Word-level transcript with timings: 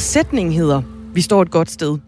Årets 0.00 0.12
sætning 0.12 0.54
hedder, 0.54 0.82
vi 1.14 1.20
står 1.20 1.42
et 1.42 1.50
godt 1.50 1.70
sted. 1.70 1.98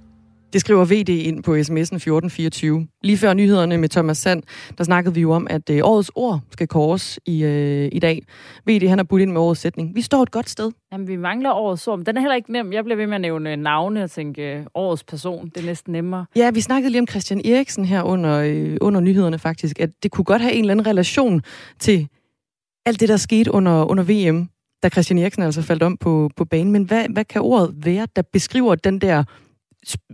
Det 0.53 0.61
skriver 0.61 0.85
VD 0.85 1.09
ind 1.09 1.43
på 1.43 1.51
sms'en 1.51 1.97
1424. 1.97 2.87
Lige 3.03 3.19
før 3.19 3.35
nyhederne 3.35 3.79
med 3.79 3.89
Thomas 3.89 4.19
Sand, 4.19 4.43
der 4.79 4.85
snakkede 4.85 5.15
vi 5.15 5.21
jo 5.21 5.33
om, 5.33 5.47
at 5.51 5.71
øh, 5.71 5.81
årets 5.83 6.11
ord 6.15 6.41
skal 6.51 6.69
kores 6.69 7.19
i, 7.27 7.45
øh, 7.45 7.89
i 7.93 7.99
dag. 7.99 8.23
VD 8.67 8.89
han 8.89 8.99
har 8.99 9.05
budt 9.05 9.23
ind 9.23 9.33
med 9.33 9.41
årets 9.41 9.61
sætning. 9.61 9.95
Vi 9.95 10.01
står 10.01 10.23
et 10.23 10.31
godt 10.31 10.49
sted. 10.49 10.71
Jamen, 10.93 11.09
vi 11.09 11.17
mangler 11.17 11.53
årets 11.53 11.89
ord, 11.89 11.99
men 11.99 12.07
den 12.07 12.17
er 12.17 12.21
heller 12.21 12.35
ikke 12.35 12.53
nem. 12.53 12.73
Jeg 12.73 12.85
bliver 12.85 12.97
ved 12.97 13.07
med 13.07 13.15
at 13.15 13.21
nævne 13.21 13.57
navne 13.57 14.05
og 14.05 14.11
tænke 14.11 14.43
øh, 14.43 14.67
årets 14.75 15.05
person. 15.05 15.49
Det 15.55 15.63
er 15.63 15.67
næsten 15.67 15.93
nemmere. 15.93 16.27
Ja, 16.37 16.51
vi 16.51 16.61
snakkede 16.61 16.91
lige 16.91 17.01
om 17.01 17.09
Christian 17.09 17.41
Eriksen 17.45 17.85
her 17.85 18.03
under, 18.03 18.39
øh, 18.39 18.77
under 18.81 19.01
nyhederne 19.01 19.39
faktisk, 19.39 19.81
at 19.81 19.91
det 20.03 20.11
kunne 20.11 20.25
godt 20.25 20.43
have 20.43 20.55
en 20.55 20.61
eller 20.61 20.75
anden 20.75 20.87
relation 20.87 21.43
til 21.79 22.09
alt 22.87 23.01
det, 23.01 23.09
der 23.09 23.17
skete 23.17 23.55
under, 23.55 23.85
under 23.85 24.05
VM, 24.05 24.49
da 24.83 24.89
Christian 24.89 25.19
Eriksen 25.19 25.43
altså 25.43 25.63
faldt 25.63 25.83
om 25.83 25.97
på, 25.97 26.31
på 26.37 26.45
banen. 26.45 26.73
Men 26.73 26.83
hvad, 26.85 27.07
hvad 27.09 27.25
kan 27.25 27.43
ordet 27.43 27.75
være, 27.85 28.07
der 28.17 28.23
beskriver 28.23 28.75
den 28.75 28.99
der 28.99 29.25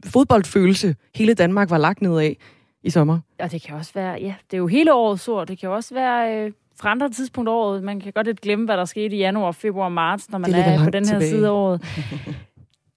fodboldfølelse, 0.04 0.96
hele 1.14 1.34
Danmark 1.34 1.70
var 1.70 1.78
lagt 1.78 2.02
ned 2.02 2.18
af 2.18 2.36
i 2.82 2.90
sommer? 2.90 3.18
Ja, 3.40 3.46
det 3.46 3.62
kan 3.62 3.74
også 3.74 3.92
være, 3.94 4.18
ja, 4.20 4.34
det 4.50 4.56
er 4.56 4.58
jo 4.58 4.66
hele 4.66 4.94
årets 4.94 5.28
ord. 5.28 5.46
Det 5.46 5.58
kan 5.58 5.68
også 5.68 5.94
være 5.94 6.36
øh, 6.36 6.52
fra 6.80 6.90
andre 6.90 7.10
tidspunkter 7.10 7.52
året. 7.52 7.82
Man 7.82 8.00
kan 8.00 8.12
godt 8.12 8.26
lidt 8.26 8.40
glemme, 8.40 8.64
hvad 8.64 8.76
der 8.76 8.84
skete 8.84 9.16
i 9.16 9.18
januar, 9.18 9.52
februar, 9.52 9.88
marts, 9.88 10.30
når 10.30 10.38
man 10.38 10.54
er 10.54 10.84
på 10.84 10.90
den 10.90 11.04
her 11.06 11.12
tilbage. 11.12 11.30
side 11.30 11.46
af 11.46 11.50
året. 11.50 11.84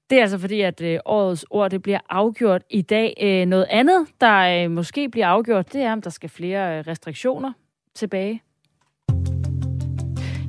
Det 0.09 0.17
er 0.17 0.21
altså 0.21 0.37
fordi, 0.37 0.61
at 0.61 0.81
øh, 0.81 0.99
årets 1.05 1.45
ord 1.49 1.71
det 1.71 1.81
bliver 1.81 1.99
afgjort 2.09 2.61
i 2.69 2.81
dag. 2.81 3.13
Øh, 3.21 3.45
noget 3.45 3.65
andet, 3.69 4.07
der 4.21 4.63
øh, 4.63 4.71
måske 4.71 5.09
bliver 5.09 5.27
afgjort, 5.27 5.73
det 5.73 5.81
er, 5.81 5.91
om 5.91 6.01
der 6.01 6.09
skal 6.09 6.29
flere 6.29 6.77
øh, 6.77 6.83
restriktioner 6.87 7.53
tilbage. 7.95 8.41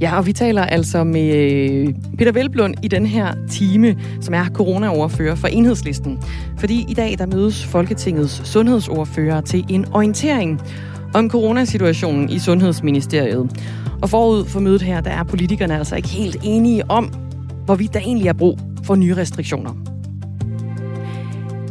Ja, 0.03 0.17
og 0.17 0.27
vi 0.27 0.33
taler 0.33 0.63
altså 0.63 1.05
med 1.05 1.35
øh, 1.35 1.95
Peter 2.19 2.33
Velblund 2.33 2.75
i 2.83 2.89
den 2.89 3.07
her 3.07 3.35
time, 3.51 3.97
som 4.21 4.35
er 4.35 4.45
coronaoverfører 4.55 5.35
for 5.35 5.49
Enhedslisten. 5.49 6.19
Fordi 6.59 6.87
i 6.89 6.95
dag 6.95 7.19
der 7.19 7.27
mødes 7.27 7.65
Folketingets 7.65 8.49
sundhedsordfører 8.49 9.41
til 9.41 9.65
en 9.69 9.87
orientering 9.93 10.61
om 11.15 11.31
coronasituationen 11.31 12.31
i 12.31 12.39
Sundhedsministeriet. 12.39 13.63
Og 14.03 14.11
forud 14.11 14.45
for 14.45 14.61
mødet 14.61 14.83
her, 14.83 15.01
der 15.01 15.11
er 15.11 15.23
politikerne 15.23 15.79
altså 15.79 15.97
ikke 15.97 16.09
helt 16.09 16.37
enige 16.43 16.91
om, 16.91 17.13
hvorvidt 17.65 17.95
der 17.95 18.01
egentlig 18.01 18.29
er 18.29 18.33
brug 18.33 18.59
for 18.85 18.95
nye 18.95 19.17
restriktioner. 19.17 19.92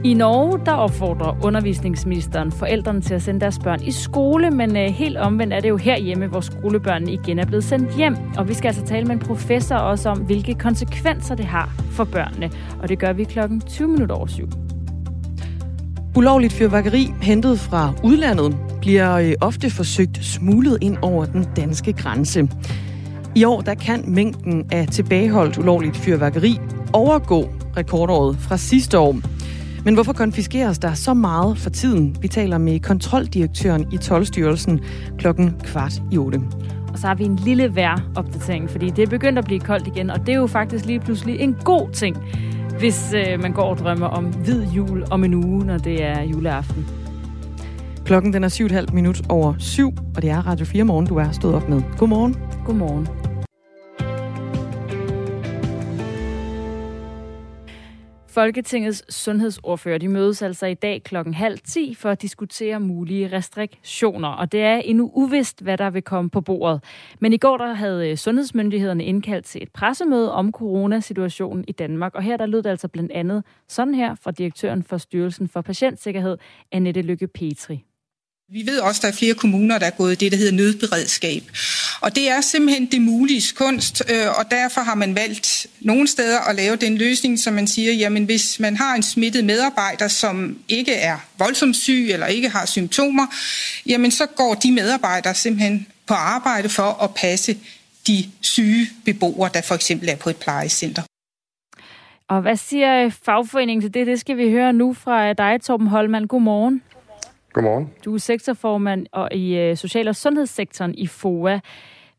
I 0.03 0.13
Norge 0.13 0.59
der 0.65 0.71
opfordrer 0.71 1.45
undervisningsministeren 1.45 2.51
forældrene 2.51 3.01
til 3.01 3.13
at 3.13 3.21
sende 3.21 3.39
deres 3.39 3.59
børn 3.59 3.83
i 3.83 3.91
skole, 3.91 4.51
men 4.51 4.77
øh, 4.77 4.83
helt 4.83 5.17
omvendt 5.17 5.53
er 5.53 5.59
det 5.59 5.69
jo 5.69 5.77
herhjemme, 5.77 6.27
hvor 6.27 6.39
skolebørnene 6.39 7.13
igen 7.13 7.39
er 7.39 7.45
blevet 7.45 7.63
sendt 7.63 7.95
hjem. 7.95 8.15
Og 8.37 8.47
vi 8.47 8.53
skal 8.53 8.67
altså 8.67 8.85
tale 8.85 9.05
med 9.05 9.15
en 9.15 9.19
professor 9.19 9.75
også 9.75 10.09
om, 10.09 10.17
hvilke 10.17 10.53
konsekvenser 10.53 11.35
det 11.35 11.45
har 11.45 11.69
for 11.91 12.03
børnene. 12.03 12.51
Og 12.81 12.89
det 12.89 12.99
gør 12.99 13.13
vi 13.13 13.23
klokken 13.23 13.61
20 13.61 13.87
minutter 13.87 14.15
over 14.15 14.27
syv. 14.27 14.49
Ulovligt 16.15 16.53
fyrværkeri 16.53 17.13
hentet 17.21 17.59
fra 17.59 17.93
udlandet 18.03 18.57
bliver 18.79 19.15
øh, 19.15 19.33
ofte 19.41 19.69
forsøgt 19.69 20.25
smuglet 20.25 20.77
ind 20.81 20.97
over 21.01 21.25
den 21.25 21.47
danske 21.55 21.93
grænse. 21.93 22.49
I 23.35 23.43
år 23.43 23.61
der 23.61 23.73
kan 23.73 24.03
mængden 24.07 24.65
af 24.71 24.87
tilbageholdt 24.87 25.57
ulovligt 25.57 25.97
fyrværkeri 25.97 26.59
overgå 26.93 27.49
rekordåret 27.77 28.37
fra 28.39 28.57
sidste 28.57 28.99
år. 28.99 29.30
Men 29.85 29.93
hvorfor 29.93 30.13
konfiskeres 30.13 30.79
der 30.79 30.93
så 30.93 31.13
meget 31.13 31.57
for 31.57 31.69
tiden? 31.69 32.15
Vi 32.21 32.27
taler 32.27 32.57
med 32.57 32.79
kontroldirektøren 32.79 33.93
i 33.93 33.97
Tolvstyrelsen 33.97 34.79
klokken 35.17 35.55
kvart 35.63 36.01
i 36.11 36.17
otte. 36.17 36.41
Og 36.93 36.99
så 36.99 37.07
har 37.07 37.15
vi 37.15 37.23
en 37.23 37.35
lille 37.35 37.75
vejropdatering, 37.75 38.69
fordi 38.69 38.89
det 38.89 39.03
er 39.03 39.07
begyndt 39.07 39.39
at 39.39 39.45
blive 39.45 39.59
koldt 39.59 39.87
igen, 39.87 40.09
og 40.09 40.19
det 40.19 40.29
er 40.29 40.37
jo 40.37 40.47
faktisk 40.47 40.85
lige 40.85 40.99
pludselig 40.99 41.39
en 41.39 41.55
god 41.63 41.89
ting, 41.93 42.17
hvis 42.79 43.13
øh, 43.13 43.41
man 43.41 43.53
går 43.53 43.63
og 43.63 43.77
drømmer 43.77 44.07
om 44.07 44.25
hvid 44.25 44.63
jul 44.63 45.03
om 45.11 45.23
en 45.23 45.33
uge, 45.33 45.65
når 45.65 45.77
det 45.77 46.03
er 46.03 46.23
juleaften. 46.23 46.87
Klokken 48.05 48.33
den 48.33 48.43
er 48.43 48.85
7,5 48.87 48.93
minut 48.93 49.21
over 49.29 49.53
syv, 49.59 49.93
og 50.15 50.21
det 50.21 50.29
er 50.29 50.47
Radio 50.47 50.65
4 50.65 50.83
morgen, 50.83 51.05
du 51.05 51.15
er 51.15 51.31
stået 51.31 51.55
op 51.55 51.69
med. 51.69 51.81
Godmorgen. 51.97 52.35
Godmorgen. 52.65 53.20
Folketingets 58.33 59.15
sundhedsordfører 59.15 59.97
de 59.97 60.07
mødes 60.07 60.41
altså 60.41 60.65
i 60.65 60.73
dag 60.73 61.03
klokken 61.03 61.33
halv 61.33 61.59
10 61.67 61.95
for 61.95 62.09
at 62.09 62.21
diskutere 62.21 62.79
mulige 62.79 63.31
restriktioner, 63.31 64.27
og 64.27 64.51
det 64.51 64.61
er 64.61 64.77
endnu 64.77 65.11
uvist, 65.13 65.61
hvad 65.61 65.77
der 65.77 65.89
vil 65.89 66.01
komme 66.01 66.29
på 66.29 66.41
bordet. 66.41 66.83
Men 67.19 67.33
i 67.33 67.37
går 67.37 67.57
der 67.57 67.73
havde 67.73 68.09
øh, 68.09 68.17
sundhedsmyndighederne 68.17 69.05
indkaldt 69.05 69.45
til 69.45 69.63
et 69.63 69.69
pressemøde 69.69 70.31
om 70.31 70.51
coronasituationen 70.51 71.65
i 71.67 71.71
Danmark, 71.71 72.15
og 72.15 72.23
her 72.23 72.37
der 72.37 72.45
lød 72.45 72.63
det 72.63 72.69
altså 72.69 72.87
blandt 72.87 73.11
andet 73.11 73.43
sådan 73.67 73.95
her 73.95 74.15
fra 74.15 74.31
direktøren 74.31 74.83
for 74.83 74.97
Styrelsen 74.97 75.47
for 75.47 75.61
Patientsikkerhed, 75.61 76.37
Annette 76.71 77.01
Lykke 77.01 77.27
Petri. 77.27 77.85
Vi 78.49 78.63
ved 78.65 78.79
også, 78.79 78.99
at 78.99 79.01
der 79.01 79.07
er 79.07 79.19
flere 79.19 79.33
kommuner, 79.33 79.79
der 79.79 79.85
er 79.85 79.97
gået 79.97 80.19
det, 80.19 80.31
der 80.31 80.37
hedder 80.37 80.53
nødberedskab. 80.53 81.43
Og 82.01 82.15
det 82.15 82.29
er 82.29 82.41
simpelthen 82.41 82.85
det 82.85 83.01
mulige 83.01 83.41
kunst, 83.55 84.03
øh, 84.09 84.27
og 84.39 84.51
derfor 84.51 84.81
har 84.81 84.95
man 84.95 85.15
valgt 85.15 85.67
nogle 85.79 86.07
steder 86.07 86.39
at 86.39 86.55
lave 86.55 86.75
den 86.75 86.97
løsning, 86.97 87.39
som 87.39 87.53
man 87.53 87.67
siger, 87.67 87.93
jamen 87.93 88.25
hvis 88.25 88.59
man 88.59 88.77
har 88.77 88.95
en 88.95 89.03
smittet 89.03 89.45
medarbejder, 89.45 90.07
som 90.07 90.57
ikke 90.67 90.93
er 90.93 91.17
voldsomt 91.37 91.75
syg 91.75 92.09
eller 92.11 92.27
ikke 92.27 92.49
har 92.49 92.65
symptomer, 92.65 93.27
jamen 93.85 94.11
så 94.11 94.25
går 94.25 94.53
de 94.53 94.71
medarbejdere 94.71 95.33
simpelthen 95.33 95.87
på 96.07 96.13
arbejde 96.13 96.69
for 96.69 97.03
at 97.03 97.09
passe 97.15 97.57
de 98.07 98.25
syge 98.41 98.87
beboere, 99.05 99.49
der 99.53 99.61
for 99.61 99.75
eksempel 99.75 100.09
er 100.09 100.15
på 100.15 100.29
et 100.29 100.37
plejecenter. 100.37 101.01
Og 102.29 102.41
hvad 102.41 102.55
siger 102.55 103.09
fagforeningen 103.25 103.81
til 103.81 103.93
det? 103.93 104.07
Det 104.07 104.19
skal 104.19 104.37
vi 104.37 104.49
høre 104.49 104.73
nu 104.73 104.93
fra 104.93 105.33
dig, 105.33 105.61
Torben 105.61 105.87
Holman. 105.87 106.27
Godmorgen. 106.27 106.81
Godmorgen. 107.53 107.89
Du 108.05 108.13
er 108.13 108.17
sektorformand 108.17 109.05
og 109.11 109.29
i 109.31 109.57
øh, 109.57 109.77
social- 109.77 110.07
og 110.07 110.15
sundhedssektoren 110.15 110.95
i 110.95 111.07
FOA. 111.07 111.59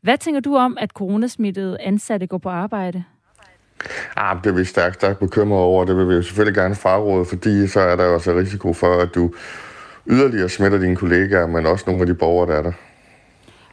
Hvad 0.00 0.18
tænker 0.18 0.40
du 0.40 0.56
om, 0.56 0.76
at 0.80 0.90
coronasmittede 0.90 1.80
ansatte 1.80 2.26
går 2.26 2.38
på 2.38 2.48
arbejde? 2.48 3.04
Ah, 4.16 4.36
det 4.44 4.50
er 4.50 4.54
vi 4.54 4.64
stærkt, 4.64 4.94
stærkt 4.94 5.18
bekymret 5.18 5.60
over. 5.60 5.84
Det 5.84 5.96
vil 5.96 6.08
vi 6.08 6.14
jo 6.14 6.22
selvfølgelig 6.22 6.54
gerne 6.54 6.74
fraråde, 6.74 7.24
fordi 7.24 7.66
så 7.66 7.80
er 7.80 7.96
der 7.96 8.04
jo 8.04 8.14
også 8.14 8.34
risiko 8.34 8.72
for, 8.72 8.98
at 8.98 9.14
du 9.14 9.34
yderligere 10.06 10.48
smitter 10.48 10.78
dine 10.78 10.96
kollegaer, 10.96 11.46
men 11.46 11.66
også 11.66 11.84
nogle 11.86 12.00
af 12.00 12.06
de 12.06 12.14
borgere, 12.14 12.52
der 12.52 12.58
er 12.58 12.62
der. 12.62 12.72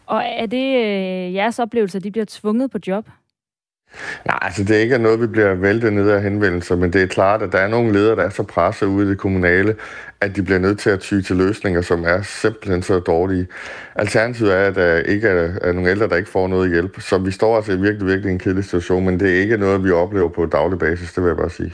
Og 0.05 0.23
er 0.25 0.45
det 0.45 0.75
øh, 0.75 1.33
jeres 1.33 1.59
oplevelse, 1.59 1.97
at 1.97 2.03
de 2.03 2.11
bliver 2.11 2.25
tvunget 2.29 2.71
på 2.71 2.77
job? 2.87 3.05
Nej, 4.25 4.39
altså 4.41 4.63
det 4.63 4.75
er 4.75 4.79
ikke 4.79 4.97
noget, 4.97 5.21
vi 5.21 5.27
bliver 5.27 5.53
væltet 5.53 5.93
ned 5.93 6.09
af 6.09 6.21
henvendelser, 6.21 6.75
men 6.75 6.93
det 6.93 7.03
er 7.03 7.07
klart, 7.07 7.41
at 7.41 7.51
der 7.51 7.57
er 7.57 7.67
nogle 7.67 7.93
ledere, 7.93 8.15
der 8.15 8.23
er 8.23 8.29
så 8.29 8.43
presset 8.43 8.87
ude 8.87 9.07
i 9.07 9.09
det 9.09 9.17
kommunale, 9.17 9.75
at 10.21 10.35
de 10.35 10.43
bliver 10.43 10.59
nødt 10.59 10.79
til 10.79 10.89
at 10.89 10.99
ty 10.99 11.21
til 11.21 11.35
løsninger, 11.35 11.81
som 11.81 12.03
er 12.03 12.21
simpelthen 12.21 12.81
så 12.81 12.99
dårlige. 12.99 13.47
Alternativet 13.95 14.53
er, 14.53 14.67
at 14.67 14.75
der 14.75 14.97
ikke 14.97 15.27
er, 15.27 15.59
er 15.61 15.71
nogle 15.71 15.89
ældre, 15.89 16.07
der 16.07 16.15
ikke 16.15 16.29
får 16.29 16.47
noget 16.47 16.71
hjælp. 16.71 17.01
Så 17.01 17.17
vi 17.17 17.31
står 17.31 17.55
altså 17.55 17.71
i 17.71 17.77
virkelig, 17.77 18.07
virkelig 18.07 18.31
en 18.31 18.39
kedelig 18.39 18.63
situation, 18.63 19.05
men 19.05 19.19
det 19.19 19.29
er 19.37 19.41
ikke 19.41 19.57
noget, 19.57 19.83
vi 19.83 19.91
oplever 19.91 20.29
på 20.29 20.45
daglig 20.45 20.79
basis, 20.79 21.13
det 21.13 21.23
vil 21.23 21.29
jeg 21.29 21.37
bare 21.37 21.49
sige. 21.49 21.73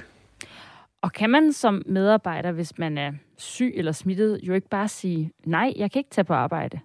Og 1.01 1.13
kan 1.13 1.29
man 1.29 1.53
som 1.53 1.81
medarbejder, 1.85 2.51
hvis 2.51 2.77
man 2.77 2.97
er 2.97 3.11
syg 3.37 3.73
eller 3.75 3.91
smittet, 3.91 4.39
jo 4.43 4.53
ikke 4.53 4.69
bare 4.69 4.87
sige, 4.87 5.31
nej, 5.45 5.73
jeg 5.75 5.91
kan 5.91 5.99
ikke 5.99 6.09
tage 6.09 6.25
på 6.25 6.33
arbejde? 6.33 6.79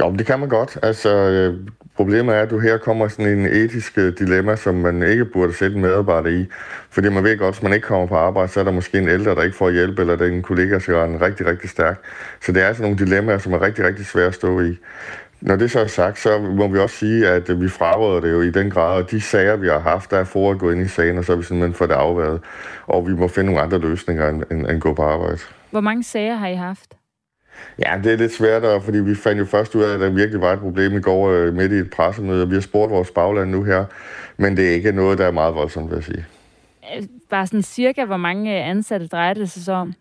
Jo, 0.00 0.14
det 0.18 0.26
kan 0.26 0.40
man 0.40 0.48
godt. 0.48 0.78
Altså, 0.82 1.08
øh, 1.08 1.68
problemet 2.00 2.36
er, 2.36 2.42
at 2.42 2.50
du 2.50 2.58
her 2.58 2.78
kommer 2.78 3.08
sådan 3.08 3.38
en 3.38 3.46
etisk 3.46 3.98
øh, 3.98 4.12
dilemma, 4.18 4.56
som 4.56 4.74
man 4.74 5.02
ikke 5.02 5.24
burde 5.24 5.52
sætte 5.54 5.76
en 5.76 5.82
medarbejder 5.82 6.30
i. 6.30 6.46
Fordi 6.90 7.08
man 7.08 7.24
ved 7.24 7.38
godt, 7.38 7.48
at 7.48 7.54
hvis 7.54 7.62
man 7.62 7.72
ikke 7.72 7.86
kommer 7.86 8.06
på 8.06 8.16
arbejde, 8.16 8.52
så 8.52 8.60
er 8.60 8.64
der 8.64 8.72
måske 8.72 8.98
en 8.98 9.08
ældre, 9.08 9.34
der 9.34 9.42
ikke 9.42 9.56
får 9.56 9.70
hjælp, 9.70 9.98
eller 9.98 10.16
den 10.16 10.42
kollega, 10.42 10.78
der 10.78 10.96
er 10.96 11.22
rigtig, 11.22 11.46
rigtig 11.46 11.70
stærk. 11.70 12.02
Så 12.40 12.52
det 12.52 12.62
er 12.62 12.72
sådan 12.72 12.82
nogle 12.82 12.98
dilemmaer, 13.04 13.38
som 13.38 13.52
er 13.52 13.62
rigtig, 13.62 13.84
rigtig 13.84 14.06
svære 14.06 14.26
at 14.26 14.34
stå 14.34 14.60
i. 14.60 14.78
Når 15.40 15.56
det 15.56 15.70
så 15.70 15.80
er 15.80 15.86
sagt, 15.86 16.18
så 16.18 16.38
må 16.38 16.68
vi 16.68 16.78
også 16.78 16.96
sige, 16.96 17.28
at 17.28 17.50
øh, 17.50 17.60
vi 17.60 17.68
fraråder 17.68 18.20
det 18.20 18.32
jo 18.32 18.40
i 18.40 18.50
den 18.50 18.70
grad, 18.70 19.02
og 19.02 19.10
de 19.10 19.20
sager, 19.20 19.56
vi 19.56 19.68
har 19.68 19.78
haft, 19.78 20.10
der 20.10 20.18
er 20.18 20.24
for 20.24 20.50
at 20.50 20.58
gå 20.58 20.70
ind 20.70 20.80
i 20.80 20.88
sagen, 20.88 21.18
og 21.18 21.24
så 21.24 21.32
er 21.32 21.36
vi 21.36 21.42
simpelthen 21.42 21.74
for 21.74 21.86
det 21.86 21.94
afværet. 21.94 22.40
Og 22.86 23.08
vi 23.08 23.12
må 23.12 23.28
finde 23.28 23.46
nogle 23.46 23.62
andre 23.62 23.78
løsninger 23.78 24.28
end, 24.28 24.42
end, 24.50 24.66
end 24.66 24.80
gå 24.80 24.94
på 24.94 25.02
arbejde. 25.02 25.38
Hvor 25.70 25.80
mange 25.80 26.04
sager 26.04 26.34
har 26.34 26.48
I 26.48 26.54
haft? 26.54 26.99
Ja, 27.78 28.00
det 28.04 28.12
er 28.12 28.16
lidt 28.16 28.32
svært, 28.32 28.62
der, 28.62 28.80
fordi 28.80 28.98
vi 28.98 29.14
fandt 29.14 29.40
jo 29.40 29.44
først 29.44 29.74
ud 29.74 29.82
af, 29.82 29.94
at 29.94 30.00
der 30.00 30.10
virkelig 30.10 30.40
var 30.40 30.52
et 30.52 30.60
problem 30.60 30.96
i 30.96 31.00
går 31.00 31.30
øh, 31.30 31.54
midt 31.54 31.72
i 31.72 31.74
et 31.74 31.90
pressemøde, 31.90 32.42
og 32.42 32.50
vi 32.50 32.54
har 32.54 32.60
spurgt 32.60 32.92
vores 32.92 33.10
bagland 33.10 33.50
nu 33.50 33.62
her, 33.62 33.84
men 34.36 34.56
det 34.56 34.68
er 34.68 34.72
ikke 34.72 34.92
noget, 34.92 35.18
der 35.18 35.26
er 35.26 35.30
meget 35.30 35.54
voldsomt, 35.54 35.90
vil 35.90 35.96
jeg 35.96 36.04
sige. 36.04 36.26
Øh, 36.96 37.02
bare 37.30 37.46
sådan 37.46 37.62
cirka, 37.62 38.04
hvor 38.04 38.16
mange 38.16 38.54
ansatte 38.54 39.06
drejer 39.06 39.34
det 39.34 39.50
sig 39.50 39.64
så 39.64 39.72
om? 39.72 39.94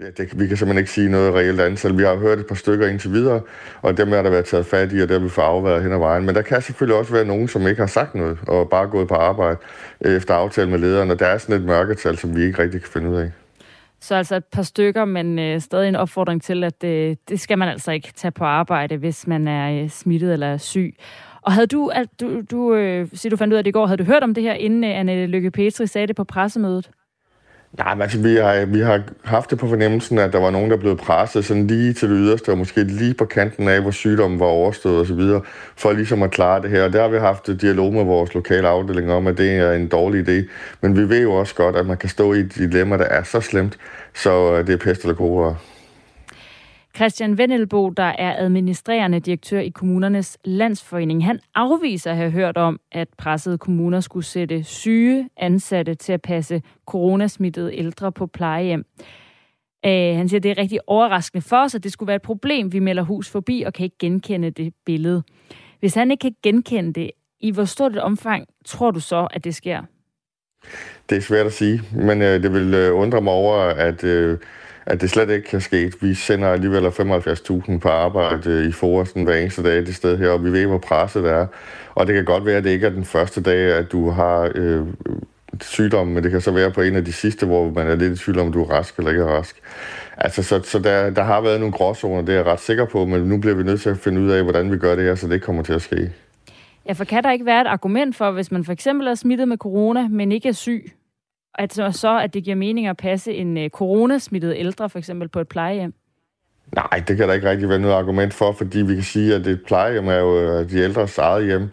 Ja, 0.00 0.06
det, 0.16 0.40
vi 0.40 0.46
kan 0.46 0.56
simpelthen 0.56 0.78
ikke 0.78 0.90
sige 0.90 1.10
noget 1.10 1.34
reelt 1.34 1.60
antal. 1.60 1.98
Vi 1.98 2.02
har 2.02 2.16
hørt 2.16 2.38
et 2.38 2.46
par 2.46 2.54
stykker 2.54 2.86
indtil 2.86 3.12
videre, 3.12 3.40
og 3.82 3.96
dem 3.96 4.12
er 4.12 4.22
der 4.22 4.30
været 4.30 4.44
taget 4.44 4.66
fat 4.66 4.92
i, 4.92 5.00
og 5.00 5.08
der 5.08 5.18
vil 5.18 5.30
få 5.30 5.40
afværet 5.40 5.82
hen 5.82 5.92
ad 5.92 5.98
vejen. 5.98 6.26
Men 6.26 6.34
der 6.34 6.42
kan 6.42 6.62
selvfølgelig 6.62 6.98
også 6.98 7.12
være 7.12 7.24
nogen, 7.24 7.48
som 7.48 7.66
ikke 7.66 7.80
har 7.80 7.86
sagt 7.86 8.14
noget, 8.14 8.38
og 8.46 8.70
bare 8.70 8.86
gået 8.86 9.08
på 9.08 9.14
arbejde 9.14 9.56
øh, 10.04 10.16
efter 10.16 10.34
aftale 10.34 10.70
med 10.70 10.78
lederen, 10.78 11.10
og 11.10 11.18
der 11.18 11.26
er 11.26 11.38
sådan 11.38 11.56
et 11.56 11.62
mørketal, 11.62 12.18
som 12.18 12.36
vi 12.36 12.42
ikke 12.42 12.62
rigtig 12.62 12.80
kan 12.80 12.90
finde 12.90 13.10
ud 13.10 13.16
af. 13.16 13.30
Så 14.02 14.14
altså 14.14 14.36
et 14.36 14.44
par 14.44 14.62
stykker, 14.62 15.04
men 15.04 15.38
øh, 15.38 15.60
stadig 15.60 15.88
en 15.88 15.96
opfordring 15.96 16.42
til, 16.42 16.64
at 16.64 16.84
øh, 16.84 17.16
det 17.28 17.40
skal 17.40 17.58
man 17.58 17.68
altså 17.68 17.92
ikke 17.92 18.12
tage 18.12 18.32
på 18.32 18.44
arbejde, 18.44 18.96
hvis 18.96 19.26
man 19.26 19.48
er 19.48 19.82
øh, 19.82 19.90
smittet 19.90 20.32
eller 20.32 20.46
er 20.46 20.56
syg. 20.56 20.96
Og 21.42 21.52
havde 21.52 21.66
du, 21.66 21.86
at 21.86 22.20
du, 22.20 22.40
du 22.50 22.74
øh, 22.74 23.08
siger 23.12 23.30
du 23.30 23.36
fandt 23.36 23.52
ud 23.52 23.58
af 23.58 23.64
det 23.64 23.68
i 23.68 23.72
går, 23.72 23.86
havde 23.86 23.98
du 23.98 24.04
hørt 24.04 24.22
om 24.22 24.34
det 24.34 24.42
her, 24.42 24.54
inden 24.54 24.84
øh, 24.84 24.98
Anne 24.98 25.26
Lykke 25.26 25.50
Petri 25.50 25.86
sagde 25.86 26.06
det 26.06 26.16
på 26.16 26.24
pressemødet? 26.24 26.90
Nej, 27.78 27.94
men 27.94 28.02
altså, 28.02 28.18
vi 28.18 28.36
har, 28.36 28.64
vi 28.64 28.80
har 28.80 29.02
haft 29.24 29.50
det 29.50 29.58
på 29.58 29.68
fornemmelsen, 29.68 30.18
at 30.18 30.32
der 30.32 30.40
var 30.40 30.50
nogen, 30.50 30.70
der 30.70 30.76
blev 30.76 30.96
presset 30.96 31.44
sådan 31.44 31.66
lige 31.66 31.92
til 31.92 32.10
det 32.10 32.16
yderste, 32.20 32.50
og 32.52 32.58
måske 32.58 32.84
lige 32.84 33.14
på 33.14 33.24
kanten 33.24 33.68
af, 33.68 33.80
hvor 33.80 33.90
sygdommen 33.90 34.40
var 34.40 34.46
overstået 34.46 35.00
osv., 35.00 35.20
for 35.76 35.92
ligesom 35.92 36.22
at 36.22 36.30
klare 36.30 36.62
det 36.62 36.70
her. 36.70 36.84
Og 36.84 36.92
der 36.92 37.02
har 37.02 37.08
vi 37.08 37.18
haft 37.18 37.46
dialog 37.60 37.92
med 37.92 38.04
vores 38.04 38.34
lokale 38.34 38.68
afdeling 38.68 39.12
om, 39.12 39.26
at 39.26 39.38
det 39.38 39.56
er 39.56 39.72
en 39.72 39.88
dårlig 39.88 40.28
idé. 40.28 40.48
Men 40.80 40.96
vi 40.96 41.08
ved 41.08 41.22
jo 41.22 41.32
også 41.32 41.54
godt, 41.54 41.76
at 41.76 41.86
man 41.86 41.96
kan 41.96 42.08
stå 42.08 42.32
i 42.32 42.38
et 42.38 42.54
dilemma, 42.54 42.96
der 42.96 43.04
er 43.04 43.22
så 43.22 43.40
slemt, 43.40 43.78
så 44.14 44.52
øh, 44.52 44.66
det 44.66 44.72
er 44.72 44.76
pest 44.76 45.02
eller 45.02 45.14
kolera. 45.14 45.54
Christian 46.96 47.38
Vennelbo, 47.38 47.90
der 47.90 48.02
er 48.02 48.36
administrerende 48.38 49.20
direktør 49.20 49.58
i 49.58 49.68
kommunernes 49.68 50.38
landsforening, 50.44 51.24
han 51.24 51.40
afviser 51.54 52.10
at 52.10 52.16
have 52.16 52.30
hørt 52.30 52.56
om, 52.56 52.80
at 52.92 53.08
pressede 53.18 53.58
kommuner 53.58 54.00
skulle 54.00 54.26
sætte 54.26 54.64
syge 54.64 55.28
ansatte 55.36 55.94
til 55.94 56.12
at 56.12 56.22
passe 56.22 56.62
coronasmittede 56.86 57.76
ældre 57.76 58.12
på 58.12 58.26
plejehjem. 58.26 58.84
Uh, 59.86 59.90
han 59.90 60.28
siger, 60.28 60.38
at 60.38 60.42
det 60.42 60.50
er 60.50 60.58
rigtig 60.58 60.78
overraskende 60.86 61.42
for 61.42 61.56
os, 61.56 61.74
at 61.74 61.84
det 61.84 61.92
skulle 61.92 62.06
være 62.06 62.16
et 62.16 62.22
problem. 62.22 62.72
Vi 62.72 62.78
melder 62.78 63.02
hus 63.02 63.30
forbi 63.30 63.62
og 63.66 63.72
kan 63.72 63.84
ikke 63.84 63.98
genkende 63.98 64.50
det 64.50 64.74
billede. 64.86 65.22
Hvis 65.80 65.94
han 65.94 66.10
ikke 66.10 66.20
kan 66.20 66.34
genkende 66.42 66.92
det, 66.92 67.10
i 67.40 67.50
hvor 67.50 67.64
stort 67.64 67.92
et 67.92 68.02
omfang 68.02 68.46
tror 68.64 68.90
du 68.90 69.00
så, 69.00 69.28
at 69.30 69.44
det 69.44 69.54
sker? 69.54 69.82
Det 71.10 71.16
er 71.16 71.22
svært 71.22 71.46
at 71.46 71.52
sige, 71.52 71.82
men 71.92 72.22
uh, 72.22 72.26
det 72.26 72.52
vil 72.52 72.90
uh, 72.90 73.00
undre 73.00 73.20
mig 73.20 73.32
over, 73.32 73.56
at 73.58 74.04
uh, 74.04 74.38
at 74.86 75.00
det 75.00 75.10
slet 75.10 75.30
ikke 75.30 75.48
kan 75.48 75.60
ske. 75.60 75.92
Vi 76.00 76.14
sender 76.14 76.48
alligevel 76.48 76.86
75.000 76.86 77.78
på 77.78 77.88
arbejde 77.88 78.50
øh, 78.50 78.68
i 78.68 78.72
Forresten 78.72 79.24
hver 79.24 79.36
eneste 79.36 79.62
dag 79.62 79.76
det 79.76 79.94
sted 79.94 80.18
her, 80.18 80.30
og 80.30 80.44
vi 80.44 80.52
ved, 80.52 80.66
hvor 80.66 80.78
presset 80.78 81.26
er. 81.26 81.46
Og 81.94 82.06
det 82.06 82.14
kan 82.14 82.24
godt 82.24 82.46
være, 82.46 82.56
at 82.56 82.64
det 82.64 82.70
ikke 82.70 82.86
er 82.86 82.90
den 82.90 83.04
første 83.04 83.42
dag, 83.42 83.72
at 83.72 83.92
du 83.92 84.10
har 84.10 84.52
øh, 84.54 84.86
sygdom, 85.60 86.06
men 86.06 86.22
det 86.22 86.30
kan 86.30 86.40
så 86.40 86.50
være 86.50 86.70
på 86.70 86.82
en 86.82 86.96
af 86.96 87.04
de 87.04 87.12
sidste, 87.12 87.46
hvor 87.46 87.70
man 87.70 87.86
er 87.86 87.96
lidt 87.96 88.12
i 88.12 88.24
tvivl 88.24 88.38
om, 88.38 88.52
du 88.52 88.62
er 88.62 88.70
rask 88.70 88.98
eller 88.98 89.10
ikke 89.10 89.22
er 89.22 89.26
rask. 89.26 89.56
Altså, 90.16 90.42
så, 90.42 90.60
så 90.62 90.78
der, 90.78 91.10
der 91.10 91.22
har 91.22 91.40
været 91.40 91.60
nogle 91.60 91.72
gråzoner, 91.72 92.22
det 92.22 92.32
er 92.32 92.36
jeg 92.36 92.46
ret 92.46 92.60
sikker 92.60 92.84
på, 92.84 93.04
men 93.04 93.20
nu 93.20 93.38
bliver 93.38 93.56
vi 93.56 93.62
nødt 93.62 93.80
til 93.80 93.90
at 93.90 93.98
finde 93.98 94.20
ud 94.20 94.30
af, 94.30 94.42
hvordan 94.42 94.72
vi 94.72 94.78
gør 94.78 94.94
det 94.94 95.04
her, 95.04 95.14
så 95.14 95.26
det 95.26 95.34
ikke 95.34 95.44
kommer 95.44 95.62
til 95.62 95.72
at 95.72 95.82
ske. 95.82 96.12
Ja, 96.88 96.92
for 96.92 97.04
kan 97.04 97.24
der 97.24 97.32
ikke 97.32 97.46
være 97.46 97.60
et 97.60 97.66
argument 97.66 98.16
for, 98.16 98.30
hvis 98.30 98.52
man 98.52 98.64
for 98.64 98.72
eksempel 98.72 99.06
er 99.06 99.14
smittet 99.14 99.48
med 99.48 99.56
corona, 99.56 100.08
men 100.08 100.32
ikke 100.32 100.48
er 100.48 100.52
syg, 100.52 100.92
Altså 101.54 101.92
så, 101.92 101.98
så 101.98 102.18
at 102.18 102.34
det 102.34 102.44
giver 102.44 102.56
mening 102.56 102.86
at 102.86 102.96
passe 102.96 103.34
en 103.34 103.56
uh, 103.56 103.68
coronasmittet 103.68 104.54
ældre, 104.56 104.90
for 104.90 104.98
eksempel 104.98 105.28
på 105.28 105.40
et 105.40 105.48
plejehjem? 105.48 105.94
Nej, 106.74 107.02
det 107.08 107.16
kan 107.16 107.28
der 107.28 107.34
ikke 107.34 107.50
rigtig 107.50 107.68
være 107.68 107.78
noget 107.78 107.94
argument 107.94 108.34
for, 108.34 108.52
fordi 108.52 108.82
vi 108.82 108.94
kan 108.94 109.04
sige, 109.04 109.34
at 109.34 109.46
et 109.46 109.62
plejehjem 109.66 110.08
er 110.08 110.18
jo 110.18 110.38
øh, 110.38 110.70
de 110.70 110.78
ældres 110.78 111.18
eget 111.18 111.46
hjem, 111.46 111.68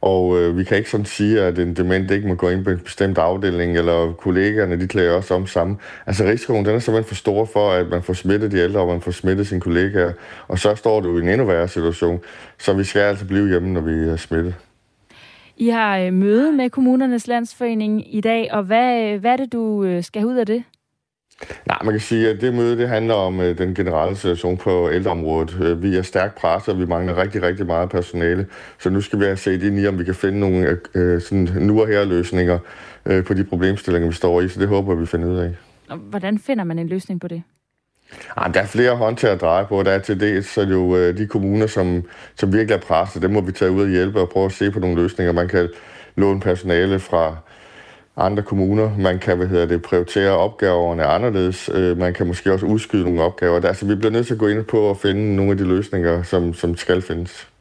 og 0.00 0.38
øh, 0.38 0.58
vi 0.58 0.64
kan 0.64 0.76
ikke 0.76 0.90
sådan 0.90 1.06
sige, 1.06 1.40
at 1.40 1.58
en 1.58 1.76
dement 1.76 2.10
ikke 2.10 2.28
må 2.28 2.34
gå 2.34 2.48
ind 2.48 2.64
på 2.64 2.70
en 2.70 2.78
bestemt 2.78 3.18
afdeling, 3.18 3.78
eller 3.78 4.12
kollegaerne, 4.12 4.80
de 4.80 4.88
klæder 4.88 5.16
også 5.16 5.34
om 5.34 5.46
sammen. 5.46 5.78
Altså 6.06 6.24
risikoen, 6.24 6.64
den 6.64 6.74
er 6.74 6.78
simpelthen 6.78 7.08
for 7.08 7.14
stor 7.14 7.44
for, 7.44 7.70
at 7.70 7.88
man 7.88 8.02
får 8.02 8.12
smittet 8.12 8.52
de 8.52 8.58
ældre, 8.58 8.80
og 8.80 8.88
man 8.88 9.00
får 9.00 9.10
smittet 9.10 9.46
sine 9.46 9.60
kollegaer, 9.60 10.12
og 10.48 10.58
så 10.58 10.74
står 10.74 11.00
du 11.00 11.18
i 11.18 11.22
en 11.22 11.28
endnu 11.28 11.46
værre 11.46 11.68
situation. 11.68 12.20
Så 12.58 12.72
vi 12.72 12.84
skal 12.84 13.00
altså 13.00 13.26
blive 13.26 13.48
hjemme, 13.48 13.72
når 13.72 13.80
vi 13.80 13.92
er 13.92 14.16
smittet. 14.16 14.54
I 15.56 15.68
har 15.68 15.98
øh, 15.98 16.12
møde 16.12 16.52
med 16.52 16.70
kommunernes 16.70 17.26
landsforening 17.26 18.14
i 18.14 18.20
dag, 18.20 18.48
og 18.52 18.62
hvad, 18.62 19.18
hvad 19.18 19.32
er 19.32 19.36
det, 19.36 19.52
du 19.52 19.84
øh, 19.84 20.02
skal 20.02 20.26
ud 20.26 20.36
af 20.36 20.46
det? 20.46 20.64
Nej, 21.66 21.78
man 21.84 21.94
kan 21.94 22.00
sige, 22.00 22.28
at 22.28 22.40
det 22.40 22.54
møde 22.54 22.78
det 22.78 22.88
handler 22.88 23.14
om 23.14 23.40
øh, 23.40 23.58
den 23.58 23.74
generelle 23.74 24.16
situation 24.16 24.56
på 24.56 24.90
ældreområdet. 24.90 25.82
Vi 25.82 25.96
er 25.96 26.02
stærkt 26.02 26.34
presset, 26.34 26.74
og 26.74 26.80
vi 26.80 26.86
mangler 26.86 27.22
rigtig, 27.22 27.42
rigtig 27.42 27.66
meget 27.66 27.90
personale. 27.90 28.46
Så 28.78 28.90
nu 28.90 29.00
skal 29.00 29.18
vi 29.18 29.24
have 29.24 29.36
set 29.36 29.62
ind 29.62 29.78
i, 29.78 29.86
om 29.86 29.98
vi 29.98 30.04
kan 30.04 30.14
finde 30.14 30.40
nogle 30.40 30.80
sådan, 31.20 31.48
nu 31.60 31.80
og 31.80 31.88
her 31.88 32.04
løsninger 32.04 32.58
på 33.26 33.34
de 33.34 33.44
problemstillinger, 33.44 34.08
vi 34.08 34.14
står 34.14 34.40
i. 34.40 34.48
Så 34.48 34.60
det 34.60 34.68
håber 34.68 34.94
vi 34.94 35.06
finder 35.06 35.28
ud 35.28 35.36
af. 35.36 35.54
Hvordan 35.96 36.38
finder 36.38 36.64
man 36.64 36.78
en 36.78 36.88
løsning 36.88 37.20
på 37.20 37.28
det? 37.28 37.42
Jamen, 38.38 38.54
der 38.54 38.60
er 38.60 38.66
flere 38.66 38.96
håndtag 38.96 39.30
at 39.30 39.40
dreje 39.40 39.66
på. 39.66 39.82
Der 39.82 39.90
er 39.90 39.98
til 39.98 40.20
dels 40.20 40.46
så 40.46 40.60
er 40.60 40.66
jo 40.66 40.96
øh, 40.96 41.18
de 41.18 41.26
kommuner, 41.26 41.66
som, 41.66 42.02
som 42.36 42.52
virkelig 42.52 42.74
er 42.74 42.80
presset. 42.80 43.22
Dem 43.22 43.30
må 43.30 43.40
vi 43.40 43.52
tage 43.52 43.70
ud 43.70 43.82
og 43.82 43.88
hjælpe 43.88 44.20
og 44.20 44.28
prøve 44.28 44.46
at 44.46 44.52
se 44.52 44.70
på 44.70 44.78
nogle 44.78 45.02
løsninger. 45.02 45.32
Man 45.32 45.48
kan 45.48 45.68
låne 46.16 46.40
personale 46.40 46.98
fra 46.98 47.36
andre 48.16 48.42
kommuner. 48.42 48.90
Man 48.98 49.18
kan 49.18 49.36
hvad 49.36 49.46
hedder 49.46 49.66
det, 49.66 49.82
prioritere 49.82 50.30
opgaverne 50.30 51.04
anderledes. 51.04 51.70
Øh, 51.74 51.98
man 51.98 52.14
kan 52.14 52.26
måske 52.26 52.52
også 52.52 52.66
udskyde 52.66 53.04
nogle 53.04 53.22
opgaver. 53.22 53.60
Altså, 53.66 53.86
vi 53.86 53.94
bliver 53.94 54.12
nødt 54.12 54.26
til 54.26 54.34
at 54.34 54.40
gå 54.40 54.48
ind 54.48 54.64
på 54.64 54.80
og 54.80 54.96
finde 54.96 55.36
nogle 55.36 55.52
af 55.52 55.58
de 55.58 55.64
løsninger, 55.64 56.22
som, 56.22 56.54
som 56.54 56.76
skal 56.76 57.02
findes. 57.02 57.51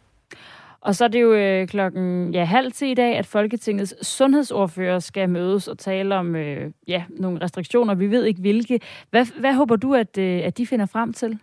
Og 0.82 0.96
så 0.96 1.04
er 1.04 1.08
det 1.08 1.22
jo 1.22 1.34
øh, 1.34 1.68
klokken 1.68 2.34
ja, 2.34 2.44
halv 2.44 2.72
til 2.72 2.88
i 2.88 2.94
dag, 2.94 3.18
at 3.18 3.26
Folketingets 3.26 4.08
sundhedsordfører 4.08 5.00
skal 5.00 5.30
mødes 5.30 5.68
og 5.68 5.78
tale 5.78 6.16
om 6.16 6.36
øh, 6.36 6.72
ja, 6.88 7.04
nogle 7.10 7.42
restriktioner. 7.42 7.96
Vi 7.96 8.12
ved 8.12 8.24
ikke 8.26 8.42
hvilke. 8.42 8.80
Hvad, 9.10 9.26
hvad 9.40 9.54
håber 9.54 9.76
du, 9.76 9.94
at, 9.96 10.18
øh, 10.18 10.42
at 10.44 10.58
de 10.58 10.68
finder 10.68 10.86
frem 10.86 11.14
til? 11.14 11.40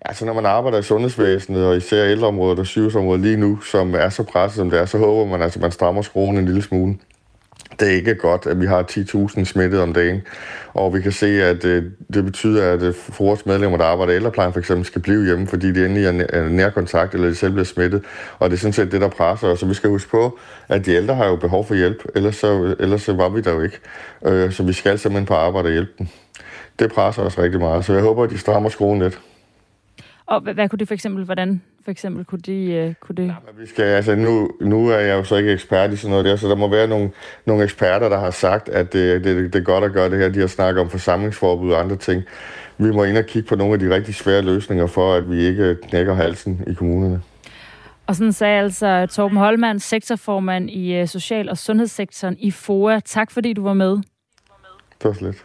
Altså, 0.00 0.26
når 0.26 0.32
man 0.32 0.46
arbejder 0.46 0.78
i 0.78 0.82
sundhedsvæsenet, 0.82 1.66
og 1.66 1.76
især 1.76 2.04
ældreområdet 2.04 2.58
og 2.58 2.66
sygehusområdet 2.66 3.22
lige 3.22 3.36
nu, 3.36 3.60
som 3.60 3.94
er 3.94 4.08
så 4.08 4.22
presset, 4.22 4.56
som 4.56 4.70
det 4.70 4.80
er, 4.80 4.84
så 4.84 4.98
håber 4.98 5.30
man, 5.30 5.42
altså, 5.42 5.58
at 5.58 5.62
man 5.62 5.72
strammer 5.72 6.02
skruen 6.02 6.38
en 6.38 6.44
lille 6.44 6.62
smule 6.62 6.98
det 7.80 7.88
er 7.88 7.92
ikke 7.92 8.14
godt, 8.14 8.46
at 8.46 8.60
vi 8.60 8.66
har 8.66 8.82
10.000 8.82 9.44
smittet 9.44 9.80
om 9.80 9.92
dagen. 9.92 10.22
Og 10.74 10.94
vi 10.94 11.00
kan 11.00 11.12
se, 11.12 11.26
at 11.26 11.64
øh, 11.64 11.84
det 12.14 12.24
betyder, 12.24 12.72
at 12.72 12.82
øh, 12.82 12.94
vores 13.18 13.46
medlemmer, 13.46 13.78
der 13.78 13.84
arbejder 13.84 14.12
i 14.12 14.16
ældreplejen 14.16 14.52
for 14.52 14.60
eksempel, 14.60 14.86
skal 14.86 15.02
blive 15.02 15.24
hjemme, 15.24 15.46
fordi 15.46 15.72
de 15.72 15.84
endelig 15.84 16.26
er 16.32 16.48
nærkontakt, 16.48 17.14
eller 17.14 17.28
de 17.28 17.34
selv 17.34 17.52
bliver 17.52 17.64
smittet. 17.64 18.04
Og 18.38 18.50
det 18.50 18.56
er 18.56 18.60
sådan 18.60 18.72
set 18.72 18.92
det, 18.92 19.00
der 19.00 19.08
presser 19.08 19.48
os. 19.48 19.60
Så 19.60 19.66
vi 19.66 19.74
skal 19.74 19.90
huske 19.90 20.10
på, 20.10 20.38
at 20.68 20.86
de 20.86 20.90
ældre 20.90 21.14
har 21.14 21.26
jo 21.26 21.36
behov 21.36 21.66
for 21.66 21.74
hjælp, 21.74 22.04
ellers 22.14 22.36
så, 22.36 22.76
ellers 22.80 23.02
så 23.02 23.12
var 23.12 23.28
vi 23.28 23.40
der 23.40 23.52
jo 23.52 23.60
ikke. 23.60 23.78
Øh, 24.26 24.52
så 24.52 24.62
vi 24.62 24.72
skal 24.72 24.98
simpelthen 24.98 25.26
på 25.26 25.34
arbejde 25.34 25.66
og 25.66 25.72
hjælpe 25.72 25.92
dem. 25.98 26.06
Det 26.78 26.92
presser 26.92 27.22
os 27.22 27.38
rigtig 27.38 27.60
meget, 27.60 27.84
så 27.84 27.92
jeg 27.92 28.02
håber, 28.02 28.24
at 28.24 28.30
de 28.30 28.38
strammer 28.38 28.68
skruen 28.68 29.02
lidt. 29.02 29.20
Og 30.26 30.40
hvad, 30.40 30.54
hvad 30.54 30.68
kunne 30.68 30.78
det 30.78 30.88
for 30.88 30.94
eksempel, 30.94 31.24
hvordan 31.24 31.62
for 31.84 31.90
eksempel 31.90 32.24
kunne, 32.24 32.40
de, 32.40 32.86
uh, 32.88 32.94
kunne 33.00 33.16
det... 33.16 33.26
Ja, 33.26 33.34
vi 33.62 33.66
skal, 33.66 33.84
altså 33.84 34.14
nu, 34.14 34.50
nu 34.60 34.88
er 34.88 34.98
jeg 34.98 35.14
jo 35.18 35.24
så 35.24 35.36
ikke 35.36 35.52
ekspert 35.52 35.92
i 35.92 35.96
sådan 35.96 36.10
noget 36.10 36.24
der, 36.24 36.36
så 36.36 36.48
der 36.48 36.56
må 36.56 36.68
være 36.68 36.88
nogle, 36.88 37.10
nogle 37.44 37.64
eksperter, 37.64 38.08
der 38.08 38.18
har 38.18 38.30
sagt, 38.30 38.68
at 38.68 38.92
det, 38.92 39.24
det, 39.24 39.52
det 39.52 39.58
er 39.58 39.64
godt 39.64 39.84
at 39.84 39.92
gøre 39.92 40.10
det 40.10 40.18
her. 40.18 40.28
De 40.28 40.40
har 40.40 40.46
snakket 40.46 40.80
om 40.80 40.90
forsamlingsforbud 40.90 41.72
og 41.72 41.80
andre 41.80 41.96
ting. 41.96 42.22
Vi 42.78 42.90
må 42.90 43.04
ind 43.04 43.18
og 43.18 43.26
kigge 43.26 43.48
på 43.48 43.56
nogle 43.56 43.72
af 43.72 43.78
de 43.78 43.94
rigtig 43.94 44.14
svære 44.14 44.42
løsninger 44.42 44.86
for, 44.86 45.14
at 45.14 45.30
vi 45.30 45.44
ikke 45.44 45.76
knækker 45.88 46.14
halsen 46.14 46.64
i 46.66 46.74
kommunerne. 46.74 47.22
Og 48.06 48.16
sådan 48.16 48.32
sagde 48.32 48.60
altså 48.60 49.06
Torben 49.10 49.36
Holmann, 49.36 49.80
sektorformand 49.80 50.70
i 50.70 51.02
uh, 51.02 51.08
social- 51.08 51.50
og 51.50 51.58
sundhedssektoren 51.58 52.36
i 52.38 52.50
FOA. 52.50 53.00
Tak 53.00 53.30
fordi 53.30 53.52
du 53.52 53.62
var 53.62 53.74
med. 53.74 53.90
Det 53.90 55.04
var 55.04 55.12
slet. 55.12 55.44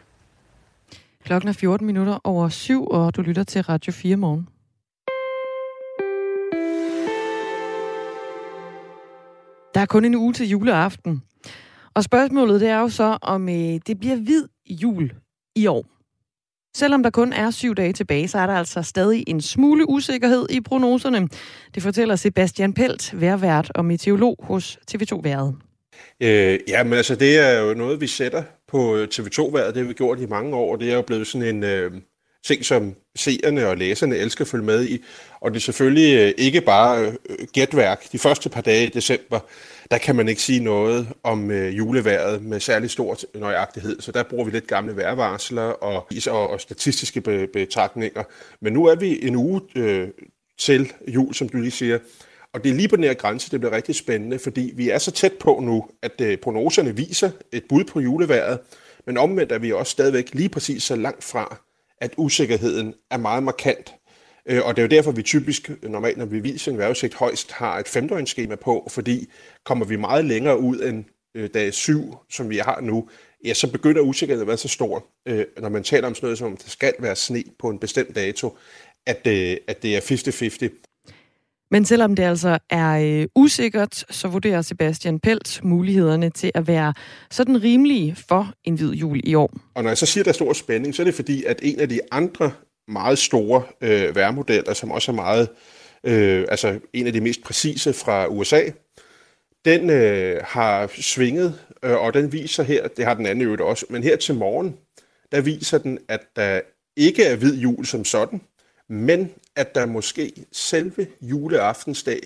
Klokken 1.23 1.49
er 1.49 1.53
14 1.53 1.87
minutter 1.87 2.19
over 2.23 2.49
syv, 2.49 2.87
og 2.87 3.15
du 3.15 3.21
lytter 3.21 3.43
til 3.43 3.61
Radio 3.61 3.91
4 3.93 4.15
morgen. 4.15 4.47
Der 9.79 9.83
er 9.83 9.87
kun 9.87 10.05
en 10.05 10.15
uge 10.15 10.33
til 10.33 10.49
juleaften. 10.49 11.21
Og 11.93 12.03
spørgsmålet 12.03 12.61
det 12.61 12.69
er 12.69 12.79
jo 12.79 12.89
så, 12.89 13.17
om 13.21 13.49
øh, 13.49 13.79
det 13.87 13.99
bliver 13.99 14.15
hvid 14.15 14.47
jul 14.69 15.11
i 15.55 15.67
år. 15.67 15.85
Selvom 16.77 17.03
der 17.03 17.09
kun 17.09 17.33
er 17.33 17.51
syv 17.51 17.75
dage 17.75 17.93
tilbage, 17.93 18.27
så 18.27 18.37
er 18.39 18.47
der 18.47 18.53
altså 18.53 18.81
stadig 18.81 19.23
en 19.27 19.41
smule 19.41 19.89
usikkerhed 19.89 20.45
i 20.49 20.61
prognoserne. 20.61 21.27
Det 21.75 21.83
fortæller 21.83 22.15
Sebastian 22.15 22.73
Pelt, 22.73 23.21
værvært 23.21 23.71
og 23.75 23.85
meteorolog 23.85 24.35
hos 24.43 24.79
TV2 24.91 25.21
Været. 25.21 25.55
Øh, 26.21 26.59
ja, 26.67 26.83
men 26.83 26.93
altså 26.93 27.15
det 27.15 27.39
er 27.39 27.59
jo 27.59 27.73
noget, 27.73 28.01
vi 28.01 28.07
sætter 28.07 28.43
på 28.67 28.95
øh, 28.95 29.07
TV2 29.13 29.53
Været. 29.53 29.75
Det 29.75 29.83
har 29.83 29.87
vi 29.87 29.93
gjort 29.93 30.19
i 30.19 30.25
mange 30.25 30.55
år, 30.55 30.71
og 30.71 30.79
det 30.79 30.91
er 30.91 30.95
jo 30.95 31.01
blevet 31.01 31.27
sådan 31.27 31.55
en 31.55 31.63
øh, 31.63 31.91
ting, 32.45 32.65
som 32.65 32.95
seerne 33.15 33.67
og 33.67 33.77
læserne 33.77 34.17
elsker 34.17 34.45
at 34.45 34.47
følge 34.47 34.65
med 34.65 34.87
i. 34.87 35.03
Og 35.41 35.51
det 35.51 35.57
er 35.57 35.61
selvfølgelig 35.61 36.15
øh, 36.15 36.33
ikke 36.37 36.61
bare 36.61 37.05
øh, 37.05 37.47
gætværk. 37.53 38.11
De 38.11 38.19
første 38.19 38.49
par 38.49 38.61
dage 38.61 38.85
i 38.85 38.89
december, 38.89 39.39
der 39.91 39.97
kan 39.97 40.15
man 40.15 40.27
ikke 40.27 40.41
sige 40.41 40.63
noget 40.63 41.07
om 41.23 41.51
øh, 41.51 41.77
juleværet 41.77 42.43
med 42.43 42.59
særlig 42.59 42.89
stor 42.89 43.17
nøjagtighed. 43.35 44.01
Så 44.01 44.11
der 44.11 44.23
bruger 44.23 44.45
vi 44.45 44.51
lidt 44.51 44.67
gamle 44.67 44.95
vejrvarsler 44.95 45.61
og, 45.61 46.07
og, 46.27 46.49
og 46.49 46.61
statistiske 46.61 47.21
be, 47.21 47.47
betragtninger. 47.47 48.23
Men 48.61 48.73
nu 48.73 48.85
er 48.85 48.95
vi 48.95 49.27
en 49.27 49.35
uge 49.35 49.61
øh, 49.75 50.07
til 50.57 50.93
jul, 51.07 51.33
som 51.33 51.49
du 51.49 51.57
lige 51.57 51.71
siger. 51.71 51.99
Og 52.53 52.63
det 52.63 52.69
er 52.69 52.73
lige 52.73 52.87
på 52.87 52.95
den 52.95 53.03
her 53.03 53.13
grænse, 53.13 53.51
det 53.51 53.59
bliver 53.59 53.75
rigtig 53.75 53.95
spændende, 53.95 54.39
fordi 54.39 54.71
vi 54.75 54.89
er 54.89 54.97
så 54.97 55.11
tæt 55.11 55.33
på 55.33 55.59
nu, 55.63 55.89
at 56.01 56.21
øh, 56.21 56.37
prognoserne 56.37 56.95
viser 56.95 57.31
et 57.51 57.63
bud 57.69 57.83
på 57.83 57.99
juleværet, 57.99 58.59
men 59.05 59.17
omvendt 59.17 59.51
er 59.51 59.59
vi 59.59 59.71
også 59.71 59.91
stadigvæk 59.91 60.29
lige 60.33 60.49
præcis 60.49 60.83
så 60.83 60.95
langt 60.95 61.23
fra, 61.23 61.61
at 62.01 62.13
usikkerheden 62.17 62.93
er 63.11 63.17
meget 63.17 63.43
markant. 63.43 63.95
Øh, 64.45 64.65
og 64.65 64.75
det 64.75 64.81
er 64.81 64.85
jo 64.85 64.89
derfor, 64.89 65.11
vi 65.11 65.23
typisk, 65.23 65.71
normalt 65.83 66.17
når 66.17 66.25
vi 66.25 66.39
viser 66.39 66.71
en 66.71 66.77
vejrudsigt, 66.77 67.13
højst 67.13 67.51
har 67.51 67.79
et 67.79 67.87
femdøgnsskema 67.87 68.55
på, 68.55 68.87
fordi 68.91 69.29
kommer 69.65 69.85
vi 69.85 69.95
meget 69.95 70.25
længere 70.25 70.59
ud 70.59 70.79
end 70.79 71.05
øh, 71.35 71.49
dag 71.53 71.73
7, 71.73 72.15
som 72.29 72.49
vi 72.49 72.57
har 72.57 72.81
nu, 72.81 73.09
ja, 73.45 73.53
så 73.53 73.71
begynder 73.71 74.01
usikkerheden 74.01 74.41
at 74.41 74.47
være 74.47 74.57
så 74.57 74.67
stor, 74.67 75.05
øh, 75.27 75.45
når 75.57 75.69
man 75.69 75.83
taler 75.83 76.07
om 76.07 76.15
sådan 76.15 76.25
noget 76.25 76.37
som, 76.37 76.57
der 76.57 76.69
skal 76.69 76.93
være 76.99 77.15
sne 77.15 77.43
på 77.59 77.69
en 77.69 77.79
bestemt 77.79 78.15
dato, 78.15 78.57
at, 79.05 79.27
at 79.67 79.83
det 79.83 79.95
er 79.95 80.01
50-50. 80.01 80.88
Men 81.71 81.85
selvom 81.85 82.15
det 82.15 82.23
altså 82.23 82.57
er 82.69 83.19
øh, 83.21 83.27
usikkert, 83.35 84.05
så 84.09 84.27
vurderer 84.27 84.61
Sebastian 84.61 85.19
Pelt 85.19 85.59
mulighederne 85.63 86.29
til 86.29 86.51
at 86.55 86.67
være 86.67 86.93
sådan 87.31 87.63
rimelige 87.63 88.15
for 88.29 88.53
en 88.63 88.75
hvid 88.75 88.91
jul 88.91 89.21
i 89.23 89.35
år. 89.35 89.53
Og 89.75 89.83
når 89.83 89.89
jeg 89.89 89.97
så 89.97 90.05
siger, 90.05 90.21
at 90.21 90.25
der 90.25 90.31
er 90.31 90.33
stor 90.33 90.53
spænding, 90.53 90.95
så 90.95 91.01
er 91.01 91.03
det 91.03 91.15
fordi, 91.15 91.43
at 91.43 91.59
en 91.63 91.79
af 91.79 91.89
de 91.89 91.99
andre 92.11 92.51
meget 92.87 93.17
store 93.17 93.63
øh, 93.81 94.15
værmodeller, 94.15 94.73
som 94.73 94.91
også 94.91 95.11
er 95.11 95.15
meget, 95.15 95.49
øh, 96.03 96.45
altså 96.49 96.79
en 96.93 97.07
af 97.07 97.13
de 97.13 97.21
mest 97.21 97.43
præcise 97.43 97.93
fra 97.93 98.27
USA, 98.27 98.61
den 99.65 99.89
øh, 99.89 100.41
har 100.43 100.91
svinget, 101.01 101.59
øh, 101.83 101.97
og 101.97 102.13
den 102.13 102.31
viser 102.31 102.63
her, 102.63 102.87
det 102.87 103.05
har 103.05 103.13
den 103.13 103.25
anden 103.25 103.45
øvrigt 103.45 103.61
også, 103.61 103.85
men 103.89 104.03
her 104.03 104.15
til 104.15 104.35
morgen, 104.35 104.75
der 105.31 105.41
viser 105.41 105.77
den, 105.77 105.99
at 106.07 106.21
der 106.35 106.61
ikke 106.97 107.23
er 107.23 107.35
hvid 107.35 107.57
jul 107.57 107.85
som 107.85 108.05
sådan, 108.05 108.41
men 108.89 109.31
at 109.59 109.75
der 109.75 109.85
måske 109.85 110.33
selve 110.51 111.07
juleaftensdag 111.21 112.19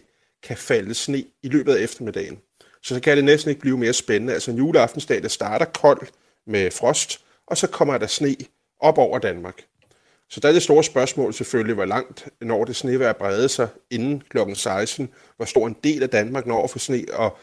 kan 0.43 0.57
falde 0.57 0.93
sne 0.93 1.23
i 1.43 1.47
løbet 1.47 1.75
af 1.75 1.83
eftermiddagen. 1.83 2.39
Så 2.81 2.93
så 2.95 2.99
kan 2.99 3.17
det 3.17 3.25
næsten 3.25 3.49
ikke 3.49 3.61
blive 3.61 3.77
mere 3.77 3.93
spændende. 3.93 4.33
Altså 4.33 4.51
en 4.51 4.57
juleaftensdag, 4.57 5.21
der 5.21 5.27
starter 5.27 5.65
kold 5.65 6.07
med 6.47 6.71
frost, 6.71 7.25
og 7.47 7.57
så 7.57 7.67
kommer 7.67 7.97
der 7.97 8.07
sne 8.07 8.35
op 8.79 8.97
over 8.97 9.19
Danmark. 9.19 9.63
Så 10.29 10.39
der 10.39 10.47
er 10.47 10.53
det 10.53 10.63
store 10.63 10.83
spørgsmål 10.83 11.33
selvfølgelig, 11.33 11.75
hvor 11.75 11.85
langt 11.85 12.27
når 12.41 12.65
det 12.65 12.75
snevejr 12.75 13.13
brede 13.13 13.49
sig 13.49 13.67
inden 13.91 14.23
kl. 14.29 14.37
16, 14.53 15.09
hvor 15.37 15.45
stor 15.45 15.67
en 15.67 15.75
del 15.83 16.03
af 16.03 16.09
Danmark 16.09 16.45
når 16.45 16.63
at 16.63 16.69
få 16.69 16.79
sne, 16.79 17.05
og 17.13 17.37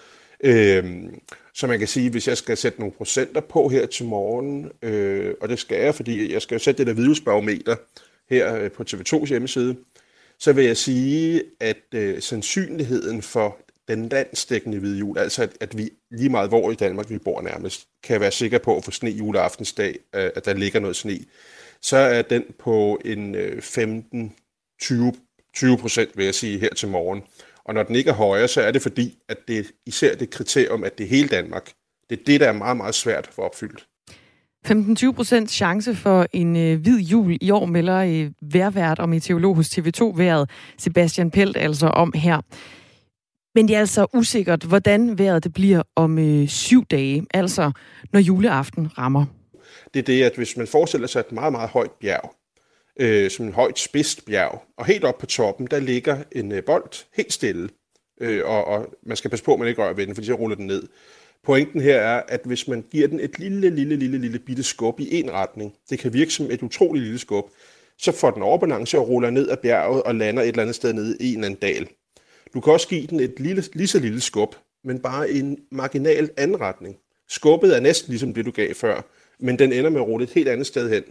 øh, 0.45 1.03
så 1.55 1.67
man 1.67 1.79
kan 1.79 1.89
sige, 1.89 2.11
hvis 2.11 2.29
jeg 2.29 2.37
skal 2.37 2.57
sætte 2.57 2.81
nogle 2.81 2.95
procenter 2.95 3.41
på 3.41 3.69
her 3.69 3.87
til 3.87 4.05
morgen, 4.05 4.71
øh, 4.83 5.35
og 5.41 5.49
det 5.49 5.59
skal 5.59 5.83
jeg, 5.83 5.95
fordi 5.95 6.33
jeg 6.33 6.43
skal 6.43 6.61
sætte 6.61 6.79
det 6.79 6.87
der 6.87 7.03
virusbarometer 7.03 7.77
her 8.31 8.55
øh, 8.55 8.71
på 8.71 8.85
TV2's 8.91 9.27
hjemmeside, 9.27 9.77
så 10.39 10.53
vil 10.53 10.65
jeg 10.65 10.77
sige, 10.77 11.43
at 11.61 11.83
øh, 11.95 12.23
sandsynligheden 12.23 13.23
for 13.23 13.59
den 13.89 14.09
landstækkende 14.09 14.79
hvide 14.79 14.99
jul, 14.99 15.19
altså 15.19 15.43
at, 15.43 15.51
at 15.61 15.79
vi 15.79 15.91
lige 16.11 16.29
meget 16.29 16.49
hvor 16.49 16.71
i 16.71 16.75
Danmark 16.75 17.11
vi 17.11 17.19
bor 17.19 17.43
nærmest, 17.43 17.89
kan 18.03 18.21
være 18.21 18.31
sikker 18.31 18.59
på 18.59 18.77
at 18.77 18.85
få 18.85 18.91
sne 18.91 19.11
juleaftensdag, 19.11 19.99
øh, 20.15 20.31
at 20.37 20.45
der 20.45 20.55
ligger 20.55 20.81
noget 20.81 20.97
sne, 20.97 21.19
så 21.83 21.97
er 21.97 22.23
den 22.23 22.45
på 22.59 23.01
en 23.05 23.35
øh, 23.35 23.59
15-20 23.59 25.77
procent, 25.77 26.17
vil 26.17 26.25
jeg 26.25 26.35
sige, 26.35 26.59
her 26.59 26.75
til 26.75 26.89
morgen. 26.89 27.23
Og 27.65 27.75
når 27.75 27.83
den 27.83 27.95
ikke 27.95 28.11
er 28.11 28.15
højere, 28.15 28.49
så 28.49 28.63
er 28.63 28.71
det 28.71 28.83
fordi, 28.83 29.19
at 29.29 29.39
det 29.49 29.73
især 29.87 30.15
det 30.15 30.31
kriterium, 30.31 30.85
at 30.85 30.99
det 30.99 31.05
er 31.05 31.09
hele 31.09 31.29
Danmark. 31.29 31.73
Det 32.11 32.21
er 32.21 32.25
det, 32.25 32.41
der 32.41 32.49
er 32.49 32.53
meget, 32.53 32.77
meget 32.77 32.95
svært 32.95 33.27
at 33.27 33.35
få 33.35 33.43
opfyldt. 33.43 33.90
15-20 34.67 35.13
procent 35.13 35.51
chance 35.51 35.95
for 35.95 36.27
en 36.33 36.57
øh, 36.57 36.81
hvid 36.81 37.01
jul 37.01 37.37
i 37.41 37.51
år, 37.51 37.67
melder 37.67 37.97
øh, 37.97 38.31
værvært 38.53 38.99
og 38.99 39.09
meteorolog 39.09 39.57
hos 39.57 39.79
TV2-været 39.79 40.51
Sebastian 40.79 41.31
Pelt 41.31 41.57
altså 41.57 41.87
om 41.87 42.13
her. 42.15 42.41
Men 43.55 43.69
det 43.69 43.77
er 43.77 43.81
altså 43.81 44.07
usikkert, 44.15 44.63
hvordan 44.63 45.19
vejret 45.19 45.45
det 45.45 45.53
bliver 45.53 45.83
om 45.97 46.19
øh, 46.19 46.49
syv 46.49 46.85
dage, 46.85 47.27
altså 47.35 47.73
når 48.13 48.21
juleaften 48.21 48.99
rammer 48.99 49.27
det 49.95 50.01
er 50.01 50.05
det, 50.05 50.23
at 50.23 50.37
hvis 50.37 50.57
man 50.57 50.67
forestiller 50.67 51.07
sig 51.07 51.21
et 51.21 51.33
meget, 51.33 51.53
meget 51.53 51.71
højt 51.71 51.91
bjerg, 52.01 52.35
øh, 53.01 53.31
som 53.31 53.47
en 53.47 53.53
højt 53.53 53.79
spidst 53.79 54.25
bjerg, 54.25 54.63
og 54.79 54.87
helt 54.87 55.05
op 55.05 55.19
på 55.19 55.27
toppen, 55.27 55.67
der 55.67 55.79
ligger 55.79 56.23
en 56.33 56.53
øh, 56.53 56.65
bold 56.65 57.07
helt 57.17 57.33
stille, 57.33 57.69
øh, 58.21 58.43
og, 58.45 58.65
og 58.65 58.95
man 59.03 59.17
skal 59.17 59.31
passe 59.31 59.45
på, 59.45 59.53
at 59.53 59.59
man 59.59 59.69
ikke 59.69 59.83
rører 59.83 59.95
ved 59.95 60.07
den, 60.07 60.15
for 60.15 60.23
så 60.23 60.35
ruller 60.35 60.57
den 60.57 60.67
ned. 60.67 60.89
Pointen 61.45 61.81
her 61.81 61.97
er, 61.97 62.23
at 62.29 62.41
hvis 62.45 62.69
man 62.69 62.85
giver 62.91 63.09
den 63.09 63.21
et 63.21 63.39
lille, 63.39 63.71
lille, 63.71 63.97
lille, 63.97 64.19
lille 64.19 64.39
bitte 64.39 64.63
skub 64.63 65.01
i 65.01 65.21
en 65.21 65.31
retning, 65.33 65.75
det 65.91 65.99
kan 65.99 66.13
virke 66.13 66.31
som 66.31 66.51
et 66.51 66.63
utroligt 66.63 67.05
lille 67.05 67.19
skub, 67.19 67.45
så 67.99 68.13
får 68.13 68.31
den 68.31 68.43
overbalance 68.43 68.99
og 68.99 69.09
ruller 69.09 69.31
ned 69.31 69.49
ad 69.49 69.57
bjerget 69.57 70.03
og 70.03 70.15
lander 70.15 70.43
et 70.43 70.49
eller 70.49 70.63
andet 70.63 70.75
sted 70.75 70.93
nede 70.93 71.17
i 71.21 71.29
en 71.29 71.35
eller 71.35 71.47
anden 71.47 71.61
dal. 71.61 71.89
Du 72.55 72.61
kan 72.61 72.73
også 72.73 72.89
give 72.89 73.07
den 73.07 73.21
et 73.21 73.35
lille, 73.41 73.65
lige 73.73 73.87
så 73.87 73.99
lille 73.99 74.21
skub, 74.21 74.55
men 74.85 74.99
bare 74.99 75.31
i 75.31 75.39
en 75.39 75.59
marginal 75.71 76.31
anden 76.37 76.61
retning. 76.61 76.97
Skubbet 77.29 77.77
er 77.77 77.81
næsten 77.81 78.11
ligesom 78.11 78.35
det, 78.35 78.47
du 78.47 78.51
gav 78.51 78.75
før, 78.75 79.03
men 79.39 79.59
den 79.59 79.73
ender 79.73 79.91
med 79.91 80.01
at 80.01 80.07
rulle 80.07 80.25
et 80.25 80.31
helt 80.31 80.49
andet 80.49 80.67
sted 80.67 80.91
hen. 80.91 81.03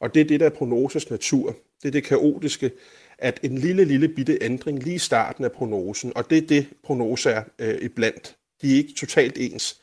Og 0.00 0.14
det 0.14 0.20
er 0.20 0.24
det, 0.24 0.40
der 0.40 0.46
er 0.46 0.50
prognosers 0.50 1.10
natur. 1.10 1.56
Det 1.82 1.88
er 1.88 1.92
det 1.92 2.04
kaotiske, 2.04 2.70
at 3.18 3.40
en 3.42 3.58
lille, 3.58 3.84
lille 3.84 4.08
bitte 4.08 4.38
ændring 4.40 4.82
lige 4.82 4.94
i 4.94 4.98
starten 4.98 5.44
af 5.44 5.52
prognosen, 5.52 6.12
og 6.16 6.30
det 6.30 6.38
er 6.38 6.46
det, 6.46 6.66
prognoser 6.84 7.30
er 7.30 7.42
øh, 7.58 7.78
iblandt. 7.82 8.36
De 8.62 8.72
er 8.72 8.76
ikke 8.76 8.94
totalt 8.94 9.38
ens. 9.38 9.80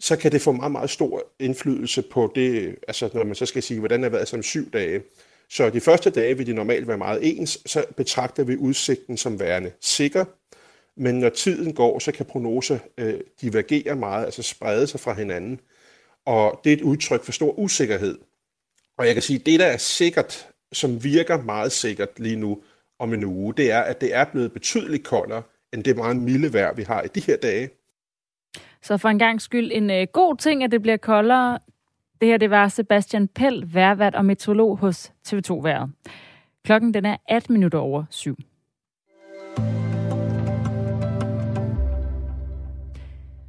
Så 0.00 0.16
kan 0.16 0.32
det 0.32 0.40
få 0.40 0.52
meget, 0.52 0.72
meget 0.72 0.90
stor 0.90 1.22
indflydelse 1.40 2.02
på 2.02 2.32
det, 2.34 2.76
altså 2.88 3.10
når 3.14 3.24
man 3.24 3.34
så 3.34 3.46
skal 3.46 3.62
sige, 3.62 3.78
hvordan 3.78 4.02
det 4.02 4.10
har 4.10 4.16
været 4.16 4.28
som 4.28 4.42
syv 4.42 4.70
dage. 4.70 5.02
Så 5.50 5.70
de 5.70 5.80
første 5.80 6.10
dage 6.10 6.36
vil 6.36 6.46
de 6.46 6.52
normalt 6.52 6.88
være 6.88 6.98
meget 6.98 7.18
ens, 7.22 7.58
så 7.66 7.84
betragter 7.96 8.44
vi 8.44 8.56
udsigten 8.56 9.16
som 9.16 9.40
værende 9.40 9.72
sikker, 9.80 10.24
men 10.96 11.14
når 11.14 11.28
tiden 11.28 11.74
går, 11.74 11.98
så 11.98 12.12
kan 12.12 12.26
prognoser 12.26 12.78
øh, 12.98 13.20
divergere 13.40 13.96
meget, 13.96 14.24
altså 14.24 14.42
sprede 14.42 14.86
sig 14.86 15.00
fra 15.00 15.12
hinanden 15.12 15.60
og 16.28 16.60
det 16.64 16.72
er 16.72 16.76
et 16.76 16.82
udtryk 16.82 17.24
for 17.24 17.32
stor 17.32 17.58
usikkerhed. 17.58 18.18
Og 18.98 19.06
jeg 19.06 19.14
kan 19.14 19.22
sige, 19.22 19.38
at 19.38 19.46
det, 19.46 19.60
der 19.60 19.66
er 19.66 19.76
sikkert, 19.76 20.48
som 20.72 21.04
virker 21.04 21.42
meget 21.42 21.72
sikkert 21.72 22.20
lige 22.20 22.36
nu 22.36 22.62
om 22.98 23.14
en 23.14 23.24
uge, 23.24 23.54
det 23.54 23.70
er, 23.70 23.80
at 23.80 24.00
det 24.00 24.14
er 24.14 24.24
blevet 24.24 24.52
betydeligt 24.52 25.04
koldere, 25.04 25.42
end 25.72 25.84
det 25.84 25.96
meget 25.96 26.16
milde 26.16 26.52
vejr, 26.52 26.74
vi 26.74 26.82
har 26.82 27.02
i 27.02 27.08
de 27.08 27.20
her 27.20 27.36
dage. 27.36 27.70
Så 28.88 28.96
for 28.96 29.08
en 29.08 29.18
gang 29.18 29.42
skyld 29.42 29.70
en 29.74 29.90
øh, 29.90 30.06
god 30.12 30.36
ting, 30.36 30.64
at 30.64 30.70
det 30.70 30.82
bliver 30.82 30.96
koldere. 30.96 31.58
Det 32.20 32.28
her, 32.28 32.36
det 32.36 32.50
var 32.50 32.68
Sebastian 32.68 33.28
Pell, 33.28 33.74
værvært 33.74 34.14
og 34.14 34.24
meteorolog 34.24 34.78
hos 34.78 35.12
TV2 35.28 35.62
Været. 35.62 35.90
Klokken 36.64 36.94
den 36.94 37.04
er 37.04 37.16
18 37.28 37.52
minutter 37.52 37.78
over 37.78 38.04
syv. 38.10 38.36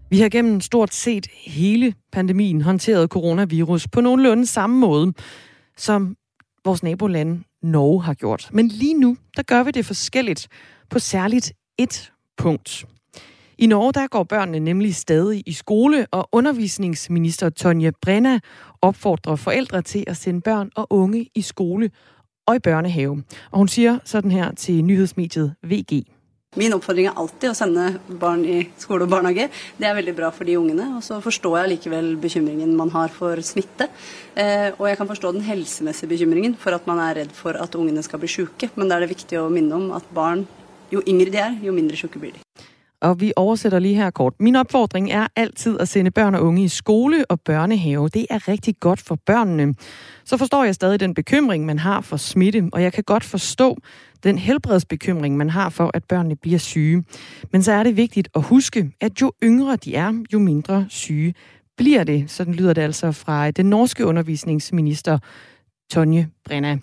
Vi 0.09 0.19
har 0.19 0.29
gennem 0.29 0.61
stort 0.61 0.93
set 0.93 1.27
hele 1.45 1.93
pandemien 2.11 2.61
håndteret 2.61 3.09
coronavirus 3.09 3.87
på 3.87 4.01
nogenlunde 4.01 4.45
samme 4.45 4.79
måde, 4.79 5.13
som 5.77 6.15
vores 6.65 6.83
nabolande 6.83 7.43
Norge 7.63 8.03
har 8.03 8.13
gjort. 8.13 8.49
Men 8.53 8.67
lige 8.67 8.99
nu, 8.99 9.17
der 9.37 9.43
gør 9.43 9.63
vi 9.63 9.71
det 9.71 9.85
forskelligt 9.85 10.47
på 10.89 10.99
særligt 10.99 11.53
et 11.77 12.11
punkt. 12.37 12.85
I 13.59 13.67
Norge 13.67 13.99
der 13.99 14.07
går 14.07 14.23
børnene 14.23 14.59
nemlig 14.59 14.95
stadig 14.95 15.43
i 15.45 15.53
skole, 15.53 16.07
og 16.11 16.29
undervisningsminister 16.31 17.49
Tonje 17.49 17.91
Brenna 18.01 18.39
opfordrer 18.81 19.35
forældre 19.35 19.81
til 19.81 20.03
at 20.07 20.17
sende 20.17 20.41
børn 20.41 20.69
og 20.75 20.87
unge 20.89 21.29
i 21.35 21.41
skole 21.41 21.91
og 22.47 22.55
i 22.55 22.59
børnehave. 22.59 23.23
Og 23.51 23.57
hun 23.57 23.67
siger 23.67 23.99
sådan 24.05 24.31
her 24.31 24.51
til 24.55 24.85
nyhedsmediet 24.85 25.55
VG. 25.63 26.07
Min 26.55 26.73
oppfordring 26.73 27.07
er 27.07 27.19
alltid 27.19 27.49
å 27.51 27.57
sende 27.57 27.99
barn 28.21 28.45
i 28.45 28.63
skole 28.77 29.03
og 29.03 29.11
barnehage. 29.11 29.49
Det 29.77 29.87
er 29.87 29.99
veldig 29.99 30.15
bra 30.15 30.31
for 30.31 30.47
de 30.47 30.55
ungene. 30.59 30.95
Og 30.95 31.03
så 31.03 31.19
forstår 31.19 31.57
jeg 31.57 31.73
likevel 31.73 32.15
bekymringen 32.17 32.71
man 32.77 32.95
har 32.95 33.11
for 33.11 33.43
smitte. 33.43 33.91
Eh, 34.39 34.71
og 34.79 34.87
jeg 34.87 34.97
kan 34.97 35.11
forstå 35.11 35.35
den 35.35 35.43
helsemessige 35.43 36.09
bekymringen 36.15 36.55
for 36.55 36.71
at 36.79 36.87
man 36.87 37.03
er 37.03 37.19
redd 37.19 37.35
for 37.35 37.59
at 37.59 37.75
ungene 37.75 38.07
skal 38.07 38.23
bli 38.23 38.31
syke. 38.31 38.71
Men 38.75 38.87
da 38.87 38.95
er 38.95 39.03
det 39.03 39.17
viktig 39.17 39.43
å 39.43 39.49
minne 39.51 39.75
om 39.75 39.91
at 39.99 40.07
barn, 40.15 40.47
jo 40.95 41.03
yngre 41.03 41.35
de 41.35 41.43
er, 41.43 41.59
jo 41.59 41.75
mindre 41.75 41.99
syke 41.99 42.23
blir 42.23 42.39
de. 42.39 42.45
Og 43.01 43.21
vi 43.21 43.33
oversætter 43.35 43.79
lige 43.79 43.95
her 43.95 44.09
kort. 44.09 44.33
Min 44.39 44.55
opfordring 44.55 45.11
er 45.11 45.27
altid 45.35 45.79
at 45.79 45.87
sende 45.87 46.11
børn 46.11 46.35
og 46.35 46.43
unge 46.43 46.63
i 46.63 46.67
skole 46.67 47.25
og 47.31 47.41
børnehave. 47.41 48.09
Det 48.09 48.25
er 48.29 48.47
rigtig 48.47 48.75
godt 48.79 48.99
for 49.01 49.15
børnene. 49.15 49.75
Så 50.25 50.37
forstår 50.37 50.63
jeg 50.63 50.75
stadig 50.75 50.99
den 50.99 51.13
bekymring, 51.13 51.65
man 51.65 51.79
har 51.79 52.01
for 52.01 52.17
smitte, 52.17 52.69
og 52.73 52.81
jeg 52.81 52.93
kan 52.93 53.03
godt 53.03 53.23
forstå 53.23 53.77
den 54.23 54.37
helbredsbekymring, 54.37 55.37
man 55.37 55.49
har 55.49 55.69
for, 55.69 55.91
at 55.93 56.03
børnene 56.03 56.35
bliver 56.35 56.59
syge. 56.59 57.03
Men 57.51 57.63
så 57.63 57.71
er 57.71 57.83
det 57.83 57.97
vigtigt 57.97 58.29
at 58.35 58.41
huske, 58.41 58.91
at 59.01 59.21
jo 59.21 59.31
yngre 59.43 59.75
de 59.75 59.95
er, 59.95 60.23
jo 60.33 60.39
mindre 60.39 60.85
syge 60.89 61.33
bliver 61.77 62.03
det. 62.03 62.31
Sådan 62.31 62.53
lyder 62.53 62.73
det 62.73 62.81
altså 62.81 63.11
fra 63.11 63.51
den 63.51 63.65
norske 63.65 64.05
undervisningsminister 64.05 65.19
Tonje 65.91 66.29
Brenna. 66.45 66.77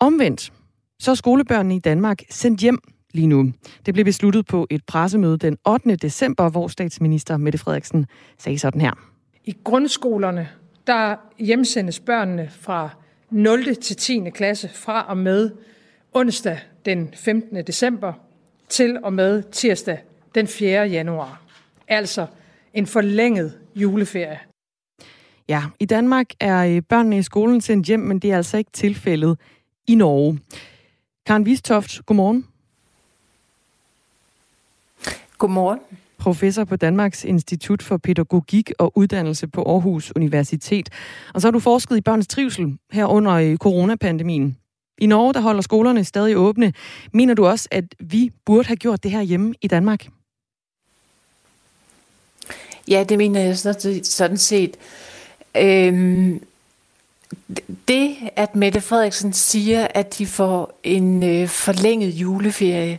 Omvendt, 0.00 0.52
så 0.98 1.10
er 1.10 1.14
skolebørnene 1.14 1.76
i 1.76 1.78
Danmark 1.78 2.22
sendt 2.30 2.60
hjem 2.60 2.78
lige 3.14 3.26
nu. 3.26 3.52
Det 3.86 3.94
blev 3.94 4.04
besluttet 4.04 4.46
på 4.46 4.66
et 4.70 4.84
pressemøde 4.86 5.38
den 5.38 5.58
8. 5.66 5.96
december, 5.96 6.48
hvor 6.48 6.68
statsminister 6.68 7.36
Mette 7.36 7.58
Frederiksen 7.58 8.06
sagde 8.38 8.58
sådan 8.58 8.80
her. 8.80 8.92
I 9.44 9.56
grundskolerne, 9.64 10.48
der 10.86 11.16
hjemsendes 11.38 12.00
børnene 12.00 12.50
fra 12.60 12.88
0. 13.30 13.76
til 13.76 13.96
10. 13.96 14.30
klasse 14.34 14.68
fra 14.74 15.06
og 15.08 15.16
med 15.16 15.50
onsdag 16.12 16.58
den 16.84 17.10
15. 17.14 17.56
december 17.66 18.12
til 18.68 18.98
og 19.02 19.12
med 19.12 19.42
tirsdag 19.52 19.98
den 20.34 20.46
4. 20.46 20.88
januar. 20.88 21.42
Altså 21.88 22.26
en 22.74 22.86
forlænget 22.86 23.58
juleferie. 23.76 24.38
Ja, 25.48 25.62
i 25.80 25.84
Danmark 25.84 26.26
er 26.40 26.66
øh, 26.66 26.82
børnene 26.82 27.18
i 27.18 27.22
skolen 27.22 27.60
sendt 27.60 27.86
hjem, 27.86 28.00
men 28.00 28.18
det 28.18 28.32
er 28.32 28.36
altså 28.36 28.56
ikke 28.56 28.70
tilfældet 28.72 29.38
i 29.86 29.94
Norge. 29.94 30.38
Karen 31.26 31.46
Vistoft, 31.46 32.06
godmorgen. 32.06 32.46
Godmorgen. 35.38 35.78
Professor 36.18 36.64
på 36.64 36.76
Danmarks 36.76 37.24
Institut 37.24 37.82
for 37.82 37.96
Pædagogik 37.96 38.72
og 38.78 38.92
Uddannelse 38.98 39.46
på 39.46 39.62
Aarhus 39.62 40.12
Universitet. 40.16 40.90
Og 41.34 41.40
så 41.40 41.46
har 41.46 41.52
du 41.52 41.58
forsket 41.58 41.96
i 41.96 42.00
børns 42.00 42.26
trivsel 42.26 42.78
her 42.92 43.06
under 43.06 43.56
coronapandemien. 43.56 44.56
I 44.98 45.06
Norge, 45.06 45.34
der 45.34 45.40
holder 45.40 45.62
skolerne 45.62 46.04
stadig 46.04 46.36
åbne. 46.36 46.72
Mener 47.12 47.34
du 47.34 47.46
også, 47.46 47.68
at 47.70 47.84
vi 47.98 48.30
burde 48.44 48.66
have 48.66 48.76
gjort 48.76 49.02
det 49.02 49.10
her 49.10 49.22
hjemme 49.22 49.54
i 49.62 49.68
Danmark? 49.68 50.06
Ja, 52.88 53.04
det 53.08 53.18
mener 53.18 53.40
jeg 53.40 53.58
sådan 54.04 54.38
set. 54.38 54.76
Øhm, 55.56 56.42
det, 57.88 58.16
at 58.36 58.56
Mette 58.56 58.80
Frederiksen 58.80 59.32
siger, 59.32 59.86
at 59.94 60.18
de 60.18 60.26
får 60.26 60.80
en 60.82 61.22
øh, 61.22 61.48
forlænget 61.48 62.10
juleferie, 62.10 62.98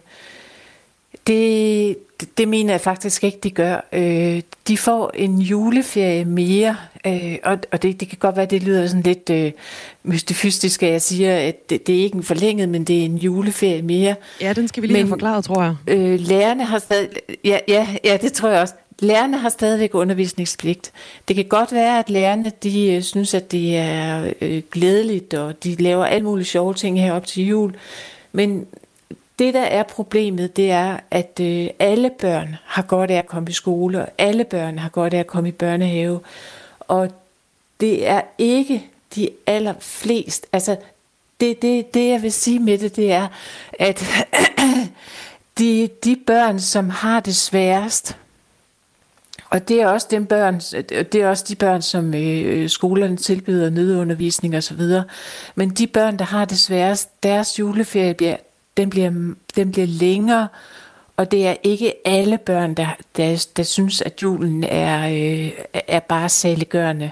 det, 1.27 1.97
det 2.37 2.47
mener 2.47 2.73
jeg 2.73 2.81
faktisk 2.81 3.23
ikke, 3.23 3.39
de 3.43 3.51
gør. 3.51 3.87
Øh, 3.93 4.41
de 4.67 4.77
får 4.77 5.11
en 5.13 5.39
juleferie 5.39 6.25
mere, 6.25 6.77
øh, 7.07 7.37
og, 7.43 7.57
og 7.71 7.83
det, 7.83 7.99
det 7.99 8.09
kan 8.09 8.17
godt 8.17 8.35
være, 8.35 8.45
det 8.45 8.63
lyder 8.63 8.87
sådan 8.87 9.01
lidt 9.01 9.29
øh, 9.29 9.51
mystifistisk, 10.03 10.83
at 10.83 10.91
jeg 10.91 11.01
siger, 11.01 11.37
at 11.37 11.69
det, 11.69 11.87
det 11.87 11.99
er 11.99 12.03
ikke 12.03 12.15
en 12.15 12.23
forlænget, 12.23 12.69
men 12.69 12.83
det 12.83 13.01
er 13.01 13.05
en 13.05 13.17
juleferie 13.17 13.81
mere. 13.81 14.15
Ja, 14.41 14.53
den 14.53 14.67
skal 14.67 14.81
vi 14.83 14.87
lige 14.87 14.93
men, 14.93 15.05
have 15.05 15.09
forklaret, 15.09 15.45
tror 15.45 15.63
jeg. 15.63 15.75
Øh, 15.87 16.19
lærerne 16.19 16.65
har 16.65 16.79
stadig... 16.79 17.09
Ja, 17.43 17.57
ja, 17.67 17.87
ja, 18.03 18.17
det 18.21 18.33
tror 18.33 18.49
jeg 18.49 18.61
også. 18.61 18.73
Lærerne 18.99 19.37
har 19.37 19.49
stadigvæk 19.49 19.95
undervisningspligt. 19.95 20.91
Det 21.27 21.35
kan 21.35 21.45
godt 21.45 21.71
være, 21.71 21.99
at 21.99 22.09
lærerne 22.09 22.51
de 22.63 22.93
øh, 22.93 23.01
synes, 23.01 23.33
at 23.33 23.51
det 23.51 23.77
er 23.77 24.31
øh, 24.41 24.61
glædeligt, 24.71 25.33
og 25.33 25.63
de 25.63 25.75
laver 25.75 26.05
alle 26.05 26.25
mulige 26.25 26.45
sjove 26.45 26.73
ting 26.73 27.01
her 27.01 27.13
op 27.13 27.25
til 27.25 27.47
jul. 27.47 27.75
Men 28.31 28.65
det, 29.39 29.53
der 29.53 29.63
er 29.63 29.83
problemet, 29.83 30.55
det 30.55 30.71
er, 30.71 30.97
at 31.11 31.39
øh, 31.41 31.67
alle 31.79 32.11
børn 32.19 32.55
har 32.65 32.81
godt 32.81 33.11
af 33.11 33.17
at 33.17 33.27
komme 33.27 33.49
i 33.49 33.53
skole, 33.53 34.01
og 34.01 34.07
alle 34.17 34.43
børn 34.43 34.79
har 34.79 34.89
godt 34.89 35.13
af 35.13 35.19
at 35.19 35.27
komme 35.27 35.49
i 35.49 35.51
børnehave. 35.51 36.19
Og 36.79 37.09
det 37.79 38.07
er 38.07 38.21
ikke 38.37 38.85
de 39.15 39.29
allerflest. 39.47 40.45
Altså, 40.53 40.77
det, 41.39 41.61
det, 41.61 41.93
det 41.93 42.09
jeg 42.09 42.21
vil 42.21 42.31
sige 42.31 42.59
med 42.59 42.77
det, 42.77 42.95
det 42.95 43.11
er, 43.11 43.27
at 43.79 44.05
de, 45.57 45.89
de 46.03 46.15
børn, 46.27 46.59
som 46.59 46.89
har 46.89 47.19
det 47.19 47.35
sværest, 47.35 48.17
og 49.49 49.67
det 49.67 49.81
er 49.81 49.87
også 49.87 50.07
dem 50.11 50.25
børn, 50.25 50.59
det 50.89 51.15
er 51.15 51.29
også 51.29 51.45
de 51.47 51.55
børn, 51.55 51.81
som 51.81 52.13
øh, 52.13 52.69
skolerne 52.69 53.17
tilbyder 53.17 53.69
nødundervisning 53.69 54.55
og 54.55 54.63
så 54.63 54.73
videre. 54.73 55.03
Men 55.55 55.69
de 55.69 55.87
børn, 55.87 56.19
der 56.19 56.25
har 56.25 56.45
det 56.45 56.59
sværest, 56.59 57.23
deres 57.23 57.59
juleferie 57.59 58.13
bliver, 58.13 58.37
den 58.77 58.89
bliver, 58.89 59.33
den 59.55 59.71
bliver 59.71 59.87
længere, 59.87 60.47
og 61.17 61.31
det 61.31 61.47
er 61.47 61.55
ikke 61.63 62.07
alle 62.07 62.37
børn, 62.37 62.73
der, 62.73 62.87
der, 63.17 63.47
der 63.57 63.63
synes, 63.63 64.01
at 64.01 64.21
julen 64.21 64.63
er, 64.63 65.07
øh, 65.07 65.51
er 65.73 65.99
bare 65.99 66.29
saliggørende. 66.29 67.11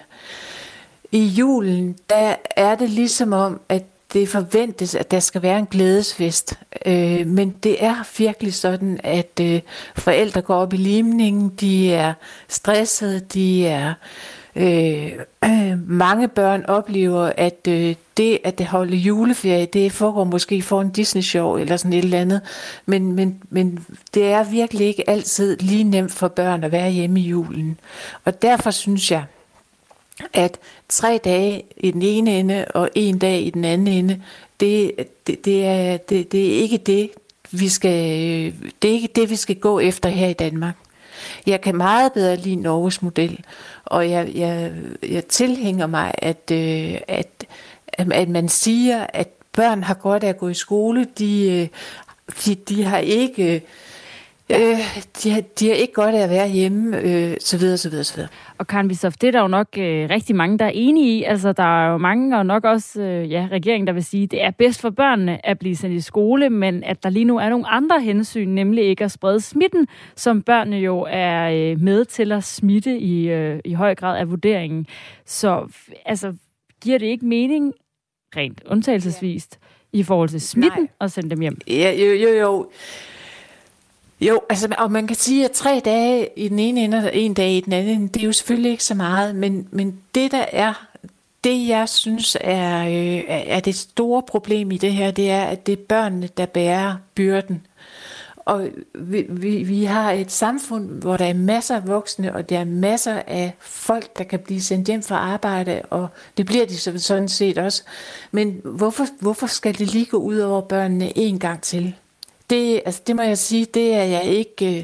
I 1.12 1.26
julen, 1.26 1.98
der 2.10 2.36
er 2.56 2.76
det 2.76 2.90
ligesom 2.90 3.34
om, 3.34 3.62
at 3.70 3.84
det 4.14 4.30
forventes, 4.30 4.96
at 4.96 5.12
der 5.12 5.20
skal 5.20 5.42
være 5.42 5.60
en 5.60 5.66
glædesfest. 5.66 6.60
Øh, 6.86 7.28
men 7.28 7.56
det 7.64 7.84
er 7.84 7.96
virkelig 8.18 8.54
sådan, 8.54 9.00
at 9.04 9.40
øh, 9.42 9.62
forældre 9.96 10.42
går 10.42 10.56
op 10.56 10.74
i 10.74 10.78
limningen, 10.78 11.50
de 11.50 11.94
er 11.94 12.14
stressede, 12.48 13.20
de 13.20 13.68
er... 13.68 13.90
Øh, 13.90 13.94
øh, 14.56 15.12
mange 15.88 16.28
børn 16.28 16.66
oplever, 16.66 17.32
at 17.38 17.68
øh, 17.68 17.96
det 18.18 18.40
at 18.44 18.58
det 18.58 18.66
holder 18.66 18.98
juleferie, 18.98 19.66
det 19.66 19.92
foregår 19.92 20.24
måske 20.24 20.62
for 20.62 20.82
en 20.82 20.90
Disney-show 20.90 21.58
eller 21.58 21.78
sådan 21.78 21.94
et 21.94 22.04
eller 22.04 22.22
andet. 22.22 22.42
Men, 22.86 23.14
men, 23.14 23.44
men 23.50 23.86
det 24.14 24.26
er 24.26 24.44
virkelig 24.44 24.88
ikke 24.88 25.10
altid 25.10 25.58
lige 25.58 25.84
nemt 25.84 26.12
for 26.12 26.28
børn 26.28 26.64
at 26.64 26.72
være 26.72 26.90
hjemme 26.90 27.20
i 27.20 27.24
julen. 27.24 27.80
Og 28.26 28.42
derfor 28.42 28.72
synes 28.72 29.12
jeg, 29.12 29.24
at 30.34 30.58
tre 30.90 31.20
dage 31.24 31.64
i 31.78 31.92
den 31.92 32.02
ene 32.02 32.40
ende 32.40 32.66
og 32.76 32.90
en 32.96 33.20
dag 33.20 33.42
i 33.42 33.50
den 33.50 33.66
anden 33.66 33.88
ende, 33.88 34.22
det, 34.60 34.92
det, 35.28 35.46
det, 35.46 35.66
er, 35.66 35.98
det, 35.98 36.32
det 36.32 36.54
er 36.54 36.62
ikke 36.62 36.78
det, 36.78 37.10
vi 37.52 37.70
skal, 37.70 38.22
øh, 38.22 38.54
det 38.82 38.90
er 38.90 38.94
ikke 38.94 39.10
det, 39.16 39.30
vi 39.30 39.36
skal 39.36 39.56
gå 39.56 39.80
efter 39.80 40.10
her 40.10 40.28
i 40.28 40.34
Danmark. 40.34 40.76
Jeg 41.48 41.62
kan 41.62 41.76
meget 41.76 42.14
bedre 42.14 42.36
lide 42.36 42.56
Norges 42.56 43.02
model, 43.02 43.40
og 43.86 44.10
jeg, 44.10 44.32
jeg, 44.36 44.72
jeg 45.10 45.26
tilhænger 45.26 45.88
mig, 45.88 46.12
at, 46.18 46.52
øh, 46.52 46.98
at, 47.08 47.46
at 47.98 48.30
man 48.30 48.50
siger, 48.50 49.06
at 49.14 49.28
børn 49.54 49.84
har 49.84 49.94
godt 49.94 50.24
af 50.24 50.30
at 50.30 50.38
gå 50.38 50.50
i 50.50 50.54
skole. 50.54 51.08
De, 51.18 51.52
øh, 51.52 51.68
de, 52.46 52.56
de 52.56 52.84
har 52.84 52.98
ikke 52.98 53.62
Ja. 54.54 54.72
Øh, 54.72 54.78
de, 55.24 55.32
har, 55.32 55.42
de 55.60 55.68
har 55.68 55.76
ikke 55.76 55.94
godt 55.94 56.16
af 56.16 56.24
at 56.24 56.30
være 56.30 56.50
hjemme, 56.50 56.98
øh, 56.98 57.38
så 57.40 57.58
videre, 57.58 57.78
så 57.78 57.90
videre, 57.90 58.04
så 58.04 58.16
videre. 58.16 58.30
Og 58.58 58.68
Karen 58.68 58.90
Vissoff, 58.90 59.16
det 59.22 59.28
er 59.28 59.32
der 59.32 59.42
jo 59.42 59.48
nok 59.48 59.68
øh, 59.78 60.10
rigtig 60.10 60.36
mange, 60.36 60.58
der 60.58 60.66
er 60.66 60.72
enige 60.74 61.18
i. 61.18 61.24
Altså, 61.24 61.54
der 61.54 61.84
er 61.86 61.92
jo 61.92 61.98
mange, 61.98 62.38
og 62.38 62.46
nok 62.46 62.64
også 62.64 63.02
øh, 63.02 63.32
ja, 63.32 63.48
regeringen, 63.52 63.88
der 63.88 63.94
vil 63.94 64.04
sige, 64.04 64.28
det 64.28 64.44
er 64.44 64.52
bedst 64.52 64.82
for 64.82 64.90
børnene 64.90 65.46
at 65.46 65.60
blive 65.60 65.76
sendt 65.76 65.96
i 65.96 66.02
skole, 66.02 66.50
men 66.50 66.84
at 66.84 67.04
der 67.04 67.10
lige 67.10 67.26
nu 67.26 67.38
er 67.38 67.50
nogle 67.50 67.68
andre 67.68 68.02
hensyn, 68.02 68.50
nemlig 68.50 68.84
ikke 68.84 69.04
at 69.04 69.12
sprede 69.12 69.42
smitten, 69.42 69.88
som 70.16 70.42
børnene 70.42 70.78
jo 70.78 71.08
er 71.10 71.50
øh, 71.50 71.82
med 71.82 72.06
til 72.06 72.32
at 72.32 72.44
smitte 72.44 73.00
i, 73.00 73.30
øh, 73.30 73.60
i 73.66 73.74
høj 73.74 73.96
grad 73.96 74.18
af 74.18 74.30
vurderingen. 74.30 74.88
Så 75.26 75.68
altså, 76.06 76.34
giver 76.82 76.98
det 76.98 77.06
ikke 77.06 77.26
mening, 77.26 77.74
rent 78.36 78.62
undtagelsesvist, 78.66 79.60
ja. 79.94 80.00
i 80.00 80.04
forhold 80.04 80.30
til 80.30 80.42
smitten, 80.42 80.82
Nej. 80.82 80.90
at 81.02 81.12
sende 81.12 81.30
dem 81.30 81.40
hjem? 81.40 81.58
Ja, 81.68 81.92
jo, 81.92 82.14
jo, 82.14 82.30
jo. 82.40 82.70
Jo, 84.28 84.42
altså, 84.50 84.76
og 84.78 84.92
man 84.92 85.08
kan 85.08 85.16
sige, 85.16 85.46
at 85.46 85.52
tre 85.52 85.82
dage 85.86 86.30
i 86.36 86.50
den 86.50 86.60
ene 86.60 86.84
ende 86.84 86.98
og 86.98 87.16
en 87.16 87.34
dag 87.34 87.52
i 87.52 87.62
den 87.62 87.74
anden 87.74 88.08
det 88.08 88.22
er 88.22 88.26
jo 88.26 88.32
selvfølgelig 88.32 88.72
ikke 88.72 88.84
så 88.84 88.96
meget, 88.96 89.36
men, 89.36 89.68
men 89.72 90.00
det 90.16 90.32
der 90.32 90.46
er, 90.52 90.88
det 91.44 91.68
jeg 91.68 91.90
synes 91.90 92.38
er, 92.42 92.88
øh, 92.88 93.24
er 93.28 93.60
det 93.60 93.76
store 93.76 94.24
problem 94.24 94.72
i 94.72 94.78
det 94.78 94.94
her, 94.94 95.12
det 95.12 95.32
er, 95.32 95.44
at 95.44 95.68
det 95.68 95.72
er 95.72 95.84
børnene, 95.90 96.30
der 96.38 96.46
bærer 96.46 96.96
byrden. 97.16 97.66
Og 98.46 98.68
vi, 98.96 99.26
vi, 99.30 99.64
vi 99.64 99.84
har 99.84 100.12
et 100.12 100.32
samfund, 100.32 100.90
hvor 100.90 101.18
der 101.18 101.26
er 101.26 101.34
masser 101.34 101.76
af 101.76 101.88
voksne, 101.88 102.36
og 102.36 102.50
der 102.50 102.60
er 102.60 102.66
masser 102.66 103.22
af 103.28 103.54
folk, 103.60 104.18
der 104.18 104.24
kan 104.24 104.40
blive 104.40 104.62
sendt 104.62 104.88
hjem 104.88 105.04
fra 105.04 105.16
arbejde, 105.16 105.82
og 105.90 106.08
det 106.38 106.46
bliver 106.46 106.66
de 106.66 107.00
sådan 107.00 107.30
set 107.30 107.58
også. 107.58 107.84
Men 108.32 108.62
hvorfor, 108.64 109.06
hvorfor 109.20 109.48
skal 109.48 109.78
det 109.78 109.94
lige 109.94 110.06
gå 110.06 110.18
ud 110.18 110.38
over 110.38 110.62
børnene 110.62 111.18
en 111.18 111.40
gang 111.40 111.62
til? 111.62 111.96
Det, 112.50 112.82
altså 112.86 113.02
det 113.08 113.16
må 113.16 113.22
jeg 113.22 113.38
sige, 113.38 113.66
det 113.66 113.94
er 113.94 114.04
jeg 114.04 114.24
ikke, 114.24 114.78
øh, 114.78 114.84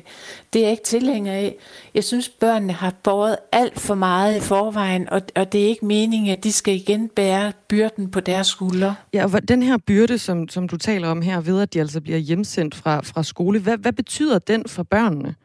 det 0.54 0.60
er 0.60 0.63
jeg 0.63 0.72
ikke 0.72 0.84
tilhænger 0.84 1.34
af. 1.34 1.56
Jeg 1.93 2.04
synes, 2.04 2.30
børnene 2.30 2.74
har 2.74 2.93
båret 3.04 3.38
alt 3.52 3.80
for 3.80 3.95
meget 3.95 4.38
i 4.38 4.39
forvejen, 4.39 5.10
og, 5.10 5.22
og 5.36 5.52
det 5.52 5.63
er 5.63 5.67
ikke 5.67 5.86
meningen, 5.86 6.32
at 6.32 6.43
de 6.43 6.52
skal 6.52 6.76
igen 6.76 7.10
bære 7.10 7.54
byrden 7.67 8.12
på 8.12 8.19
deres 8.19 8.48
skuldre. 8.48 8.95
Ja, 9.13 9.24
og 9.24 9.48
den 9.48 9.63
her 9.63 9.78
byrde, 9.78 10.17
som, 10.17 10.50
som 10.50 10.67
du 10.67 10.78
taler 10.78 11.08
om 11.08 11.22
her, 11.22 11.41
ved 11.41 11.62
at 11.62 11.74
de 11.74 11.80
altså 11.80 12.02
bliver 12.02 12.17
hjemsendt 12.17 12.76
fra, 12.76 13.02
fra 13.02 13.24
skole, 13.24 13.60
hvad, 13.60 13.78
hvad 13.78 13.93
betyder 13.93 14.39
den 14.39 14.63
for 14.67 14.84
børnene? 14.84 15.36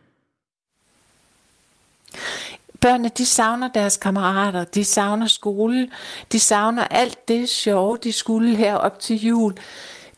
Børnene, 2.81 3.11
de 3.19 3.27
savner 3.27 3.69
deres 3.69 3.97
kammerater, 3.97 4.65
de 4.65 4.85
savner 4.85 5.27
skole, 5.27 5.91
de 6.33 6.41
savner 6.41 6.85
alt 6.85 7.29
det 7.29 7.49
sjove, 7.49 7.99
de 8.05 8.13
skulle 8.13 8.57
her 8.57 8.75
op 8.75 9.01
til 9.01 9.27
jul. 9.27 9.55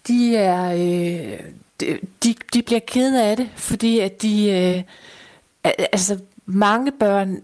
De 0.08 0.36
er, 0.36 0.72
øh, 0.72 1.40
de, 1.80 2.34
de 2.54 2.62
bliver 2.62 2.80
kede 2.86 3.24
af 3.24 3.36
det, 3.36 3.48
fordi 3.56 3.98
at 3.98 4.22
de, 4.22 4.50
øh, 4.50 4.82
altså 5.92 6.18
mange 6.46 6.92
børn 6.92 7.42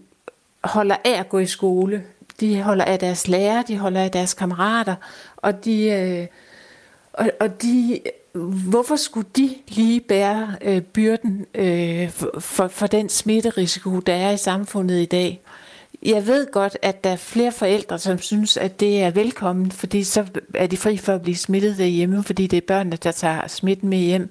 holder 0.63 0.95
af 1.05 1.19
at 1.19 1.29
gå 1.29 1.39
i 1.39 1.45
skole. 1.45 2.03
De 2.39 2.61
holder 2.61 2.85
af 2.85 2.99
deres 2.99 3.27
lærer, 3.27 3.61
de 3.61 3.77
holder 3.77 4.03
af 4.03 4.11
deres 4.11 4.33
kammerater, 4.33 4.95
og 5.37 5.65
de, 5.65 5.85
øh, 5.85 6.27
og, 7.13 7.31
og 7.39 7.61
de, 7.61 7.99
hvorfor 8.69 8.95
skulle 8.95 9.27
de 9.35 9.55
lige 9.67 10.01
bære 10.01 10.55
øh, 10.61 10.81
byrden 10.81 11.45
øh, 11.55 12.09
for, 12.09 12.39
for, 12.39 12.67
for 12.67 12.87
den 12.87 13.09
smitterisiko, 13.09 13.99
der 13.99 14.13
er 14.13 14.31
i 14.31 14.37
samfundet 14.37 15.01
i 15.01 15.05
dag? 15.05 15.41
Jeg 16.05 16.27
ved 16.27 16.51
godt, 16.51 16.77
at 16.81 17.03
der 17.03 17.09
er 17.09 17.15
flere 17.15 17.51
forældre, 17.51 17.99
som 17.99 18.17
synes, 18.17 18.57
at 18.57 18.79
det 18.79 19.01
er 19.01 19.11
velkommen, 19.11 19.71
fordi 19.71 20.03
så 20.03 20.25
er 20.53 20.67
de 20.67 20.77
fri 20.77 20.97
for 20.97 21.13
at 21.13 21.21
blive 21.21 21.35
smittet 21.35 21.77
derhjemme, 21.77 22.23
fordi 22.23 22.47
det 22.47 22.57
er 22.57 22.61
børnene, 22.67 22.95
der 22.95 23.11
tager 23.11 23.47
smitten 23.47 23.89
med 23.89 23.97
hjem. 23.97 24.29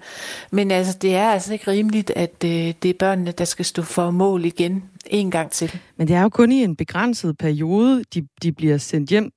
Men 0.50 0.70
altså, 0.70 0.98
det 1.02 1.14
er 1.14 1.24
altså 1.30 1.52
ikke 1.52 1.70
rimeligt, 1.70 2.10
at 2.10 2.44
øh, 2.44 2.50
det 2.50 2.84
er 2.84 2.94
børnene, 2.98 3.32
der 3.32 3.44
skal 3.44 3.64
stå 3.64 3.82
for 3.82 4.10
mål 4.10 4.44
igen 4.44 4.84
en 5.06 5.30
gang 5.30 5.50
til. 5.50 5.78
Men 5.96 6.08
det 6.08 6.16
er 6.16 6.22
jo 6.22 6.28
kun 6.28 6.52
i 6.52 6.62
en 6.64 6.76
begrænset 6.76 7.38
periode, 7.38 8.04
de, 8.14 8.26
de 8.42 8.52
bliver 8.52 8.78
sendt 8.78 9.10
hjem. 9.10 9.30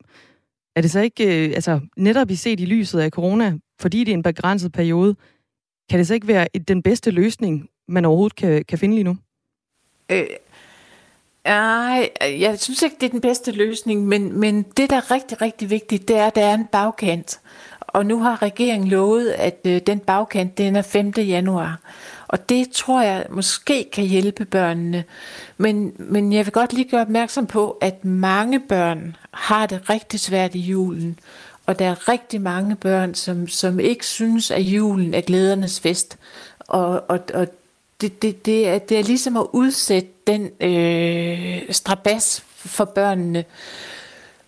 Er 0.76 0.82
det 0.82 0.92
så 0.92 1.00
ikke, 1.00 1.48
øh, 1.48 1.56
altså 1.56 1.80
netop 1.98 2.32
i 2.32 2.36
set 2.36 2.60
i 2.60 2.66
lyset 2.66 3.00
af 3.00 3.10
corona, 3.10 3.54
fordi 3.80 4.04
det 4.04 4.12
er 4.12 4.16
en 4.16 4.24
begrænset 4.24 4.72
periode, 4.72 5.16
kan 5.90 6.00
det 6.00 6.08
så 6.08 6.14
ikke 6.14 6.28
være 6.28 6.48
den 6.68 6.84
bedste 6.84 7.12
løsning, 7.12 7.70
man 7.88 8.06
overhovedet 8.06 8.36
kan, 8.36 8.66
kan 8.66 8.78
finde 8.78 8.96
lige 8.96 9.04
nu? 9.04 9.18
Øh, 10.12 10.26
Nej, 11.46 12.10
jeg 12.22 12.60
synes 12.60 12.82
ikke, 12.82 12.96
det 13.02 13.06
er 13.06 13.12
den 13.12 13.22
bedste 13.22 13.52
løsning, 13.52 14.08
men, 14.08 14.40
men 14.40 14.64
det, 14.78 14.90
der 14.90 14.96
er 14.96 15.12
rigtig, 15.12 15.42
rigtig 15.42 15.70
vigtigt, 15.70 16.08
det 16.08 16.18
er, 16.18 16.28
at 16.28 16.36
der 16.36 16.46
er 16.46 16.54
en 16.54 16.66
bagkant. 16.66 17.40
Og 17.80 18.06
nu 18.06 18.20
har 18.20 18.42
regeringen 18.42 18.90
lovet, 18.90 19.30
at 19.30 19.60
øh, 19.66 19.82
den 19.88 20.00
bagkant, 20.00 20.58
den 20.58 20.76
er 20.76 20.82
5. 20.82 21.14
januar. 21.18 21.80
Og 22.28 22.50
det 22.50 22.72
tror 22.72 23.02
jeg 23.02 23.26
måske 23.30 23.90
kan 23.94 24.06
hjælpe 24.06 24.46
børnene. 24.46 25.04
Men, 25.58 25.94
men 26.00 26.34
jeg 26.34 26.46
vil 26.46 26.54
godt 26.54 26.74
lige 26.74 26.90
gøre 26.90 27.02
opmærksom 27.02 27.48
på, 27.48 27.78
at 27.82 28.06
mange 28.06 28.60
børn 28.60 29.16
har 29.32 29.66
det 29.66 29.90
rigtig 29.90 30.20
svært 30.20 30.56
i 30.56 30.60
julen. 30.60 31.20
Og 31.66 31.80
der 31.80 31.86
er 31.86 32.10
rigtig 32.10 32.42
mange 32.42 32.76
børn, 32.76 33.14
som, 33.14 33.48
som 33.48 33.80
ikke 33.80 34.06
synes, 34.06 34.52
at 34.52 34.62
julen 34.62 35.14
er 35.14 35.22
glædernes 35.22 35.80
fest. 35.80 36.18
Og, 36.60 37.04
og, 37.10 37.20
og 37.34 37.48
det, 38.02 38.22
det, 38.22 38.46
det, 38.46 38.68
er, 38.68 38.78
det 38.78 39.00
er 39.00 39.04
ligesom 39.04 39.38
at 39.38 39.48
udsætte 39.54 40.10
den 40.28 40.50
øh, 40.62 41.62
strabas 41.70 42.44
for 42.56 42.86
børnene. 42.86 43.46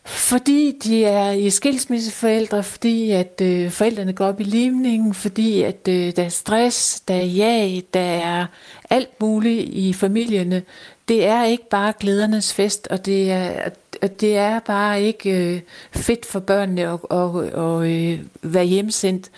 Fordi 0.08 0.80
de 0.84 1.06
er 1.06 1.32
i 1.32 1.50
skilsmisseforældre, 1.50 2.64
fordi 2.64 3.12
at 3.12 3.42
øh, 3.42 3.72
forældrene 3.72 4.14
går 4.14 4.26
op 4.26 4.40
i 4.40 4.44
limningen, 4.44 5.14
fordi 5.14 5.62
at 5.62 5.88
øh, 5.90 6.16
der 6.16 6.24
er 6.24 6.30
stress, 6.30 7.00
der 7.00 7.14
er 7.14 7.26
jag, 7.26 7.84
der 7.94 8.00
er 8.00 8.46
alt 8.90 9.22
muligt 9.22 9.70
i 9.70 9.94
familierne. 9.94 10.64
Det 11.08 11.26
er 11.26 11.46
ikke 11.46 11.70
bare 11.70 11.94
glædernes 12.00 12.54
fest, 12.54 12.88
og 12.92 13.06
det 13.06 13.32
er, 13.32 13.70
og 14.02 14.22
det 14.22 14.38
er 14.38 14.60
bare 14.60 15.02
ikke 15.02 15.54
øh, 15.56 15.62
fedt 15.92 16.26
for 16.26 16.40
børnene 16.40 16.82
at, 16.82 17.00
at, 17.12 17.18
at, 17.18 17.60
at 17.60 17.88
øh, 17.90 18.20
være 18.42 18.66
hjemsendt 18.66 19.32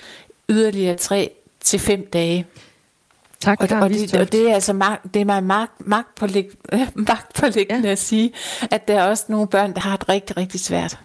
yderligere 0.50 0.96
tre 0.96 1.32
til 1.64 1.80
fem 1.80 2.10
dage. 2.14 2.46
Tak, 3.40 3.62
og, 3.62 3.82
og, 3.82 3.90
det, 3.90 4.14
og 4.16 4.32
det 4.32 4.50
er 4.50 4.54
altså 4.54 4.74
magt, 4.74 5.14
det 5.14 5.22
er 5.22 5.26
mig 5.26 5.44
magt, 5.44 5.88
magtpålæg, 5.88 6.50
magtpålæggende 7.10 7.86
ja. 7.88 7.92
at 7.92 8.00
sige, 8.00 8.34
at 8.72 8.88
der 8.88 9.00
er 9.00 9.04
også 9.04 9.26
nogle 9.28 9.48
børn, 9.48 9.74
der 9.74 9.80
har 9.80 9.98
det 9.98 10.10
rigtig, 10.10 10.38
rigtig 10.38 10.60
svært. 10.60 11.00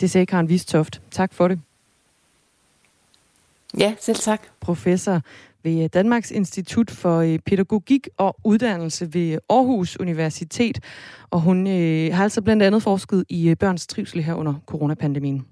Det 0.00 0.10
sagde 0.10 0.26
Karen 0.26 0.48
Vistoft. 0.48 1.00
Tak 1.10 1.34
for 1.34 1.48
det. 1.48 1.60
Ja, 3.78 3.94
selv 4.00 4.16
tak. 4.16 4.42
Professor 4.60 5.20
ved 5.62 5.88
Danmarks 5.88 6.30
Institut 6.30 6.90
for 6.90 7.18
øh, 7.18 7.38
Pædagogik 7.38 8.08
og 8.16 8.36
Uddannelse 8.44 9.14
ved 9.14 9.38
Aarhus 9.50 10.00
Universitet. 10.00 10.80
Og 11.30 11.40
hun 11.40 11.66
øh, 11.66 12.14
har 12.14 12.22
altså 12.22 12.42
blandt 12.42 12.62
andet 12.62 12.82
forsket 12.82 13.24
i 13.28 13.48
øh, 13.48 13.56
børns 13.56 13.86
trivsel 13.86 14.22
her 14.22 14.34
under 14.34 14.54
coronapandemien. 14.66 15.46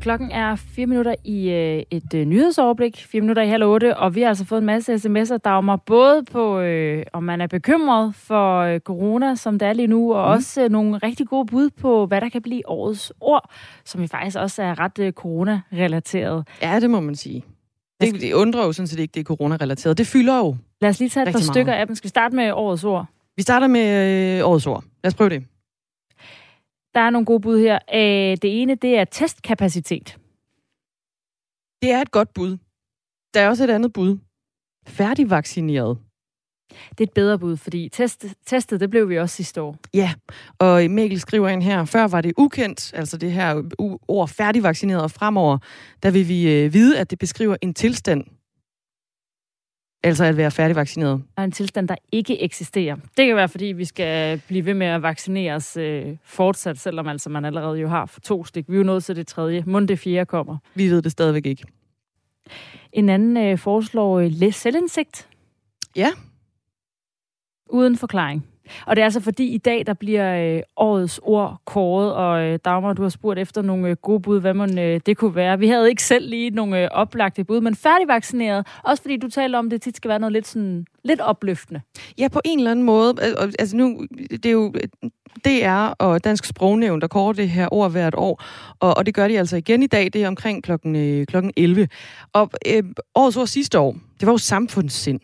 Klokken 0.00 0.30
er 0.30 0.56
fire 0.56 0.86
minutter 0.86 1.14
i 1.24 1.50
øh, 1.50 1.82
et 1.90 2.14
øh, 2.14 2.24
nyhedsoverblik, 2.26 3.04
fire 3.06 3.20
minutter 3.20 3.42
i 3.42 3.48
halv 3.48 3.64
otte, 3.64 3.96
og 3.96 4.14
vi 4.14 4.20
har 4.20 4.28
altså 4.28 4.44
fået 4.44 4.58
en 4.58 4.66
masse 4.66 4.94
sms'er, 4.94 5.36
der 5.44 5.76
både 5.86 6.24
på, 6.32 6.60
øh, 6.60 7.02
om 7.12 7.22
man 7.22 7.40
er 7.40 7.46
bekymret 7.46 8.14
for 8.14 8.60
øh, 8.60 8.80
corona, 8.80 9.34
som 9.34 9.58
det 9.58 9.68
er 9.68 9.72
lige 9.72 9.86
nu, 9.86 10.14
og 10.14 10.28
mm. 10.28 10.32
også 10.32 10.64
øh, 10.64 10.70
nogle 10.70 10.98
rigtig 10.98 11.26
gode 11.26 11.46
bud 11.46 11.70
på, 11.70 12.06
hvad 12.06 12.20
der 12.20 12.28
kan 12.28 12.42
blive 12.42 12.68
årets 12.68 13.12
ord, 13.20 13.50
som 13.84 14.00
jo 14.00 14.06
faktisk 14.06 14.36
også 14.38 14.62
er 14.62 14.78
ret 14.78 14.98
øh, 14.98 15.12
corona-relateret. 15.12 16.48
Ja, 16.62 16.80
det 16.80 16.90
må 16.90 17.00
man 17.00 17.14
sige. 17.14 17.44
Det, 18.00 18.20
det 18.20 18.32
undrer 18.32 18.64
jo 18.64 18.72
sådan 18.72 18.86
set 18.86 18.98
ikke, 18.98 19.12
det 19.12 19.20
er 19.20 19.24
corona-relateret. 19.24 19.98
Det 19.98 20.06
fylder 20.06 20.38
jo 20.38 20.56
Lad 20.80 20.90
os 20.90 20.98
lige 20.98 21.08
tage 21.08 21.28
et 21.28 21.32
par 21.32 21.40
stykker 21.40 21.72
af 21.72 21.86
dem. 21.86 21.96
Skal 21.96 22.04
vi 22.04 22.08
starte 22.08 22.36
med 22.36 22.52
årets 22.52 22.84
ord? 22.84 23.06
Vi 23.36 23.42
starter 23.42 23.66
med 23.66 24.38
øh, 24.38 24.48
årets 24.48 24.66
ord. 24.66 24.84
Lad 25.04 25.08
os 25.08 25.14
prøve 25.14 25.30
det. 25.30 25.44
Der 26.94 27.00
er 27.00 27.10
nogle 27.10 27.26
gode 27.26 27.40
bud 27.40 27.58
her. 27.58 27.78
Øh, 27.94 28.36
det 28.42 28.62
ene, 28.62 28.74
det 28.74 28.98
er 28.98 29.04
testkapacitet. 29.04 30.18
Det 31.82 31.90
er 31.90 32.00
et 32.00 32.10
godt 32.10 32.34
bud. 32.34 32.58
Der 33.34 33.40
er 33.40 33.48
også 33.48 33.64
et 33.64 33.70
andet 33.70 33.92
bud. 33.92 34.18
Færdigvaccineret. 34.86 35.98
Det 36.90 37.00
er 37.00 37.04
et 37.04 37.12
bedre 37.12 37.38
bud, 37.38 37.56
fordi 37.56 37.88
test, 37.88 38.26
testet, 38.46 38.80
det 38.80 38.90
blev 38.90 39.08
vi 39.08 39.18
også 39.18 39.36
sidste 39.36 39.62
år. 39.62 39.76
Ja, 39.94 40.14
og 40.58 40.90
Mikkel 40.90 41.20
skriver 41.20 41.48
ind 41.48 41.62
her, 41.62 41.84
før 41.84 42.06
var 42.06 42.20
det 42.20 42.32
ukendt, 42.36 42.94
altså 42.94 43.16
det 43.16 43.32
her 43.32 43.62
ord 44.08 44.28
færdigvaccineret, 44.28 45.02
og 45.02 45.10
fremover, 45.10 45.58
der 46.02 46.10
vil 46.10 46.28
vi 46.28 46.52
øh, 46.52 46.72
vide, 46.72 46.98
at 46.98 47.10
det 47.10 47.18
beskriver 47.18 47.56
en 47.62 47.74
tilstand, 47.74 48.24
Altså 50.02 50.24
at 50.24 50.36
være 50.36 50.50
færdigvaccineret. 50.50 51.22
Og 51.36 51.44
en 51.44 51.52
tilstand, 51.52 51.88
der 51.88 51.94
ikke 52.12 52.42
eksisterer. 52.42 52.96
Det 53.16 53.26
kan 53.26 53.36
være, 53.36 53.48
fordi 53.48 53.64
vi 53.64 53.84
skal 53.84 54.40
blive 54.48 54.66
ved 54.66 54.74
med 54.74 54.86
at 54.86 55.02
vaccinere 55.02 55.54
os 55.54 55.76
øh, 55.76 56.16
fortsat, 56.24 56.78
selvom 56.78 57.08
altså 57.08 57.30
man 57.30 57.44
allerede 57.44 57.78
jo 57.78 57.88
har 57.88 58.06
for 58.06 58.20
to 58.20 58.44
stik. 58.44 58.64
Vi 58.68 58.74
er 58.74 58.78
jo 58.78 58.84
nået 58.84 59.04
til 59.04 59.16
det 59.16 59.26
tredje. 59.26 59.64
Mund 59.66 59.88
det 59.88 59.98
fjerde 59.98 60.26
kommer. 60.26 60.58
Vi 60.74 60.90
ved 60.90 61.02
det 61.02 61.12
stadigvæk 61.12 61.46
ikke. 61.46 61.64
En 62.92 63.08
anden 63.08 63.36
øh, 63.36 63.58
foreslår 63.58 64.18
øh, 64.18 64.52
selvindsigt. 64.52 65.28
Ja. 65.96 66.10
Uden 67.66 67.96
forklaring. 67.96 68.49
Og 68.86 68.96
det 68.96 69.02
er 69.02 69.04
altså 69.04 69.20
fordi 69.20 69.44
i 69.44 69.58
dag, 69.58 69.86
der 69.86 69.94
bliver 69.94 70.56
øh, 70.56 70.62
årets 70.76 71.20
ord 71.22 71.60
kåret, 71.64 72.14
og 72.14 72.42
øh, 72.42 72.58
Dagmar, 72.64 72.92
du 72.92 73.02
har 73.02 73.08
spurgt 73.08 73.38
efter 73.38 73.62
nogle 73.62 73.88
øh, 73.88 73.96
gode 73.96 74.20
bud, 74.20 74.40
hvad 74.40 74.54
man, 74.54 74.78
øh, 74.78 75.00
det 75.06 75.16
kunne 75.16 75.34
være. 75.34 75.58
Vi 75.58 75.68
havde 75.68 75.88
ikke 75.88 76.02
selv 76.02 76.30
lige 76.30 76.50
nogle 76.50 76.82
øh, 76.82 76.88
oplagte 76.90 77.44
bud, 77.44 77.60
men 77.60 77.74
færdigvaccineret, 77.74 78.66
også 78.84 79.02
fordi 79.02 79.16
du 79.16 79.28
taler 79.28 79.58
om, 79.58 79.66
at 79.66 79.70
det 79.70 79.82
tit 79.82 79.96
skal 79.96 80.08
være 80.08 80.18
noget 80.18 80.32
lidt, 80.32 80.46
sådan, 80.46 80.86
lidt 81.04 81.20
opløftende. 81.20 81.80
Ja, 82.18 82.28
på 82.28 82.40
en 82.44 82.58
eller 82.58 82.70
anden 82.70 82.84
måde. 82.84 83.14
Øh, 83.22 83.52
altså 83.58 83.76
nu, 83.76 84.06
det 84.30 84.46
er 84.46 84.50
jo 84.50 84.74
øh, 84.74 85.10
DR 85.44 85.94
og 85.98 86.24
Dansk 86.24 86.44
Sprognævn, 86.44 87.00
der 87.00 87.06
kårer 87.06 87.32
det 87.32 87.48
her 87.48 87.68
ord 87.74 87.90
hvert 87.90 88.14
år, 88.14 88.42
og, 88.80 88.96
og 88.96 89.06
det 89.06 89.14
gør 89.14 89.28
de 89.28 89.38
altså 89.38 89.56
igen 89.56 89.82
i 89.82 89.86
dag, 89.86 90.04
det 90.12 90.24
er 90.24 90.28
omkring 90.28 90.62
klokken, 90.62 90.96
øh, 90.96 91.26
klokken 91.26 91.52
11. 91.56 91.88
Og 92.32 92.50
øh, 92.66 92.82
årets 93.14 93.36
ord 93.36 93.46
sidste 93.46 93.78
år, 93.78 93.96
det 94.20 94.26
var 94.26 94.32
jo 94.32 94.38
samfundssind. 94.38 95.20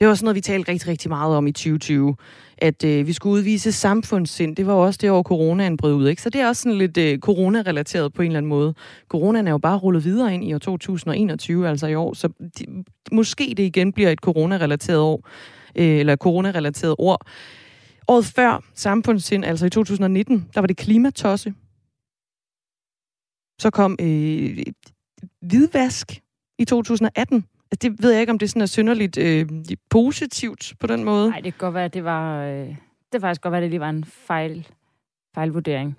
Det 0.00 0.08
var 0.08 0.14
sådan 0.14 0.24
noget, 0.24 0.34
vi 0.34 0.40
talte 0.40 0.72
rigtig, 0.72 0.88
rigtig 0.88 1.08
meget 1.08 1.36
om 1.36 1.46
i 1.46 1.52
2020, 1.52 2.16
at 2.58 2.84
øh, 2.84 3.06
vi 3.06 3.12
skulle 3.12 3.32
udvise 3.32 3.72
samfundssind. 3.72 4.56
Det 4.56 4.66
var 4.66 4.72
også 4.72 4.98
det 5.02 5.10
år, 5.10 5.22
coronaen 5.22 5.76
brød 5.76 5.94
ud. 5.94 6.08
Ikke? 6.08 6.22
Så 6.22 6.30
det 6.30 6.40
er 6.40 6.48
også 6.48 6.62
sådan 6.62 6.78
lidt 6.78 6.96
øh, 6.96 7.18
corona-relateret 7.18 8.12
på 8.12 8.22
en 8.22 8.26
eller 8.26 8.38
anden 8.38 8.48
måde. 8.48 8.74
Coronaen 9.08 9.46
er 9.46 9.50
jo 9.50 9.58
bare 9.58 9.78
rullet 9.78 10.04
videre 10.04 10.34
ind 10.34 10.44
i 10.44 10.54
år 10.54 10.58
2021, 10.58 11.68
altså 11.68 11.86
i 11.86 11.94
år. 11.94 12.14
Så 12.14 12.28
de, 12.58 12.84
måske 13.12 13.54
det 13.56 13.62
igen 13.62 13.92
bliver 13.92 14.10
et 14.10 14.18
corona-relateret 14.18 14.98
år, 14.98 15.28
øh, 15.76 15.98
eller 15.98 16.16
corona-relateret 16.16 16.94
ord. 16.98 17.26
Året 18.08 18.24
før 18.24 18.64
samfundssind, 18.74 19.44
altså 19.44 19.66
i 19.66 19.70
2019, 19.70 20.48
der 20.54 20.60
var 20.60 20.66
det 20.66 20.76
klimatosse. 20.76 21.54
Så 23.60 23.70
kom 23.72 23.96
øh, 24.00 24.58
hvidvask 25.42 26.20
i 26.58 26.64
2018. 26.64 27.44
Det 27.82 28.02
ved 28.02 28.10
jeg 28.10 28.20
ikke, 28.20 28.30
om 28.30 28.38
det 28.38 28.50
sådan 28.50 28.62
er 28.62 28.66
synderligt 28.66 29.18
øh, 29.18 29.46
positivt 29.90 30.72
på 30.80 30.86
den 30.86 31.04
måde. 31.04 31.30
Nej, 31.30 31.40
det 31.40 31.52
kan 31.52 31.58
godt 31.58 31.74
være, 31.74 31.84
at 31.84 31.94
det 31.94 32.04
var... 32.04 32.44
Øh, 32.44 32.66
det 32.66 32.76
kan 33.12 33.20
faktisk 33.20 33.40
godt 33.42 33.52
være, 33.52 33.58
at 33.58 33.62
det 33.62 33.70
lige 33.70 33.80
var 33.80 33.90
en 33.90 34.04
fejl, 34.04 34.68
fejlvurdering. 35.34 35.96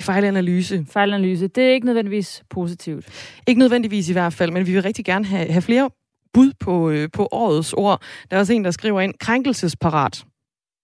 Fejlanalyse. 0.00 0.86
Fejlanalyse. 0.90 1.48
Det 1.48 1.64
er 1.64 1.70
ikke 1.70 1.86
nødvendigvis 1.86 2.42
positivt. 2.50 3.06
Ikke 3.46 3.58
nødvendigvis 3.58 4.08
i 4.08 4.12
hvert 4.12 4.32
fald, 4.32 4.50
men 4.52 4.66
vi 4.66 4.72
vil 4.72 4.82
rigtig 4.82 5.04
gerne 5.04 5.24
have, 5.24 5.52
have 5.52 5.62
flere 5.62 5.90
bud 6.32 6.52
på, 6.60 6.90
øh, 6.90 7.08
på 7.12 7.28
årets 7.32 7.72
ord. 7.72 8.02
Der 8.30 8.36
er 8.36 8.40
også 8.40 8.52
en, 8.52 8.64
der 8.64 8.70
skriver 8.70 9.00
ind, 9.00 9.14
krænkelsesparat, 9.20 10.24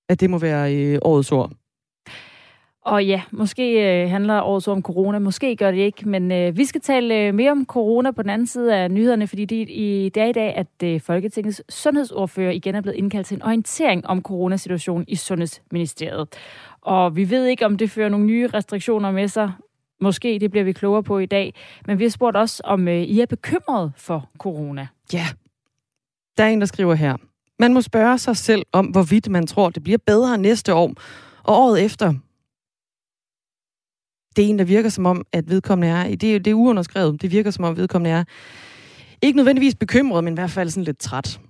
at 0.09 0.21
det 0.21 0.31
må 0.31 0.39
være 0.39 0.77
øh, 0.77 0.99
årets 1.03 1.33
ord. 1.33 1.53
Og 2.85 3.07
ja, 3.07 3.23
måske 3.31 4.03
øh, 4.03 4.11
handler 4.11 4.43
året 4.43 4.69
om 4.69 4.83
corona, 4.83 5.19
måske 5.19 5.57
gør 5.57 5.71
det 5.71 5.79
ikke, 5.79 6.09
men 6.09 6.33
øh, 6.33 6.57
vi 6.57 6.65
skal 6.65 6.81
tale 6.81 7.15
øh, 7.15 7.35
mere 7.35 7.51
om 7.51 7.67
corona 7.67 8.11
på 8.11 8.23
den 8.23 8.31
anden 8.31 8.47
side 8.47 8.77
af 8.77 8.91
nyhederne, 8.91 9.27
fordi 9.27 9.45
det 9.45 9.69
i 9.69 10.11
dag 10.15 10.29
i 10.29 10.33
dag, 10.33 10.55
at 10.57 10.67
øh, 10.85 11.01
Folketingets 11.01 11.63
sundhedsordfører 11.69 12.51
igen 12.51 12.75
er 12.75 12.81
blevet 12.81 12.97
indkaldt 12.97 13.27
til 13.27 13.35
en 13.35 13.43
orientering 13.43 14.07
om 14.07 14.23
coronasituationen 14.23 15.05
i 15.09 15.17
Sundhedsministeriet. 15.17 16.29
Og 16.81 17.17
vi 17.17 17.31
ved 17.31 17.47
ikke, 17.47 17.67
om 17.67 17.77
det 17.77 17.91
fører 17.91 18.09
nogle 18.09 18.27
nye 18.27 18.49
restriktioner 18.55 19.11
med 19.11 19.29
sig. 19.29 19.53
Måske, 20.01 20.39
det 20.41 20.51
bliver 20.51 20.65
vi 20.65 20.73
klogere 20.73 21.03
på 21.03 21.19
i 21.19 21.27
dag. 21.27 21.55
Men 21.87 21.99
vi 21.99 22.05
har 22.05 22.11
spurgt 22.11 22.37
også, 22.37 22.63
om 22.65 22.89
øh, 22.89 23.03
I 23.03 23.21
er 23.21 23.27
bekymret 23.27 23.93
for 23.97 24.29
corona. 24.39 24.87
Ja, 25.13 25.27
der 26.39 26.45
er 26.45 26.49
en, 26.49 26.61
der 26.61 26.67
skriver 26.67 26.95
her. 26.95 27.17
Man 27.59 27.75
må 27.75 27.81
spørge 27.81 28.19
sig 28.19 28.37
selv 28.37 28.63
om, 28.73 28.87
hvorvidt 28.87 29.29
man 29.29 29.47
tror, 29.47 29.71
det 29.71 29.83
bliver 29.83 29.99
bedre 30.07 30.39
næste 30.39 30.75
år. 30.75 30.93
Og 31.43 31.57
året 31.57 31.85
efter, 31.85 32.15
det 34.37 34.45
er 34.45 34.49
en, 34.49 34.59
der 34.59 34.65
virker 34.65 34.89
som 34.89 35.07
om, 35.07 35.25
at 35.33 35.51
vedkommende 35.51 35.89
er, 35.89 36.09
det 36.09 36.21
det 36.21 36.47
er 36.47 36.55
uunderskrevet, 36.55 37.23
det 37.23 37.33
virker 37.33 37.51
som 37.51 37.65
om, 37.65 37.77
vedkommende 37.77 38.11
er 38.11 38.25
ikke 39.23 39.37
nødvendigvis 39.37 39.75
bekymret, 39.75 40.25
men 40.25 40.35
i 40.35 40.37
hvert 40.37 40.51
fald 40.51 40.71
sådan 40.71 40.85
lidt 40.85 40.99
træt. 40.99 41.41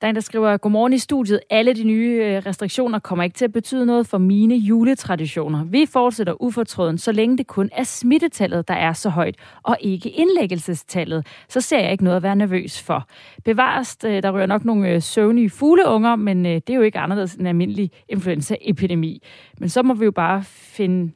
Der 0.00 0.06
er 0.06 0.10
en, 0.10 0.14
der 0.14 0.20
skriver, 0.20 0.56
Godmorgen 0.56 0.92
i 0.92 0.98
studiet. 0.98 1.40
Alle 1.50 1.74
de 1.74 1.84
nye 1.84 2.20
øh, 2.24 2.42
restriktioner 2.46 2.98
kommer 2.98 3.24
ikke 3.24 3.34
til 3.34 3.44
at 3.44 3.52
betyde 3.52 3.86
noget 3.86 4.06
for 4.06 4.18
mine 4.18 4.54
juletraditioner. 4.54 5.64
Vi 5.64 5.86
fortsætter 5.86 6.42
ufortrøden, 6.42 6.98
så 6.98 7.12
længe 7.12 7.38
det 7.38 7.46
kun 7.46 7.70
er 7.72 7.82
smittetallet, 7.82 8.68
der 8.68 8.74
er 8.74 8.92
så 8.92 9.08
højt, 9.08 9.36
og 9.62 9.76
ikke 9.80 10.10
indlæggelsestallet. 10.10 11.26
Så 11.48 11.60
ser 11.60 11.78
jeg 11.78 11.92
ikke 11.92 12.04
noget 12.04 12.16
at 12.16 12.22
være 12.22 12.36
nervøs 12.36 12.82
for. 12.82 13.08
Bevares, 13.44 13.96
øh, 14.04 14.22
der 14.22 14.30
rører 14.30 14.46
nok 14.46 14.64
nogle 14.64 14.88
øh, 14.88 15.02
søvnige 15.02 15.50
fugleunger, 15.50 16.16
men 16.16 16.44
det 16.44 16.70
er 16.70 16.74
jo 16.74 16.82
ikke 16.82 16.98
anderledes 16.98 17.32
end 17.32 17.40
en 17.40 17.46
almindelig 17.46 17.90
influenzaepidemi. 18.08 19.22
Men 19.58 19.68
så 19.68 19.82
må 19.82 19.94
vi 19.94 20.04
jo 20.04 20.10
bare 20.10 20.42
finde 20.46 21.12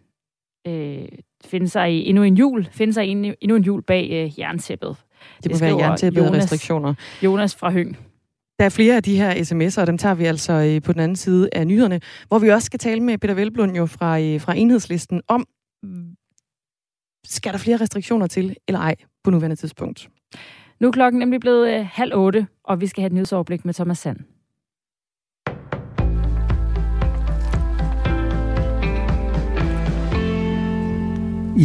øh, 0.69 1.09
finde 1.45 1.69
sig 1.69 1.93
i 1.93 2.09
endnu 2.09 2.23
en 2.23 2.37
jul, 2.37 2.69
finde 2.73 2.93
sig 2.93 3.07
i 3.07 3.11
endnu 3.11 3.57
en 3.57 3.63
jul 3.63 3.83
bag 3.83 4.09
øh, 4.13 4.39
jerntæppet. 4.39 4.97
Det 5.43 5.53
må 5.53 5.59
være 5.59 5.79
jerntæppet 5.79 6.21
Jonas, 6.21 6.43
restriktioner. 6.43 6.95
Jonas 7.23 7.57
fra 7.57 7.71
Høng. 7.71 7.99
Der 8.59 8.65
er 8.65 8.69
flere 8.69 8.97
af 8.97 9.03
de 9.03 9.17
her 9.17 9.35
sms'er, 9.35 9.81
og 9.81 9.87
dem 9.87 9.99
tager 9.99 10.15
vi 10.15 10.25
altså 10.25 10.53
øh, 10.53 10.83
på 10.83 10.93
den 10.93 11.01
anden 11.01 11.17
side 11.17 11.49
af 11.53 11.67
nyhederne, 11.67 12.01
hvor 12.29 12.39
vi 12.39 12.49
også 12.49 12.67
skal 12.67 12.79
tale 12.79 13.01
med 13.01 13.19
Peter 13.19 13.35
Velblund 13.35 13.77
jo 13.77 13.87
fra, 13.87 14.21
øh, 14.21 14.41
fra 14.41 14.55
enhedslisten 14.57 15.23
om, 15.29 15.47
skal 17.27 17.53
der 17.53 17.59
flere 17.59 17.77
restriktioner 17.77 18.27
til, 18.27 18.57
eller 18.69 18.81
ej, 18.81 18.95
på 19.25 19.31
nuværende 19.31 19.57
tidspunkt. 19.57 20.09
Nu 20.81 20.89
er 20.89 20.93
klokken 20.93 21.19
nemlig 21.19 21.41
blevet 21.41 21.69
øh, 21.69 21.87
halv 21.93 22.15
otte, 22.15 22.47
og 22.65 22.81
vi 22.81 22.87
skal 22.87 23.03
have 23.03 23.07
et 23.07 23.13
nyhedsoverblik 23.13 23.65
med 23.65 23.75
Thomas 23.75 23.99
Sand. 23.99 24.19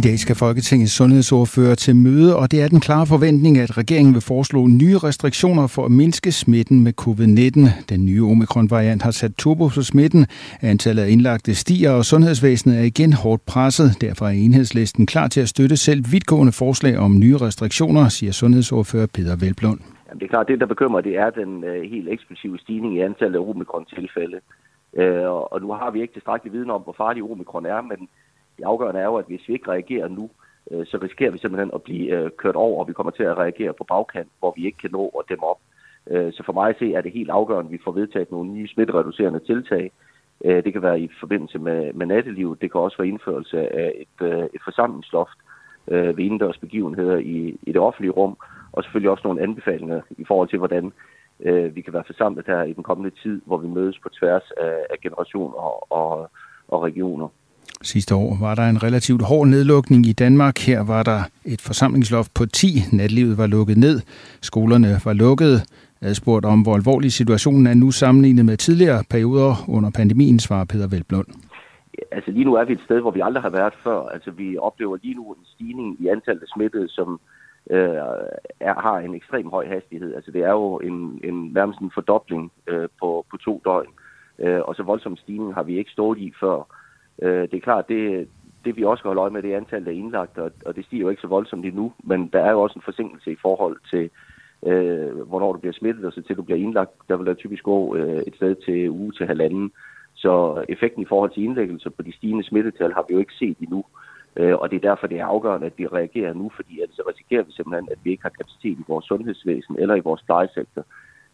dag 0.00 0.18
skal 0.18 0.36
Folketingets 0.36 0.92
sundhedsordfører 0.92 1.74
til 1.74 1.96
møde, 1.96 2.36
og 2.36 2.50
det 2.50 2.62
er 2.62 2.68
den 2.68 2.80
klare 2.80 3.06
forventning, 3.06 3.58
at 3.58 3.78
regeringen 3.78 4.14
vil 4.14 4.22
foreslå 4.32 4.66
nye 4.66 4.98
restriktioner 4.98 5.66
for 5.66 5.84
at 5.84 5.90
mindske 5.90 6.32
smitten 6.32 6.84
med 6.86 6.92
covid-19. 7.02 7.84
Den 7.92 8.06
nye 8.06 8.22
omikron-variant 8.32 9.02
har 9.02 9.10
sat 9.10 9.32
turbo 9.38 9.66
på 9.76 9.82
smitten. 9.82 10.26
Antallet 10.62 11.02
af 11.02 11.08
indlagte 11.08 11.54
stiger, 11.54 11.90
og 11.90 12.04
sundhedsvæsenet 12.04 12.78
er 12.78 12.82
igen 12.82 13.12
hårdt 13.12 13.46
presset. 13.46 13.88
Derfor 14.00 14.24
er 14.26 14.30
enhedslisten 14.30 15.06
klar 15.06 15.28
til 15.28 15.40
at 15.40 15.48
støtte 15.48 15.76
selv 15.76 16.02
vidtgående 16.12 16.52
forslag 16.52 16.98
om 16.98 17.18
nye 17.18 17.36
restriktioner, 17.36 18.08
siger 18.08 18.32
sundhedsordfører 18.32 19.06
Peter 19.14 19.36
Velblund. 19.36 19.80
Jamen, 20.08 20.18
det 20.20 20.26
er 20.26 20.30
klart, 20.34 20.48
det 20.48 20.60
der 20.60 20.66
bekymrer, 20.66 21.00
det 21.00 21.16
er 21.16 21.30
den 21.30 21.64
øh, 21.64 21.82
helt 21.90 22.08
eksplosive 22.08 22.58
stigning 22.58 22.96
i 22.96 23.00
antallet 23.00 23.38
af 23.38 23.48
omikron-tilfælde. 23.50 24.38
Uh, 24.92 25.52
og 25.52 25.60
nu 25.60 25.68
har 25.72 25.90
vi 25.90 26.00
ikke 26.02 26.14
tilstrækkelig 26.14 26.52
viden 26.52 26.70
om, 26.70 26.82
hvor 26.82 26.94
farlig 27.02 27.22
omikron 27.22 27.66
er, 27.66 27.80
men 27.82 28.08
det 28.58 28.64
afgørende 28.64 29.00
er 29.00 29.04
jo, 29.04 29.16
at 29.16 29.26
hvis 29.26 29.48
vi 29.48 29.52
ikke 29.52 29.70
reagerer 29.70 30.08
nu, 30.08 30.30
øh, 30.70 30.86
så 30.86 30.98
risikerer 31.02 31.30
vi 31.30 31.38
simpelthen 31.38 31.70
at 31.74 31.82
blive 31.82 32.06
øh, 32.16 32.30
kørt 32.36 32.56
over, 32.56 32.80
og 32.80 32.88
vi 32.88 32.92
kommer 32.92 33.10
til 33.10 33.22
at 33.22 33.38
reagere 33.38 33.72
på 33.72 33.84
bagkant, 33.84 34.28
hvor 34.38 34.52
vi 34.56 34.66
ikke 34.66 34.78
kan 34.78 34.90
nå 34.92 35.08
at 35.18 35.28
dæmme 35.28 35.46
op. 35.46 35.60
Øh, 36.10 36.32
så 36.32 36.42
for 36.46 36.52
mig 36.52 36.68
at 36.68 36.78
se 36.78 36.94
er 36.94 37.00
det 37.00 37.12
helt 37.12 37.30
afgørende, 37.30 37.68
at 37.68 37.72
vi 37.72 37.84
får 37.84 37.92
vedtaget 37.92 38.30
nogle 38.30 38.50
nye 38.50 38.68
smittereducerende 38.68 39.40
tiltag. 39.40 39.90
Øh, 40.44 40.64
det 40.64 40.72
kan 40.72 40.82
være 40.82 41.00
i 41.00 41.10
forbindelse 41.20 41.58
med, 41.58 41.92
med 41.92 42.06
nattelivet, 42.06 42.60
det 42.60 42.72
kan 42.72 42.80
også 42.80 42.96
være 42.98 43.08
indførelse 43.08 43.58
af 43.74 43.92
et, 43.96 44.26
øh, 44.26 44.44
et 44.54 44.60
forsamlingsloft 44.64 45.38
øh, 45.88 46.16
ved 46.16 46.24
indendørs 46.24 46.58
begivenheder 46.58 47.16
i, 47.16 47.58
i 47.62 47.72
det 47.72 47.80
offentlige 47.80 48.12
rum, 48.12 48.36
og 48.72 48.82
selvfølgelig 48.82 49.10
også 49.10 49.22
nogle 49.24 49.42
anbefalinger 49.42 50.00
i 50.10 50.24
forhold 50.24 50.48
til, 50.48 50.58
hvordan 50.58 50.92
vi 51.74 51.80
kan 51.80 51.92
være 51.92 52.04
forsamlet 52.06 52.46
her 52.46 52.62
i 52.62 52.72
den 52.72 52.82
kommende 52.82 53.16
tid, 53.22 53.42
hvor 53.46 53.56
vi 53.56 53.68
mødes 53.68 53.98
på 53.98 54.08
tværs 54.08 54.50
af, 54.56 54.86
af 54.90 54.98
generationer 55.02 55.56
og, 55.56 55.92
og, 55.92 56.30
og 56.68 56.82
regioner. 56.82 57.28
Sidste 57.92 58.14
år 58.14 58.36
var 58.40 58.54
der 58.54 58.66
en 58.68 58.82
relativt 58.82 59.22
hård 59.22 59.46
nedlukning 59.46 60.06
i 60.06 60.12
Danmark. 60.12 60.58
Her 60.58 60.80
var 60.84 61.02
der 61.02 61.20
et 61.44 61.60
forsamlingsloft 61.60 62.30
på 62.34 62.46
10. 62.46 62.66
Natlivet 62.92 63.38
var 63.38 63.46
lukket 63.46 63.78
ned. 63.78 64.00
Skolerne 64.42 64.88
var 65.04 65.12
lukket. 65.12 65.56
Adspurgt 66.00 66.44
om, 66.44 66.62
hvor 66.62 66.74
alvorlig 66.74 67.12
situationen 67.12 67.66
er 67.66 67.74
nu 67.74 67.90
sammenlignet 67.90 68.44
med 68.44 68.56
tidligere 68.56 69.02
perioder 69.10 69.54
under 69.68 69.90
pandemien, 69.90 70.38
svarer 70.38 70.64
Peter 70.64 70.88
Velblund. 70.88 71.26
Altså 72.12 72.30
lige 72.30 72.44
nu 72.44 72.54
er 72.54 72.64
vi 72.64 72.72
et 72.72 72.84
sted, 72.84 73.00
hvor 73.00 73.10
vi 73.10 73.20
aldrig 73.20 73.42
har 73.42 73.50
været 73.50 73.74
før. 73.84 74.00
Altså 74.14 74.30
vi 74.30 74.58
oplever 74.58 74.96
lige 75.02 75.14
nu 75.14 75.32
en 75.32 75.44
stigning 75.54 75.96
i 76.00 76.08
antallet 76.08 76.42
af 76.42 76.48
smittede, 76.54 76.88
som 76.88 77.20
øh, 77.70 77.98
er, 78.60 78.74
har 78.86 78.98
en 78.98 79.14
ekstrem 79.14 79.46
høj 79.50 79.66
hastighed. 79.68 80.14
Altså 80.14 80.30
det 80.30 80.42
er 80.42 80.50
jo 80.50 80.76
en, 80.78 81.20
en 81.24 81.52
nærmest 81.54 81.78
en 81.80 81.90
fordobling 81.94 82.52
øh, 82.66 82.88
på, 83.00 83.26
på 83.30 83.36
to 83.36 83.62
døgn. 83.64 83.92
Øh, 84.38 84.60
og 84.68 84.74
så 84.74 84.82
voldsom 84.82 85.16
stigning 85.16 85.54
har 85.54 85.62
vi 85.62 85.78
ikke 85.78 85.90
stået 85.90 86.18
i 86.18 86.32
før. 86.40 86.83
Øh, 87.22 87.42
det 87.42 87.54
er 87.54 87.60
klart, 87.60 87.88
det, 87.88 88.28
det 88.64 88.76
vi 88.76 88.84
også 88.84 89.00
skal 89.00 89.08
holde 89.08 89.20
øje 89.20 89.30
med, 89.30 89.42
det 89.42 89.52
er 89.52 89.56
antallet 89.56 89.88
af 89.88 89.94
indlagt, 89.94 90.38
og, 90.38 90.50
og 90.66 90.76
det 90.76 90.84
stiger 90.84 91.02
jo 91.02 91.08
ikke 91.08 91.22
så 91.22 91.28
voldsomt 91.28 91.66
endnu, 91.66 91.92
men 92.04 92.28
der 92.32 92.40
er 92.40 92.50
jo 92.50 92.60
også 92.62 92.78
en 92.78 92.84
forsinkelse 92.84 93.32
i 93.32 93.36
forhold 93.42 93.76
til, 93.90 94.10
øh, 94.66 95.28
hvornår 95.28 95.52
du 95.52 95.58
bliver 95.58 95.72
smittet, 95.72 96.04
og 96.04 96.12
så 96.12 96.22
til 96.22 96.36
du 96.36 96.42
bliver 96.42 96.58
indlagt, 96.58 96.90
der 97.08 97.16
vil 97.16 97.26
der 97.26 97.34
typisk 97.34 97.62
gå 97.62 97.96
øh, 97.96 98.22
et 98.26 98.34
sted 98.36 98.54
til 98.54 98.90
uge 98.90 99.12
til 99.12 99.26
halvanden. 99.26 99.72
Så 100.14 100.64
effekten 100.68 101.02
i 101.02 101.06
forhold 101.08 101.30
til 101.30 101.42
indlæggelser 101.42 101.90
på 101.90 102.02
de 102.02 102.16
stigende 102.16 102.44
smittetal 102.44 102.92
har 102.92 103.04
vi 103.08 103.14
jo 103.14 103.20
ikke 103.20 103.34
set 103.34 103.58
endnu. 103.58 103.84
Øh, 104.36 104.54
og 104.54 104.70
det 104.70 104.76
er 104.76 104.88
derfor, 104.88 105.06
det 105.06 105.20
er 105.20 105.26
afgørende, 105.26 105.66
at 105.66 105.78
vi 105.78 105.86
reagerer 105.86 106.34
nu, 106.34 106.50
fordi 106.56 106.80
ellers 106.80 107.00
risikerer 107.08 107.42
vi 107.42 107.52
simpelthen, 107.52 107.88
at 107.92 107.98
vi 108.04 108.10
ikke 108.10 108.22
har 108.22 108.30
kapacitet 108.30 108.78
i 108.78 108.84
vores 108.88 109.04
sundhedsvæsen 109.04 109.78
eller 109.78 109.94
i 109.94 110.00
vores 110.00 110.22
plejesektor 110.22 110.84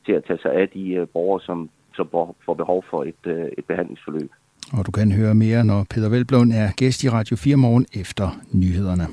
til 0.07 0.13
at 0.13 0.25
tage 0.25 0.39
sig 0.39 0.53
af 0.53 0.69
de 0.69 0.93
øh, 0.93 1.09
borgere, 1.09 1.41
som, 1.41 1.71
som 1.95 2.09
får 2.47 2.55
behov 2.55 2.85
for 2.91 3.05
et, 3.05 3.27
øh, 3.27 3.49
et 3.59 3.65
behandlingsforløb. 3.65 4.31
Og 4.73 4.87
du 4.87 4.91
kan 4.91 5.13
høre 5.13 5.35
mere, 5.35 5.65
når 5.65 5.87
Peter 5.91 6.09
Velblom 6.09 6.51
er 6.53 6.71
gæst 6.77 7.05
i 7.05 7.09
Radio 7.09 7.37
4 7.37 7.57
morgen 7.57 7.87
efter 7.93 8.41
nyhederne. 8.53 9.07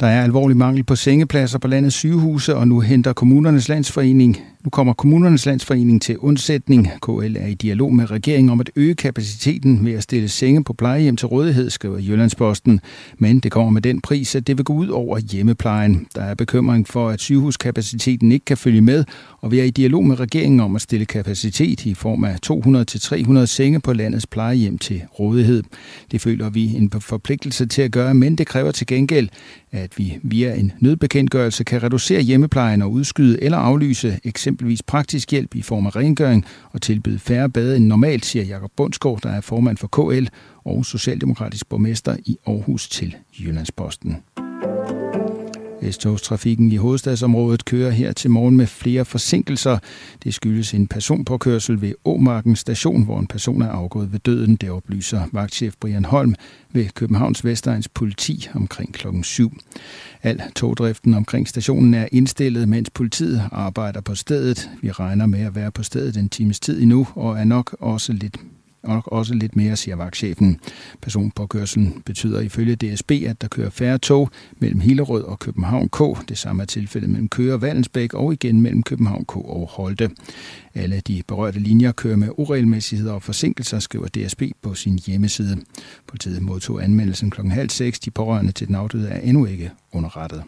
Der 0.00 0.06
er 0.06 0.22
alvorlig 0.22 0.56
mangel 0.56 0.84
på 0.84 0.96
sengepladser 0.96 1.58
på 1.58 1.68
landets 1.68 1.96
sygehuse, 1.96 2.56
og 2.56 2.68
nu 2.68 2.80
henter 2.80 3.12
kommunernes 3.12 3.68
landsforening 3.68 4.40
nu 4.66 4.70
kommer 4.70 4.92
Kommunernes 4.92 5.46
Landsforening 5.46 6.02
til 6.02 6.18
undsætning. 6.18 6.90
KL 7.02 7.36
er 7.36 7.46
i 7.46 7.54
dialog 7.54 7.94
med 7.94 8.10
regeringen 8.10 8.50
om 8.50 8.60
at 8.60 8.70
øge 8.76 8.94
kapaciteten 8.94 9.86
ved 9.86 9.92
at 9.92 10.02
stille 10.02 10.28
senge 10.28 10.64
på 10.64 10.72
plejehjem 10.72 11.16
til 11.16 11.28
rådighed, 11.28 11.70
skriver 11.70 11.98
Jyllandsposten. 11.98 12.80
Men 13.18 13.40
det 13.40 13.52
kommer 13.52 13.70
med 13.70 13.82
den 13.82 14.00
pris, 14.00 14.34
at 14.34 14.46
det 14.46 14.58
vil 14.58 14.64
gå 14.64 14.72
ud 14.72 14.88
over 14.88 15.18
hjemmeplejen. 15.18 16.06
Der 16.14 16.22
er 16.22 16.34
bekymring 16.34 16.88
for, 16.88 17.08
at 17.08 17.20
sygehuskapaciteten 17.20 18.32
ikke 18.32 18.44
kan 18.44 18.56
følge 18.56 18.80
med, 18.80 19.04
og 19.40 19.50
vi 19.50 19.60
er 19.60 19.64
i 19.64 19.70
dialog 19.70 20.06
med 20.06 20.20
regeringen 20.20 20.60
om 20.60 20.76
at 20.76 20.82
stille 20.82 21.06
kapacitet 21.06 21.86
i 21.86 21.94
form 21.94 22.24
af 22.24 22.36
200-300 23.42 23.46
senge 23.46 23.80
på 23.80 23.92
landets 23.92 24.26
plejehjem 24.26 24.78
til 24.78 25.02
rådighed. 25.18 25.62
Det 26.10 26.20
føler 26.20 26.50
vi 26.50 26.74
en 26.74 26.90
forpligtelse 27.00 27.66
til 27.66 27.82
at 27.82 27.92
gøre, 27.92 28.14
men 28.14 28.36
det 28.36 28.46
kræver 28.46 28.70
til 28.70 28.86
gengæld, 28.86 29.28
at 29.80 29.98
vi 29.98 30.18
via 30.22 30.54
en 30.54 30.72
nødbekendtgørelse 30.80 31.64
kan 31.64 31.82
reducere 31.82 32.20
hjemmeplejen 32.20 32.82
og 32.82 32.92
udskyde 32.92 33.42
eller 33.42 33.58
aflyse 33.58 34.20
eksempelvis 34.24 34.82
praktisk 34.82 35.30
hjælp 35.30 35.54
i 35.54 35.62
form 35.62 35.86
af 35.86 35.96
rengøring 35.96 36.44
og 36.72 36.82
tilbyde 36.82 37.18
færre 37.18 37.50
bade 37.50 37.76
end 37.76 37.86
normalt, 37.86 38.24
siger 38.24 38.44
Jakob 38.44 38.70
Bundsgaard, 38.76 39.20
der 39.22 39.30
er 39.30 39.40
formand 39.40 39.76
for 39.76 39.88
KL 39.88 40.26
og 40.64 40.86
socialdemokratisk 40.86 41.68
borgmester 41.68 42.16
i 42.24 42.36
Aarhus 42.46 42.88
til 42.88 43.16
Jyllandsposten. 43.40 44.16
S-togstrafikken 45.82 46.72
i 46.72 46.76
hovedstadsområdet 46.76 47.64
kører 47.64 47.90
her 47.90 48.12
til 48.12 48.30
morgen 48.30 48.56
med 48.56 48.66
flere 48.66 49.04
forsinkelser. 49.04 49.78
Det 50.24 50.34
skyldes 50.34 50.74
en 50.74 50.86
personpåkørsel 50.86 51.80
ved 51.80 51.92
Åmarken 52.04 52.56
station, 52.56 53.04
hvor 53.04 53.18
en 53.18 53.26
person 53.26 53.62
er 53.62 53.68
afgået 53.68 54.12
ved 54.12 54.18
døden. 54.18 54.56
Det 54.56 54.70
oplyser 54.70 55.22
vagtchef 55.32 55.74
Brian 55.80 56.04
Holm 56.04 56.34
ved 56.72 56.86
Københavns 56.94 57.44
Vestegns 57.44 57.88
politi 57.88 58.48
omkring 58.54 58.94
klokken 58.94 59.24
7. 59.24 59.52
Al 60.22 60.42
togdriften 60.56 61.14
omkring 61.14 61.48
stationen 61.48 61.94
er 61.94 62.08
indstillet, 62.12 62.68
mens 62.68 62.90
politiet 62.90 63.42
arbejder 63.52 64.00
på 64.00 64.14
stedet. 64.14 64.70
Vi 64.82 64.90
regner 64.90 65.26
med 65.26 65.40
at 65.40 65.54
være 65.54 65.70
på 65.70 65.82
stedet 65.82 66.16
en 66.16 66.28
times 66.28 66.60
tid 66.60 66.82
endnu, 66.82 67.06
og 67.14 67.38
er 67.38 67.44
nok 67.44 67.76
også 67.80 68.12
lidt 68.12 68.36
og 68.86 69.12
også 69.12 69.34
lidt 69.34 69.56
mere, 69.56 69.76
siger 69.76 69.96
vagtchefen. 69.96 70.60
Personpåkørselen 71.02 72.02
betyder 72.06 72.40
ifølge 72.40 72.76
DSB, 72.76 73.10
at 73.10 73.40
der 73.40 73.48
kører 73.48 73.70
færre 73.70 73.98
tog 73.98 74.30
mellem 74.58 74.80
Hillerød 74.80 75.22
og 75.22 75.38
København 75.38 75.88
K. 75.88 76.28
Det 76.28 76.38
samme 76.38 76.62
er 76.62 76.66
tilfældet 76.66 77.10
mellem 77.10 77.28
Køge 77.28 77.54
og 77.54 77.62
Vallensbæk 77.62 78.14
og 78.14 78.32
igen 78.32 78.60
mellem 78.60 78.82
København 78.82 79.24
K 79.24 79.36
og 79.36 79.68
Holte. 79.70 80.10
Alle 80.74 81.00
de 81.00 81.22
berørte 81.28 81.58
linjer 81.58 81.92
kører 81.92 82.16
med 82.16 82.28
uregelmæssigheder 82.36 83.12
og 83.12 83.22
forsinkelser, 83.22 83.78
skriver 83.78 84.06
DSB 84.06 84.42
på 84.62 84.74
sin 84.74 84.98
hjemmeside. 85.06 85.56
Politiet 86.06 86.42
modtog 86.42 86.84
anmeldelsen 86.84 87.30
kl. 87.30 87.40
halv 87.46 87.70
seks. 87.70 88.00
De 88.00 88.10
pårørende 88.10 88.52
til 88.52 88.66
den 88.66 88.74
afdøde 88.74 89.08
er 89.08 89.20
endnu 89.20 89.46
ikke 89.46 89.70
underrettet. 89.92 90.42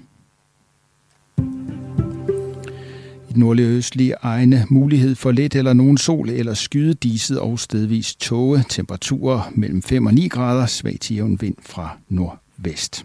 I 3.29 3.33
den 3.33 3.41
nordlige 3.41 3.69
østlige 3.69 4.15
egne 4.23 4.67
mulighed 4.71 5.15
for 5.15 5.31
lidt 5.31 5.55
eller 5.55 5.73
nogen 5.73 5.99
sol 5.99 6.29
eller 6.29 6.55
skydediset 6.55 7.39
og 7.39 7.59
stedvis 7.59 8.15
tåge. 8.15 8.65
Temperaturer 8.69 9.53
mellem 9.55 9.83
5 9.83 10.07
og 10.07 10.15
9 10.15 10.29
grader. 10.29 10.67
Svag 10.67 10.97
til 11.01 11.17
jævn 11.17 11.39
vind 11.41 11.55
fra 11.63 11.99
nordvest. 12.09 13.05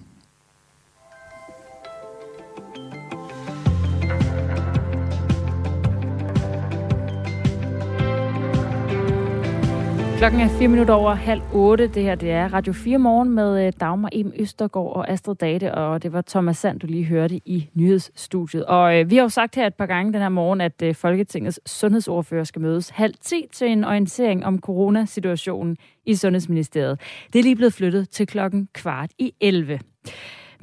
Klokken 10.23 10.41
er 10.41 10.57
fire 10.57 10.67
minutter 10.67 10.93
over 10.93 11.13
halv 11.13 11.41
otte. 11.53 11.87
Det 11.87 12.03
her 12.03 12.15
det 12.15 12.31
er 12.31 12.53
Radio 12.53 12.73
4 12.73 12.97
morgen 12.97 13.29
med 13.29 13.65
øh, 13.67 13.73
Dagmar 13.79 14.09
Em 14.11 14.33
Østergaard 14.35 14.95
og 14.95 15.09
Astrid 15.09 15.35
Date, 15.35 15.75
og 15.75 16.03
det 16.03 16.13
var 16.13 16.21
Thomas 16.21 16.57
Sand, 16.57 16.79
du 16.79 16.87
lige 16.87 17.05
hørte 17.05 17.35
i 17.45 17.69
nyhedsstudiet. 17.73 18.65
Og 18.65 18.99
øh, 18.99 19.09
vi 19.09 19.15
har 19.15 19.23
jo 19.23 19.29
sagt 19.29 19.55
her 19.55 19.67
et 19.67 19.73
par 19.73 19.85
gange 19.85 20.13
den 20.13 20.21
her 20.21 20.29
morgen, 20.29 20.61
at 20.61 20.81
øh, 20.83 20.95
Folketingets 20.95 21.59
sundhedsordfører 21.65 22.43
skal 22.43 22.61
mødes 22.61 22.89
halv 22.89 23.13
ti 23.21 23.45
til 23.53 23.67
en 23.67 23.83
orientering 23.83 24.45
om 24.45 24.59
coronasituationen 24.59 25.77
i 26.05 26.15
Sundhedsministeriet. 26.15 26.99
Det 27.33 27.39
er 27.39 27.43
lige 27.43 27.55
blevet 27.55 27.73
flyttet 27.73 28.09
til 28.09 28.27
klokken 28.27 28.67
kvart 28.73 29.09
i 29.19 29.33
11. 29.41 29.79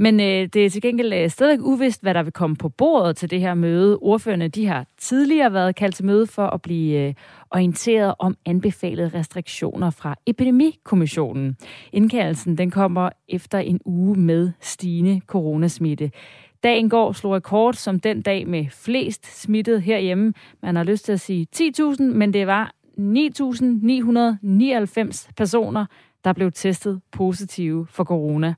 Men 0.02 0.20
øh, 0.20 0.48
det 0.52 0.56
er 0.56 0.70
til 0.70 0.82
gengæld 0.82 1.12
øh, 1.12 1.30
stadig 1.30 1.62
uvist, 1.62 2.02
hvad 2.02 2.14
der 2.14 2.22
vil 2.22 2.32
komme 2.32 2.56
på 2.56 2.68
bordet 2.68 3.16
til 3.16 3.30
det 3.30 3.40
her 3.40 3.54
møde. 3.54 3.98
Ordførende 3.98 4.48
de 4.48 4.66
har 4.66 4.86
tidligere 4.98 5.52
været 5.52 5.76
kaldt 5.76 5.94
til 5.94 6.04
møde 6.04 6.26
for 6.26 6.46
at 6.46 6.62
blive 6.62 7.08
øh, 7.08 7.14
orienteret 7.50 8.14
om 8.18 8.36
anbefalede 8.46 9.10
restriktioner 9.14 9.90
fra 9.90 10.14
Epidemikommissionen. 10.26 11.56
Indkaldelsen 11.92 12.58
den 12.58 12.70
kommer 12.70 13.10
efter 13.28 13.58
en 13.58 13.80
uge 13.84 14.18
med 14.18 14.50
stigende 14.60 15.20
coronasmitte. 15.26 16.10
Dagen 16.62 16.90
går 16.90 17.12
slog 17.12 17.32
rekord 17.32 17.74
som 17.74 18.00
den 18.00 18.22
dag 18.22 18.48
med 18.48 18.66
flest 18.70 19.42
smittet 19.42 19.82
herhjemme. 19.82 20.32
Man 20.62 20.76
har 20.76 20.84
lyst 20.84 21.04
til 21.04 21.12
at 21.12 21.20
sige 21.20 21.46
10.000, 21.56 22.02
men 22.02 22.32
det 22.32 22.46
var 22.46 22.72
9.999 22.98 25.30
personer, 25.36 25.86
der 26.24 26.32
blev 26.32 26.52
testet 26.52 27.00
positive 27.12 27.86
for 27.90 28.04
corona. 28.04 28.54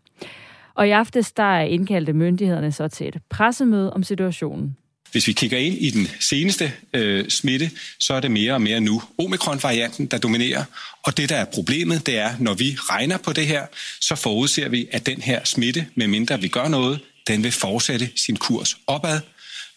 Og 0.75 0.89
i 0.89 0.91
aftes 0.91 1.33
der 1.33 1.61
indkaldte 1.61 2.13
myndighederne 2.13 2.73
så 2.73 2.89
til 2.89 3.09
et 3.09 3.17
pressemøde 3.31 3.93
om 3.93 4.03
situationen. 4.03 4.77
Hvis 5.13 5.27
vi 5.27 5.33
kigger 5.33 5.59
ind 5.59 5.75
i 5.75 5.91
den 5.91 6.09
seneste 6.21 6.73
øh, 6.95 7.29
smitte, 7.29 7.71
så 8.01 8.15
er 8.15 8.21
det 8.21 8.31
mere 8.31 8.53
og 8.53 8.63
mere 8.63 8.81
nu 8.81 9.03
omikron-varianten, 9.19 10.07
der 10.07 10.19
dominerer. 10.19 10.65
Og 11.03 11.17
det, 11.17 11.29
der 11.29 11.37
er 11.37 11.45
problemet, 11.45 12.07
det 12.07 12.19
er, 12.19 12.31
når 12.39 12.55
vi 12.55 12.77
regner 12.79 13.19
på 13.19 13.33
det 13.33 13.47
her, 13.47 13.67
så 14.01 14.15
forudser 14.15 14.69
vi, 14.69 14.89
at 14.93 15.07
den 15.07 15.23
her 15.23 15.45
smitte, 15.45 15.87
medmindre 15.95 16.41
vi 16.41 16.49
gør 16.49 16.69
noget, 16.69 17.01
den 17.27 17.43
vil 17.43 17.53
fortsætte 17.53 18.11
sin 18.17 18.37
kurs 18.37 18.77
opad, 18.87 19.21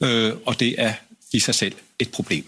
øh, 0.04 0.34
og 0.46 0.60
det 0.60 0.76
er 0.78 0.94
i 1.34 1.40
sig 1.40 1.56
selv 1.56 1.74
et 2.00 2.10
problem. 2.10 2.46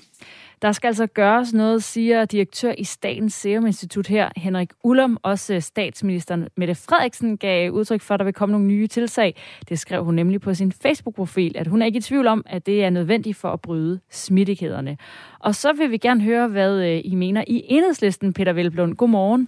Der 0.62 0.72
skal 0.72 0.88
altså 0.88 1.08
gøres 1.08 1.54
noget, 1.54 1.84
siger 1.84 2.26
direktør 2.26 2.74
i 2.78 2.84
Statens 2.84 3.34
Serum 3.34 3.65
Institut 3.65 4.08
her, 4.08 4.30
Henrik 4.36 4.70
Ullum. 4.84 5.17
Også 5.24 5.60
statsministeren 5.60 6.48
Mette 6.56 6.76
Frederiksen 6.76 7.38
gav 7.38 7.72
udtryk 7.72 8.02
for, 8.02 8.13
at 8.13 8.20
der 8.20 8.24
vil 8.24 8.34
komme 8.34 8.52
nogle 8.52 8.67
nye 8.67 8.88
tiltag. 8.88 9.36
Det 9.70 9.80
skrev 9.80 10.04
hun 10.04 10.15
nemlig 10.15 10.41
på 10.41 10.54
sin 10.54 10.72
Facebook-profil, 10.72 11.58
at 11.58 11.67
hun 11.67 11.82
er 11.82 11.86
ikke 11.86 11.98
i 11.98 12.02
tvivl 12.02 12.28
om, 12.28 12.43
at 12.46 12.65
det 12.65 12.84
er 12.84 12.89
nødvendigt 12.89 13.38
for 13.38 13.50
at 13.50 13.62
bryde 13.62 14.00
smittekæderne. 14.12 14.98
Og 15.39 15.56
så 15.56 15.74
vil 15.74 15.91
vi 15.91 15.98
gerne 15.98 16.22
høre, 16.22 16.48
hvad 16.48 16.82
øh, 16.82 17.02
I 17.04 17.15
mener 17.15 17.43
i 17.48 17.63
enhedslisten, 17.67 18.34
Peter 18.34 18.54
Velblund. 18.54 18.96
Godmorgen. 18.96 19.48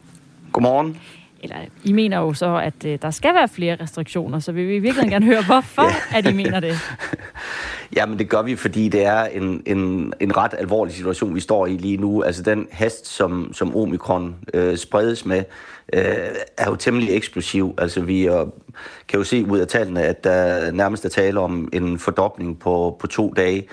Godmorgen. 0.52 1.00
Eller 1.44 1.56
I 1.84 1.92
mener 1.92 2.18
jo 2.18 2.34
så, 2.34 2.56
at 2.56 2.86
øh, 2.86 3.00
der 3.02 3.12
skal 3.12 3.34
være 3.34 3.48
flere 3.48 3.78
restriktioner, 3.82 4.40
så 4.40 4.52
vi 4.52 4.66
vil 4.66 4.84
virkelig 4.84 5.10
gerne 5.10 5.26
høre, 5.26 5.44
hvorfor 5.46 5.84
ja. 6.14 6.18
at 6.18 6.28
I 6.28 6.34
mener 6.34 6.60
det. 6.60 6.74
Jamen 7.96 8.20
det 8.20 8.30
gør 8.30 8.42
vi, 8.42 8.56
fordi 8.56 8.90
det 8.90 9.06
er 9.06 9.24
en, 9.24 9.64
en, 9.66 10.14
en 10.20 10.38
ret 10.38 10.54
alvorlig 10.58 10.94
situation, 10.94 11.36
vi 11.36 11.40
står 11.40 11.66
i 11.68 11.78
lige 11.78 11.98
nu. 11.98 12.24
Altså 12.24 12.44
den 12.44 12.68
hast, 12.72 13.08
som, 13.08 13.54
som 13.54 13.76
omikron 13.76 14.36
øh, 14.54 14.78
spredes 14.78 15.26
med, 15.26 15.44
øh, 15.94 16.04
er 16.58 16.70
jo 16.70 16.76
temmelig 16.76 17.16
eksplosiv. 17.16 17.74
Altså 17.78 18.02
vi 18.02 18.28
øh, 18.28 18.46
kan 19.08 19.18
jo 19.18 19.24
se 19.24 19.46
ud 19.46 19.60
af 19.60 19.68
tallene, 19.68 20.04
at 20.04 20.24
der 20.24 20.72
nærmest 20.72 21.06
er 21.06 21.10
tale 21.10 21.40
om 21.40 21.70
en 21.74 22.00
fordobling 22.00 22.60
på, 22.60 22.98
på 23.00 23.08
to 23.08 23.34
dage. 23.38 23.68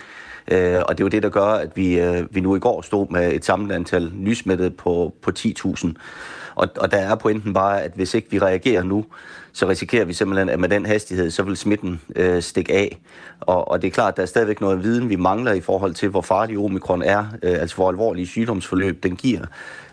Øh, 0.51 0.83
og 0.89 0.99
det 0.99 1.01
er 1.01 1.05
jo 1.05 1.09
det, 1.09 1.23
der 1.23 1.29
gør, 1.29 1.47
at 1.47 1.77
vi, 1.77 2.01
øh, 2.01 2.27
vi 2.31 2.41
nu 2.41 2.57
i 2.57 2.59
går 2.59 2.83
stod 2.83 3.07
med 3.11 3.33
et 3.33 3.45
samlet 3.45 3.75
antal 3.75 4.13
nysmittede 4.15 4.71
på, 4.71 5.15
på 5.23 5.31
10.000. 5.39 5.93
Og, 6.55 6.69
og 6.77 6.91
der 6.91 6.99
er 6.99 7.15
pointen 7.15 7.53
bare, 7.53 7.83
at 7.83 7.93
hvis 7.95 8.15
ikke 8.15 8.31
vi 8.31 8.39
reagerer 8.39 8.83
nu, 8.83 9.05
så 9.57 9.69
risikerer 9.69 10.05
vi 10.05 10.13
simpelthen, 10.13 10.49
at 10.49 10.61
med 10.61 10.69
den 10.69 10.87
hastighed, 10.87 11.31
så 11.31 11.43
vil 11.43 11.57
smitten 11.57 12.01
øh, 12.17 12.43
stikke 12.43 12.73
af. 12.73 12.99
Og, 13.41 13.71
og 13.71 13.83
det 13.83 13.89
er 13.89 13.93
klart, 13.93 14.13
at 14.13 14.17
der 14.17 14.23
er 14.23 14.27
stadigvæk 14.27 14.61
noget 14.61 14.83
viden, 14.83 15.09
vi 15.09 15.17
mangler 15.17 15.53
i 15.53 15.61
forhold 15.61 15.95
til, 15.95 16.09
hvor 16.09 16.21
farlig 16.21 16.59
omikron 16.59 17.03
er, 17.03 17.27
øh, 17.43 17.61
altså 17.61 17.77
hvor 17.77 17.89
alvorlige 17.89 18.27
sygdomsforløb 18.27 19.03
den 19.03 19.17
giver. 19.17 19.41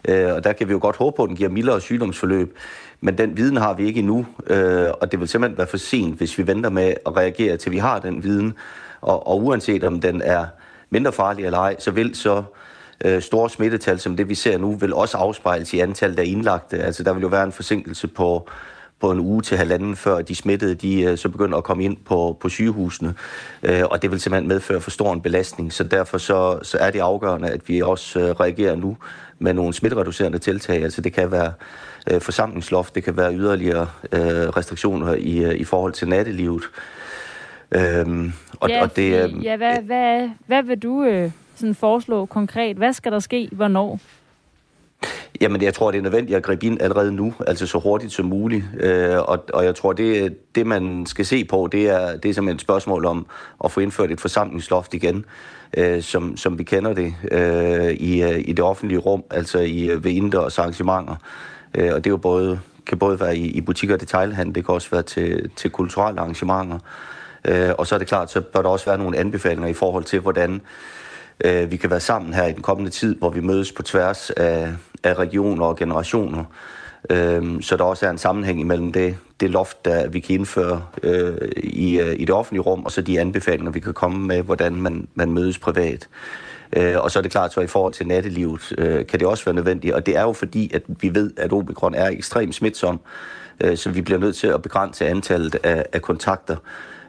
Øh, 0.07 0.33
og 0.33 0.43
der 0.43 0.53
kan 0.53 0.67
vi 0.67 0.73
jo 0.73 0.79
godt 0.81 0.95
håbe 0.95 1.15
på, 1.15 1.23
at 1.23 1.27
den 1.27 1.37
giver 1.37 1.49
mildere 1.49 1.81
sygdomsforløb. 1.81 2.57
Men 3.01 3.17
den 3.17 3.37
viden 3.37 3.57
har 3.57 3.73
vi 3.73 3.85
ikke 3.85 3.99
endnu, 3.99 4.25
øh, 4.47 4.87
og 5.01 5.11
det 5.11 5.19
vil 5.19 5.27
simpelthen 5.27 5.57
være 5.57 5.67
for 5.67 5.77
sent, 5.77 6.17
hvis 6.17 6.37
vi 6.37 6.47
venter 6.47 6.69
med 6.69 6.93
at 7.05 7.17
reagere, 7.17 7.57
til 7.57 7.71
vi 7.71 7.77
har 7.77 7.99
den 7.99 8.23
viden. 8.23 8.53
Og, 9.01 9.27
og 9.27 9.43
uanset 9.43 9.83
om 9.83 10.01
den 10.01 10.21
er 10.21 10.45
mindre 10.89 11.11
farlig 11.11 11.45
eller 11.45 11.59
ej, 11.59 11.75
så 11.79 11.91
vil 11.91 12.15
så 12.15 12.43
øh, 13.05 13.21
store 13.21 13.49
smittetal, 13.49 13.99
som 13.99 14.17
det 14.17 14.29
vi 14.29 14.35
ser 14.35 14.57
nu, 14.57 14.75
vil 14.75 14.93
også 14.93 15.17
afspejles 15.17 15.73
i 15.73 15.79
antallet 15.79 16.19
af 16.19 16.25
indlagte. 16.25 16.77
Altså 16.77 17.03
der 17.03 17.13
vil 17.13 17.21
jo 17.21 17.27
være 17.27 17.43
en 17.43 17.51
forsinkelse 17.51 18.07
på, 18.07 18.49
på 19.03 19.11
en 19.11 19.19
uge 19.19 19.41
til 19.41 19.57
halvanden, 19.57 19.95
før 19.95 20.21
de 20.21 20.35
smittede 20.35 20.75
de, 20.75 21.01
øh, 21.01 21.17
så 21.17 21.29
begynder 21.29 21.57
at 21.57 21.63
komme 21.63 21.83
ind 21.83 21.97
på, 22.05 22.37
på 22.39 22.49
sygehusene. 22.49 23.15
Øh, 23.63 23.83
og 23.91 24.01
det 24.01 24.11
vil 24.11 24.19
simpelthen 24.19 24.47
medføre 24.47 24.81
for 24.81 24.91
stor 24.91 25.13
en 25.13 25.21
belastning. 25.21 25.73
Så 25.73 25.83
derfor 25.83 26.17
så, 26.17 26.59
så 26.61 26.77
er 26.77 26.91
det 26.91 26.99
afgørende, 26.99 27.49
at 27.49 27.69
vi 27.69 27.81
også 27.81 28.19
øh, 28.19 28.29
reagerer 28.29 28.75
nu 28.75 28.97
med 29.39 29.53
nogle 29.53 29.73
smittereducerende 29.73 30.39
tiltag. 30.39 30.83
Altså 30.83 31.01
det 31.01 31.13
kan 31.13 31.31
være 31.31 31.53
forsamlingsloft, 32.19 32.95
det 32.95 33.03
kan 33.03 33.17
være 33.17 33.35
yderligere 33.35 33.87
restriktioner 34.57 35.13
i, 35.13 35.55
i 35.55 35.63
forhold 35.63 35.93
til 35.93 36.07
nattelivet. 36.07 36.63
Øhm, 37.71 38.33
og, 38.59 38.69
ja, 38.69 38.81
og 38.81 38.95
det, 38.95 39.23
øh, 39.23 39.43
ja 39.43 39.57
hvad, 39.57 39.77
hvad, 39.81 40.29
hvad 40.47 40.63
vil 40.63 40.79
du 40.79 41.03
øh, 41.03 41.31
sådan 41.55 41.75
foreslå 41.75 42.25
konkret? 42.25 42.77
Hvad 42.77 42.93
skal 42.93 43.11
der 43.11 43.19
ske? 43.19 43.49
Hvornår? 43.51 43.99
Jamen, 45.41 45.61
jeg 45.61 45.73
tror, 45.73 45.91
det 45.91 45.97
er 45.97 46.01
nødvendigt 46.01 46.37
at 46.37 46.43
gribe 46.43 46.65
ind 46.65 46.81
allerede 46.81 47.11
nu, 47.11 47.33
altså 47.47 47.67
så 47.67 47.79
hurtigt 47.79 48.13
som 48.13 48.25
muligt. 48.25 48.63
Øh, 48.79 49.17
og, 49.19 49.45
og 49.53 49.65
jeg 49.65 49.75
tror, 49.75 49.93
det, 49.93 50.37
det 50.55 50.67
man 50.67 51.05
skal 51.05 51.25
se 51.25 51.45
på, 51.45 51.69
det 51.71 51.89
er, 51.89 52.17
det 52.17 52.29
er 52.29 52.33
simpelthen 52.33 52.55
et 52.55 52.61
spørgsmål 52.61 53.05
om 53.05 53.25
at 53.63 53.71
få 53.71 53.79
indført 53.79 54.11
et 54.11 54.21
forsamlingsloft 54.21 54.93
igen, 54.93 55.25
øh, 55.77 56.01
som, 56.01 56.37
som 56.37 56.59
vi 56.59 56.63
kender 56.63 56.93
det 56.93 57.15
øh, 57.31 57.91
i, 57.91 58.23
øh, 58.23 58.39
i 58.39 58.53
det 58.53 58.65
offentlige 58.65 58.99
rum, 58.99 59.23
altså 59.31 59.59
i, 59.59 59.85
øh, 59.85 60.03
ved 60.03 60.11
indendørs 60.11 60.59
arrangementer. 60.59 61.15
Øh, 61.75 61.93
og 61.93 62.03
det 62.03 62.09
er 62.09 62.13
jo 62.13 62.17
både, 62.17 62.59
kan 62.85 62.99
både 62.99 63.19
være 63.19 63.37
i, 63.37 63.45
i 63.45 63.61
butikker 63.61 63.95
og 63.95 64.01
detailhandel, 64.01 64.55
det 64.55 64.65
kan 64.65 64.75
også 64.75 64.89
være 64.91 65.03
til, 65.03 65.49
til 65.55 65.69
kulturelle 65.69 66.19
arrangementer. 66.19 66.79
Øh, 67.47 67.69
og 67.77 67.87
så 67.87 67.95
er 67.95 67.99
det 67.99 68.07
klart, 68.07 68.31
så 68.31 68.41
bør 68.41 68.61
der 68.61 68.69
også 68.69 68.85
være 68.85 68.97
nogle 68.97 69.17
anbefalinger 69.17 69.67
i 69.67 69.73
forhold 69.73 70.03
til, 70.03 70.19
hvordan 70.19 70.61
øh, 71.45 71.71
vi 71.71 71.77
kan 71.77 71.89
være 71.89 71.99
sammen 71.99 72.33
her 72.33 72.45
i 72.45 72.51
den 72.51 72.61
kommende 72.61 72.91
tid, 72.91 73.15
hvor 73.15 73.29
vi 73.29 73.39
mødes 73.39 73.71
på 73.71 73.83
tværs 73.83 74.29
af, 74.29 74.69
af 75.03 75.13
regioner 75.13 75.65
og 75.65 75.77
generationer. 75.77 76.43
Øh, 77.09 77.61
så 77.61 77.77
der 77.77 77.83
også 77.83 78.05
er 78.05 78.09
en 78.09 78.17
sammenhæng 78.17 78.59
imellem 78.59 78.91
det, 78.91 79.17
det 79.39 79.49
loft, 79.49 79.85
der 79.85 80.07
vi 80.07 80.19
kan 80.19 80.35
indføre 80.35 80.83
øh, 81.03 81.37
i, 81.57 81.99
øh, 81.99 82.15
i 82.19 82.25
det 82.25 82.35
offentlige 82.35 82.61
rum, 82.61 82.85
og 82.85 82.91
så 82.91 83.01
de 83.01 83.19
anbefalinger, 83.19 83.71
vi 83.71 83.79
kan 83.79 83.93
komme 83.93 84.27
med, 84.27 84.41
hvordan 84.41 84.75
man, 84.75 85.07
man 85.15 85.31
mødes 85.31 85.59
privat. 85.59 86.07
Øh, 86.75 86.95
og 86.97 87.11
så 87.11 87.19
er 87.19 87.21
det 87.21 87.31
klart, 87.31 87.53
så 87.53 87.61
i 87.61 87.67
forhold 87.67 87.93
til 87.93 88.07
nattelivet 88.07 88.73
øh, 88.77 89.05
kan 89.05 89.19
det 89.19 89.27
også 89.27 89.45
være 89.45 89.55
nødvendigt. 89.55 89.93
Og 89.93 90.05
det 90.05 90.17
er 90.17 90.21
jo 90.21 90.33
fordi, 90.33 90.71
at 90.73 90.83
vi 90.87 91.15
ved, 91.15 91.31
at 91.37 91.53
omikron 91.53 91.95
er 91.95 92.07
ekstremt 92.09 92.55
smitsom, 92.55 92.99
øh, 93.61 93.77
så 93.77 93.89
vi 93.89 94.01
bliver 94.01 94.19
nødt 94.19 94.35
til 94.35 94.47
at 94.47 94.61
begrænse 94.61 95.07
antallet 95.07 95.55
af, 95.63 95.85
af 95.93 96.01
kontakter 96.01 96.55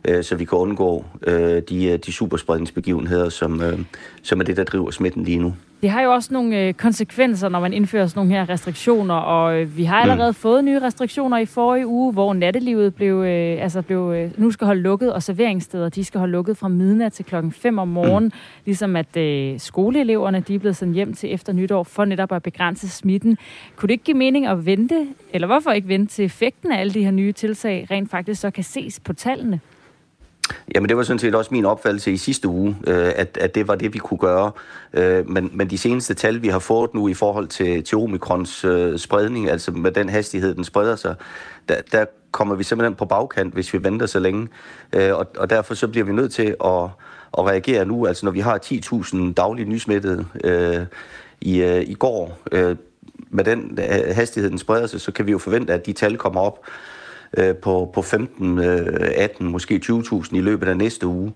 øh, 0.09 0.25
så 0.25 0.37
vi 0.37 0.45
kan 0.45 0.59
undgå 0.59 1.05
øh, 1.27 1.63
de, 1.69 1.85
øh, 1.85 1.99
de 1.99 2.13
superspredningsbegivenheder, 2.13 3.29
som, 3.29 3.63
øh, 3.63 3.79
som 4.23 4.41
er 4.41 4.45
det, 4.45 4.57
der 4.57 4.65
driver 4.65 4.91
smitten 4.91 5.25
lige 5.25 5.39
nu. 5.39 5.55
Det 5.85 5.91
har 5.91 6.03
jo 6.03 6.13
også 6.13 6.33
nogle 6.33 6.61
øh, 6.61 6.75
konsekvenser, 6.75 7.49
når 7.49 7.61
man 7.61 7.73
indfører 7.73 8.07
sådan 8.07 8.19
nogle 8.19 8.33
her 8.33 8.49
restriktioner, 8.49 9.15
og 9.15 9.61
øh, 9.61 9.77
vi 9.77 9.85
har 9.85 9.97
allerede 9.97 10.31
mm. 10.31 10.35
fået 10.35 10.65
nye 10.65 10.81
restriktioner 10.81 11.39
i 11.39 11.47
forrige 11.47 11.87
uge, 11.87 12.13
hvor 12.13 12.35
nattelivet 12.35 12.95
blev, 12.95 13.15
øh, 13.15 13.63
altså 13.63 13.83
blev, 13.83 14.13
øh, 14.17 14.31
nu 14.37 14.51
skal 14.51 14.67
holde 14.67 14.81
lukket, 14.81 15.13
og 15.13 15.23
serveringssteder, 15.23 15.89
de 15.89 16.05
skal 16.05 16.19
holde 16.19 16.33
lukket 16.33 16.57
fra 16.57 16.69
midnat 16.69 17.13
til 17.13 17.25
klokken 17.25 17.53
5 17.53 17.79
om 17.79 17.89
morgenen, 17.89 18.25
mm. 18.25 18.65
ligesom 18.65 18.97
at 18.97 19.17
øh, 19.17 19.61
skoleeleverne, 19.61 20.41
de 20.41 20.55
er 20.55 20.59
blevet 20.59 20.77
sendt 20.77 20.95
hjem 20.95 21.15
til 21.15 21.35
efter 21.35 21.53
nytår, 21.53 21.83
for 21.83 22.05
netop 22.05 22.33
at 22.33 22.43
begrænse 22.43 22.89
smitten. 22.89 23.39
Kunne 23.77 23.87
det 23.87 23.93
ikke 23.93 24.05
give 24.05 24.17
mening 24.17 24.47
at 24.47 24.67
vente, 24.67 25.07
eller 25.33 25.47
hvorfor 25.47 25.71
ikke 25.71 25.89
vente 25.89 26.13
til 26.13 26.25
effekten 26.25 26.73
af 26.73 26.81
alle 26.81 26.95
de 26.95 27.05
her 27.05 27.11
nye 27.11 27.33
tiltag 27.33 27.87
rent 27.91 28.11
faktisk 28.11 28.41
så 28.41 28.51
kan 28.51 28.65
ses 28.65 29.01
på 29.01 29.13
tallene? 29.13 29.61
Jamen 30.75 30.89
det 30.89 30.97
var 30.97 31.03
sådan 31.03 31.19
set 31.19 31.35
også 31.35 31.55
min 31.55 31.65
opfattelse 31.65 32.13
i 32.13 32.17
sidste 32.17 32.49
uge, 32.49 32.77
øh, 32.87 33.13
at, 33.17 33.39
at 33.41 33.55
det 33.55 33.69
var 33.69 33.75
det, 33.75 33.95
vi 33.95 33.99
kunne 33.99 34.19
gøre. 34.19 34.51
Øh, 34.93 35.31
men, 35.31 35.51
men 35.53 35.71
de 35.71 35.79
seneste 35.79 36.15
tal, 36.15 36.43
vi 36.43 36.49
har 36.49 36.59
fået 36.59 36.95
nu 36.95 37.09
i 37.09 37.15
forhold 37.15 37.47
til, 37.49 37.85
til 37.85 37.99
omikrons 37.99 38.65
øh, 38.65 38.99
spredning, 38.99 39.51
altså 39.51 39.71
med 39.71 39.93
den 39.93 40.09
hastighed, 40.09 40.55
den 40.55 40.65
spreder 40.65 40.97
sig, 40.97 41.15
der, 41.69 41.77
der 41.93 42.05
kommer 42.31 42.55
vi 42.55 42.65
simpelthen 42.65 42.95
på 42.95 43.05
bagkant, 43.05 43.55
hvis 43.55 43.75
vi 43.75 43.85
venter 43.85 44.07
så 44.07 44.19
længe. 44.19 44.49
Øh, 44.93 45.15
og, 45.15 45.27
og 45.37 45.51
derfor 45.51 45.75
så 45.75 45.89
bliver 45.89 46.05
vi 46.07 46.13
nødt 46.13 46.33
til 46.33 46.57
at, 46.65 46.85
at 47.39 47.47
reagere 47.47 47.85
nu. 47.85 48.07
Altså 48.07 48.27
når 48.27 48.33
vi 48.33 48.41
har 48.41 48.59
10.000 48.65 49.33
daglige 49.33 49.69
nysmittede 49.69 50.27
øh, 50.45 50.87
i, 51.41 51.63
øh, 51.63 51.83
i 51.83 51.95
går, 51.95 52.39
øh, 52.53 52.77
med 53.31 53.45
den 53.45 53.79
øh, 53.79 54.15
hastighed, 54.15 54.51
den 54.51 54.59
spreder 54.59 54.87
sig, 54.87 55.01
så 55.01 55.13
kan 55.13 55.27
vi 55.27 55.33
jo 55.33 55.39
forvente, 55.39 55.73
at 55.73 55.87
de 55.87 55.93
tal 55.93 56.17
kommer 56.17 56.41
op 56.41 56.59
øh, 57.37 57.55
på, 57.55 57.91
på 57.95 58.03
15, 58.03 58.59
øh, 58.59 59.11
18, 59.17 59.47
måske 59.47 59.81
20.000 59.85 60.37
i 60.37 60.41
løbet 60.41 60.69
af 60.69 60.77
næste 60.77 61.07
uge. 61.07 61.33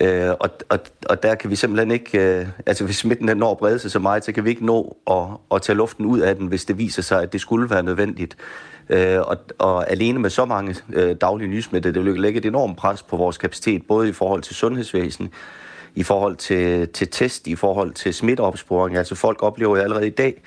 Øh, 0.00 0.30
og, 0.40 0.50
og, 0.68 0.78
og 1.08 1.22
der 1.22 1.34
kan 1.34 1.50
vi 1.50 1.56
simpelthen 1.56 1.90
ikke, 1.90 2.38
øh, 2.38 2.46
altså 2.66 2.84
hvis 2.84 2.96
smitten 2.96 3.28
den 3.28 3.36
når 3.36 3.50
at 3.50 3.58
brede 3.58 3.78
sig 3.78 3.90
så 3.90 3.98
meget, 3.98 4.24
så 4.24 4.32
kan 4.32 4.44
vi 4.44 4.50
ikke 4.50 4.66
nå 4.66 4.96
at, 5.10 5.26
at 5.54 5.62
tage 5.62 5.76
luften 5.76 6.06
ud 6.06 6.20
af 6.20 6.36
den, 6.36 6.46
hvis 6.46 6.64
det 6.64 6.78
viser 6.78 7.02
sig, 7.02 7.22
at 7.22 7.32
det 7.32 7.40
skulle 7.40 7.70
være 7.70 7.82
nødvendigt. 7.82 8.36
Øh, 8.88 9.20
og, 9.20 9.36
og 9.58 9.90
alene 9.90 10.18
med 10.18 10.30
så 10.30 10.44
mange 10.44 10.76
øh, 10.92 11.16
daglige 11.20 11.48
nysmitte, 11.48 11.92
det 11.92 12.04
vil 12.04 12.20
lægge 12.20 12.38
et 12.38 12.46
enormt 12.46 12.76
pres 12.76 13.02
på 13.02 13.16
vores 13.16 13.38
kapacitet, 13.38 13.86
både 13.88 14.08
i 14.08 14.12
forhold 14.12 14.42
til 14.42 14.54
sundhedsvæsen, 14.54 15.30
i 15.94 16.02
forhold 16.02 16.36
til, 16.36 16.88
til 16.88 17.08
test, 17.08 17.46
i 17.46 17.54
forhold 17.54 17.92
til 17.92 18.14
smitteopsporing. 18.14 18.96
Altså 18.96 19.14
folk 19.14 19.42
oplever 19.42 19.76
jo 19.76 19.82
allerede 19.82 20.06
i 20.06 20.10
dag 20.10 20.42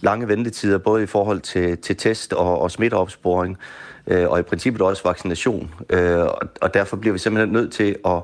lange 0.00 0.28
ventetider, 0.28 0.78
både 0.78 1.02
i 1.02 1.06
forhold 1.06 1.40
til, 1.40 1.78
til 1.78 1.96
test 1.96 2.32
og, 2.32 2.60
og 2.60 2.70
smitteopsporing 2.70 3.58
øh, 4.10 4.28
og 4.28 4.38
i 4.38 4.42
princippet 4.42 4.82
også 4.82 5.02
vaccination. 5.04 5.74
Øh, 5.90 6.24
og, 6.60 6.74
derfor 6.74 6.96
bliver 6.96 7.12
vi 7.12 7.18
simpelthen 7.18 7.52
nødt 7.52 7.72
til 7.72 7.96
at, 8.06 8.22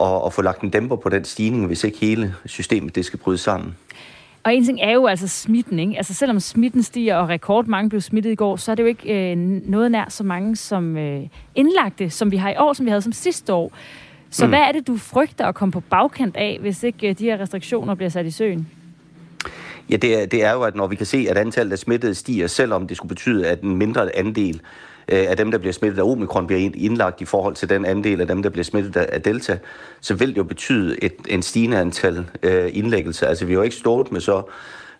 at, 0.00 0.22
at 0.26 0.32
få 0.32 0.42
lagt 0.42 0.60
en 0.60 0.70
dæmper 0.70 0.96
på 0.96 1.08
den 1.08 1.24
stigning, 1.24 1.66
hvis 1.66 1.84
ikke 1.84 1.98
hele 1.98 2.34
systemet 2.44 2.94
det 2.94 3.04
skal 3.04 3.18
bryde 3.18 3.38
sammen. 3.38 3.76
Og 4.44 4.54
en 4.54 4.64
ting 4.64 4.80
er 4.82 4.92
jo 4.92 5.06
altså 5.06 5.28
smitten, 5.28 5.78
ikke? 5.78 5.96
Altså 5.96 6.14
selvom 6.14 6.40
smitten 6.40 6.82
stiger, 6.82 7.16
og 7.16 7.28
rekordmange 7.28 7.88
blev 7.88 8.00
smittet 8.00 8.30
i 8.30 8.34
går, 8.34 8.56
så 8.56 8.70
er 8.70 8.74
det 8.74 8.82
jo 8.82 8.88
ikke 8.88 9.32
øh, 9.32 9.38
noget 9.64 9.90
nær 9.90 10.04
så 10.08 10.24
mange 10.24 10.56
som 10.56 10.96
øh, 10.96 11.22
indlagte, 11.54 12.10
som 12.10 12.30
vi 12.30 12.36
har 12.36 12.50
i 12.50 12.54
år, 12.58 12.72
som 12.72 12.86
vi 12.86 12.90
havde 12.90 13.02
som 13.02 13.12
sidste 13.12 13.52
år. 13.52 13.72
Så 14.30 14.44
mm. 14.44 14.50
hvad 14.50 14.60
er 14.60 14.72
det, 14.72 14.86
du 14.86 14.96
frygter 14.96 15.46
at 15.46 15.54
komme 15.54 15.72
på 15.72 15.80
bagkant 15.80 16.36
af, 16.36 16.58
hvis 16.60 16.82
ikke 16.82 17.08
øh, 17.08 17.18
de 17.18 17.24
her 17.24 17.40
restriktioner 17.40 17.94
bliver 17.94 18.10
sat 18.10 18.26
i 18.26 18.30
søen? 18.30 18.68
Ja, 19.90 19.96
det 19.96 20.22
er, 20.22 20.26
det 20.26 20.44
er 20.44 20.52
jo, 20.52 20.62
at 20.62 20.74
når 20.74 20.86
vi 20.86 20.96
kan 20.96 21.06
se, 21.06 21.26
at 21.30 21.38
antallet 21.38 21.72
af 21.72 21.78
smittede 21.78 22.14
stiger, 22.14 22.46
selvom 22.46 22.88
det 22.88 22.96
skulle 22.96 23.08
betyde, 23.08 23.46
at 23.46 23.60
en 23.60 23.76
mindre 23.76 24.16
andel 24.16 24.60
Øh, 25.12 25.24
af 25.28 25.36
dem, 25.36 25.50
der 25.50 25.58
bliver 25.58 25.72
smittet 25.72 25.98
af 25.98 26.02
omikron, 26.02 26.46
bliver 26.46 26.70
indlagt 26.74 27.20
i 27.20 27.24
forhold 27.24 27.54
til 27.54 27.68
den 27.68 27.84
andel 27.84 28.20
af 28.20 28.26
dem, 28.26 28.42
der 28.42 28.50
bliver 28.50 28.64
smittet 28.64 28.96
af 28.96 29.22
delta, 29.22 29.58
så 30.00 30.14
vil 30.14 30.28
det 30.28 30.36
jo 30.36 30.44
betyde 30.44 31.04
et, 31.04 31.14
en 31.28 31.42
stigende 31.42 31.78
antal 31.78 32.26
øh, 32.42 32.70
indlæggelser. 32.72 33.26
Altså 33.26 33.44
vi 33.44 33.52
har 33.52 33.58
jo 33.58 33.62
ikke 33.62 33.76
stået 33.76 34.12
med 34.12 34.20
så 34.20 34.42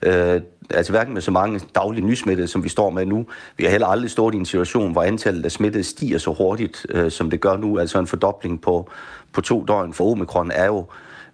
øh, 0.03 0.41
altså 0.71 0.93
hverken 0.93 1.15
med 1.15 1.23
så 1.23 1.31
mange 1.31 1.61
daglige 1.75 2.07
nysmittede, 2.07 2.49
som 2.49 2.65
vi 2.65 2.69
står 2.69 2.91
med 2.91 3.07
nu. 3.07 3.27
Vi 3.57 3.65
har 3.65 3.71
heller 3.71 3.87
aldrig 3.87 4.11
stået 4.11 4.35
i 4.35 4.39
en 4.39 4.47
situation, 4.47 4.93
hvor 4.93 5.03
antallet 5.03 5.45
af 5.45 5.53
smittede 5.53 5.85
stiger 5.85 6.19
så 6.19 6.33
hurtigt, 6.33 6.87
øh, 6.91 7.11
som 7.11 7.31
det 7.31 7.41
gør 7.41 7.57
nu. 7.57 7.79
Altså 7.79 7.99
en 7.99 8.07
fordobling 8.07 8.61
på, 8.61 8.91
på 9.33 9.41
to 9.41 9.65
døgn 9.65 9.93
for 9.93 10.11
omikron 10.11 10.51
er 10.51 10.67
jo, 10.67 10.79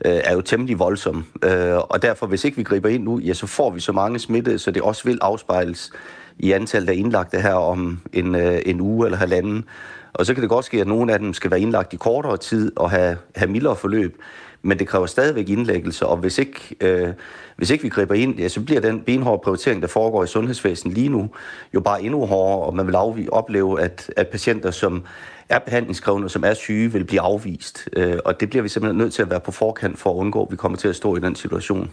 øh, 0.04 0.20
er 0.24 0.34
jo 0.34 0.40
temmelig 0.40 0.78
voldsom. 0.78 1.24
Øh, 1.44 1.76
og 1.76 2.02
derfor, 2.02 2.26
hvis 2.26 2.44
ikke 2.44 2.56
vi 2.56 2.62
griber 2.62 2.88
ind 2.88 3.04
nu, 3.04 3.18
ja, 3.18 3.32
så 3.32 3.46
får 3.46 3.70
vi 3.70 3.80
så 3.80 3.92
mange 3.92 4.18
smittede, 4.18 4.58
så 4.58 4.70
det 4.70 4.82
også 4.82 5.04
vil 5.04 5.18
afspejles 5.22 5.92
i 6.38 6.52
antallet 6.52 6.88
af 6.88 6.94
indlagte 6.94 7.40
her 7.40 7.54
om 7.54 8.00
en, 8.12 8.34
øh, 8.34 8.62
en 8.66 8.80
uge 8.80 9.06
eller 9.06 9.18
halvanden. 9.18 9.64
Og 10.12 10.26
så 10.26 10.34
kan 10.34 10.42
det 10.42 10.50
godt 10.50 10.64
ske, 10.64 10.80
at 10.80 10.86
nogle 10.86 11.12
af 11.12 11.18
dem 11.18 11.34
skal 11.34 11.50
være 11.50 11.60
indlagt 11.60 11.92
i 11.92 11.96
kortere 11.96 12.36
tid 12.36 12.72
og 12.76 12.90
have, 12.90 13.16
have 13.34 13.50
mildere 13.50 13.76
forløb 13.76 14.22
men 14.62 14.78
det 14.78 14.88
kræver 14.88 15.06
stadigvæk 15.06 15.48
indlæggelse, 15.48 16.06
og 16.06 16.16
hvis 16.16 16.38
ikke, 16.38 16.76
øh, 16.80 17.08
hvis 17.56 17.70
ikke 17.70 17.82
vi 17.82 17.88
griber 17.88 18.14
ind, 18.14 18.38
ja, 18.38 18.48
så 18.48 18.60
bliver 18.60 18.80
den 18.80 19.00
benhårde 19.00 19.42
prioritering, 19.44 19.82
der 19.82 19.88
foregår 19.88 20.24
i 20.24 20.26
sundhedsvæsenet 20.26 20.94
lige 20.94 21.08
nu, 21.08 21.30
jo 21.74 21.80
bare 21.80 22.02
endnu 22.02 22.26
hårdere, 22.26 22.66
og 22.66 22.76
man 22.76 22.86
vil 22.86 22.94
afvige, 22.94 23.32
opleve, 23.32 23.80
at, 23.80 24.10
at 24.16 24.28
patienter, 24.28 24.70
som 24.70 25.04
er 25.48 25.58
behandlingskrævende, 25.58 26.28
som 26.28 26.44
er 26.44 26.54
syge, 26.54 26.92
vil 26.92 27.04
blive 27.04 27.20
afvist. 27.20 27.88
Øh, 27.96 28.18
og 28.24 28.40
det 28.40 28.50
bliver 28.50 28.62
vi 28.62 28.68
simpelthen 28.68 28.98
nødt 28.98 29.12
til 29.12 29.22
at 29.22 29.30
være 29.30 29.40
på 29.40 29.52
forkant 29.52 29.98
for 29.98 30.10
at 30.10 30.16
undgå, 30.16 30.44
at 30.44 30.50
vi 30.50 30.56
kommer 30.56 30.78
til 30.78 30.88
at 30.88 30.96
stå 30.96 31.16
i 31.16 31.20
den 31.20 31.34
situation. 31.34 31.90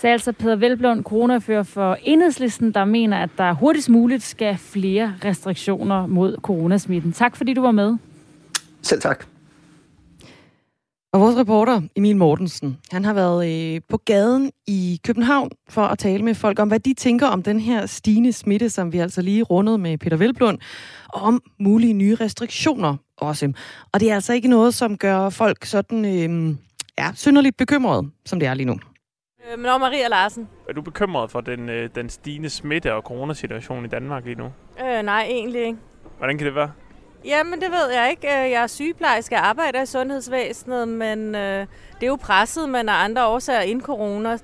Så 0.00 0.08
altså 0.08 0.32
Peter 0.32 0.56
Velblom, 0.56 1.02
coronafører 1.02 1.62
for 1.62 1.98
Enhedslisten, 2.02 2.74
der 2.74 2.84
mener, 2.84 3.18
at 3.18 3.30
der 3.38 3.52
hurtigst 3.52 3.88
muligt 3.88 4.22
skal 4.22 4.58
flere 4.58 5.14
restriktioner 5.24 6.06
mod 6.06 6.36
coronasmitten. 6.42 7.12
Tak 7.12 7.36
fordi 7.36 7.54
du 7.54 7.60
var 7.60 7.70
med. 7.70 7.96
Selv 8.82 9.00
tak. 9.00 9.24
Og 11.12 11.20
vores 11.20 11.36
reporter, 11.36 11.80
Emil 11.96 12.16
Mortensen, 12.16 12.78
han 12.90 13.04
har 13.04 13.12
været 13.12 13.74
øh, 13.74 13.80
på 13.88 13.96
gaden 13.96 14.50
i 14.66 15.00
København 15.04 15.50
for 15.68 15.82
at 15.82 15.98
tale 15.98 16.24
med 16.24 16.34
folk 16.34 16.58
om, 16.58 16.68
hvad 16.68 16.80
de 16.80 16.94
tænker 16.94 17.26
om 17.26 17.42
den 17.42 17.60
her 17.60 17.86
stigende 17.86 18.32
smitte, 18.32 18.70
som 18.70 18.92
vi 18.92 18.98
altså 18.98 19.22
lige 19.22 19.42
rundede 19.42 19.78
med 19.78 19.98
Peter 19.98 20.16
Velblund, 20.16 20.58
og 21.08 21.22
om 21.22 21.42
mulige 21.58 21.92
nye 21.92 22.14
restriktioner 22.14 22.96
også. 23.16 23.52
Og 23.92 24.00
det 24.00 24.10
er 24.10 24.14
altså 24.14 24.32
ikke 24.32 24.48
noget, 24.48 24.74
som 24.74 24.96
gør 24.96 25.30
folk 25.30 25.64
sådan, 25.64 26.04
øh, 26.04 26.54
ja, 26.98 27.10
synderligt 27.14 27.56
bekymrede, 27.56 28.10
som 28.26 28.40
det 28.40 28.48
er 28.48 28.54
lige 28.54 28.66
nu. 28.66 28.78
Øh, 29.44 29.58
men 29.58 29.62
Maria 29.80 30.08
Larsen. 30.08 30.48
Er 30.68 30.72
du 30.72 30.82
bekymret 30.82 31.30
for 31.30 31.40
den, 31.40 31.68
øh, 31.68 31.90
den 31.94 32.08
stigende 32.08 32.50
smitte 32.50 32.94
og 32.94 33.02
coronasituation 33.02 33.84
i 33.84 33.88
Danmark 33.88 34.24
lige 34.24 34.34
nu? 34.34 34.52
Øh, 34.84 35.02
nej, 35.02 35.22
egentlig 35.22 35.62
ikke. 35.62 35.78
Hvordan 36.18 36.38
kan 36.38 36.46
det 36.46 36.54
være? 36.54 36.72
Jamen, 37.24 37.60
det 37.60 37.70
ved 37.70 37.90
jeg 37.94 38.10
ikke. 38.10 38.26
Øh, 38.26 38.50
jeg 38.50 38.62
er 38.62 38.66
sygeplejerske 38.66 39.34
og 39.36 39.48
arbejder 39.48 39.82
i 39.82 39.86
sundhedsvæsenet, 39.86 40.88
men 40.88 41.34
øh, 41.34 41.66
det 41.94 42.02
er 42.02 42.06
jo 42.06 42.16
presset, 42.16 42.68
men 42.68 42.88
af 42.88 43.04
andre 43.04 43.26
årsager 43.26 43.60
inden 43.60 43.84
corona. 43.84 44.38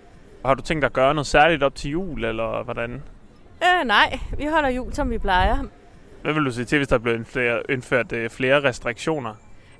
Har 0.44 0.54
du 0.54 0.62
tænkt 0.62 0.82
dig 0.82 0.86
at 0.86 0.92
gøre 0.92 1.14
noget 1.14 1.26
særligt 1.26 1.62
op 1.62 1.74
til 1.74 1.90
jul, 1.90 2.24
eller 2.24 2.62
hvordan? 2.64 3.02
Øh, 3.62 3.86
nej, 3.86 4.18
vi 4.38 4.44
holder 4.46 4.68
jul, 4.68 4.92
som 4.92 5.10
vi 5.10 5.18
plejer. 5.18 5.64
Hvad 6.22 6.32
vil 6.34 6.44
du 6.44 6.50
sige 6.50 6.64
til, 6.64 6.78
hvis 6.78 6.88
der 6.88 6.98
bliver 6.98 7.62
indført, 7.68 8.32
flere 8.32 8.64
restriktioner? 8.64 9.34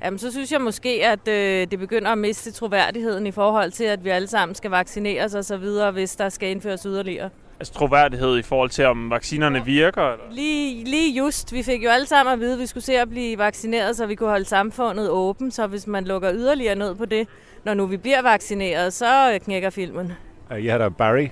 Jamen, 0.05 0.19
så 0.19 0.33
synes 0.33 0.53
jeg 0.53 0.61
måske, 0.61 1.07
at 1.07 1.29
øh, 1.29 1.67
det 1.71 1.79
begynder 1.79 2.11
at 2.11 2.19
miste 2.19 2.53
troværdigheden 2.53 3.27
i 3.27 3.31
forhold 3.31 3.71
til, 3.71 3.85
at 3.85 4.05
vi 4.05 4.11
alle 4.11 4.29
sammen 4.29 4.55
skal 4.55 4.71
vaccineres 4.71 5.35
og 5.35 5.45
så 5.45 5.57
videre, 5.57 5.91
hvis 5.91 6.17
der 6.17 6.29
skal 6.29 6.49
indføres 6.49 6.83
yderligere 6.83 7.31
altså, 7.61 7.73
troværdighed 7.75 8.39
i 8.39 8.43
forhold 8.43 8.71
til, 8.71 8.85
om 8.85 9.11
vaccinerne 9.11 9.65
virker? 9.65 10.03
Eller? 10.03 10.25
Lige, 10.31 10.85
lige 10.85 11.19
just. 11.19 11.53
Vi 11.53 11.63
fik 11.63 11.85
jo 11.85 11.89
alle 11.89 12.07
sammen 12.07 12.33
at 12.33 12.41
vide, 12.41 12.53
at 12.53 12.59
vi 12.59 12.67
skulle 12.67 12.85
se 12.85 12.99
at 12.99 13.09
blive 13.09 13.39
vaccineret, 13.39 13.97
så 13.97 14.07
vi 14.07 14.15
kunne 14.15 14.29
holde 14.29 14.45
samfundet 14.45 15.11
åbent. 15.11 15.55
Så 15.55 15.67
hvis 15.67 15.87
man 15.87 16.05
lukker 16.05 16.33
yderligere 16.33 16.75
ned 16.75 16.95
på 16.95 17.05
det, 17.05 17.29
når 17.65 17.75
nu 17.75 17.87
vi 17.87 17.97
bliver 17.97 18.23
vaccineret, 18.23 18.93
så 18.93 19.39
knækker 19.45 19.71
filmen. 19.71 20.13
Jeg 20.51 20.73
hedder 20.73 20.89
Barry, 20.89 21.29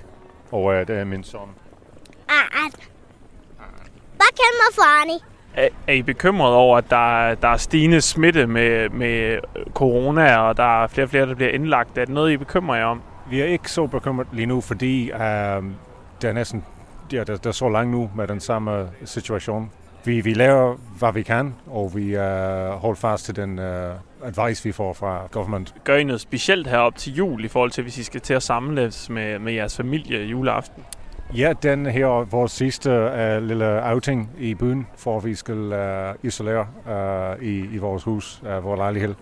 og 0.51 0.73
øh, 0.73 0.87
det 0.87 0.95
er 0.95 1.03
min 1.03 1.23
søn. 1.23 1.39
Hvad 4.15 4.31
kan 4.35 4.51
man 4.59 4.73
få, 4.73 4.81
Arnie? 4.81 5.34
Er, 5.55 5.67
er 5.87 5.93
I 5.93 6.01
bekymret 6.01 6.53
over, 6.53 6.77
at 6.77 6.89
der, 6.89 7.35
der 7.35 7.47
er 7.47 7.57
stigende 7.57 8.01
smitte 8.01 8.47
med, 8.47 8.89
med 8.89 9.39
corona, 9.73 10.37
og 10.37 10.57
der 10.57 10.83
er 10.83 10.87
flere 10.87 11.05
og 11.05 11.09
flere, 11.09 11.25
der 11.25 11.35
bliver 11.35 11.51
indlagt? 11.51 11.97
Er 11.97 12.05
det 12.05 12.13
noget, 12.13 12.31
I 12.31 12.37
bekymrer 12.37 12.75
jer 12.75 12.85
om? 12.85 13.01
Vi 13.29 13.41
er 13.41 13.45
ikke 13.45 13.71
så 13.71 13.87
bekymret 13.87 14.27
lige 14.31 14.45
nu, 14.45 14.61
fordi 14.61 15.11
øh, 15.11 15.63
det 16.21 16.29
er 16.29 16.33
næsten 16.33 16.63
ja, 17.13 17.19
det, 17.19 17.27
det 17.27 17.45
er 17.45 17.51
så 17.51 17.69
langt 17.69 17.91
nu 17.91 18.09
med 18.15 18.27
den 18.27 18.39
samme 18.39 18.89
situation. 19.05 19.71
Vi, 20.05 20.21
vi 20.21 20.33
laver, 20.33 20.75
hvad 20.99 21.13
vi 21.13 21.23
kan, 21.23 21.55
og 21.67 21.91
vi 21.95 22.17
uh, 22.17 22.21
holder 22.67 22.95
fast 22.95 23.25
til 23.25 23.35
den 23.35 23.59
uh, 23.59 23.65
advice, 24.23 24.63
vi 24.63 24.71
får 24.71 24.93
fra 24.93 25.27
government. 25.31 25.75
Gør 25.83 25.95
I 25.95 26.03
noget 26.03 26.21
specielt 26.21 26.67
herop 26.67 26.95
til 26.95 27.13
jul, 27.13 27.45
i 27.45 27.47
forhold 27.47 27.71
til, 27.71 27.83
hvis 27.83 27.97
I 27.97 28.03
skal 28.03 28.21
til 28.21 28.33
at 28.33 28.43
samles 28.43 29.09
med, 29.09 29.39
med 29.39 29.53
jeres 29.53 29.77
familie 29.77 30.25
juleaften? 30.25 30.83
Ja, 31.33 31.53
den 31.63 31.85
her 31.85 32.05
er 32.05 32.23
vores 32.23 32.51
sidste 32.51 32.89
uh, 32.89 33.43
lille 33.43 33.89
outing 33.89 34.29
i 34.37 34.53
byen, 34.53 34.87
for 34.97 35.19
vi 35.19 35.35
skal 35.35 35.73
uh, 35.73 36.25
isolere 36.25 36.67
uh, 36.85 37.43
i, 37.43 37.75
i 37.75 37.77
vores 37.77 38.03
hus, 38.03 38.41
uh, 38.43 38.63
vores 38.63 38.77
lejlighed, 38.77 39.15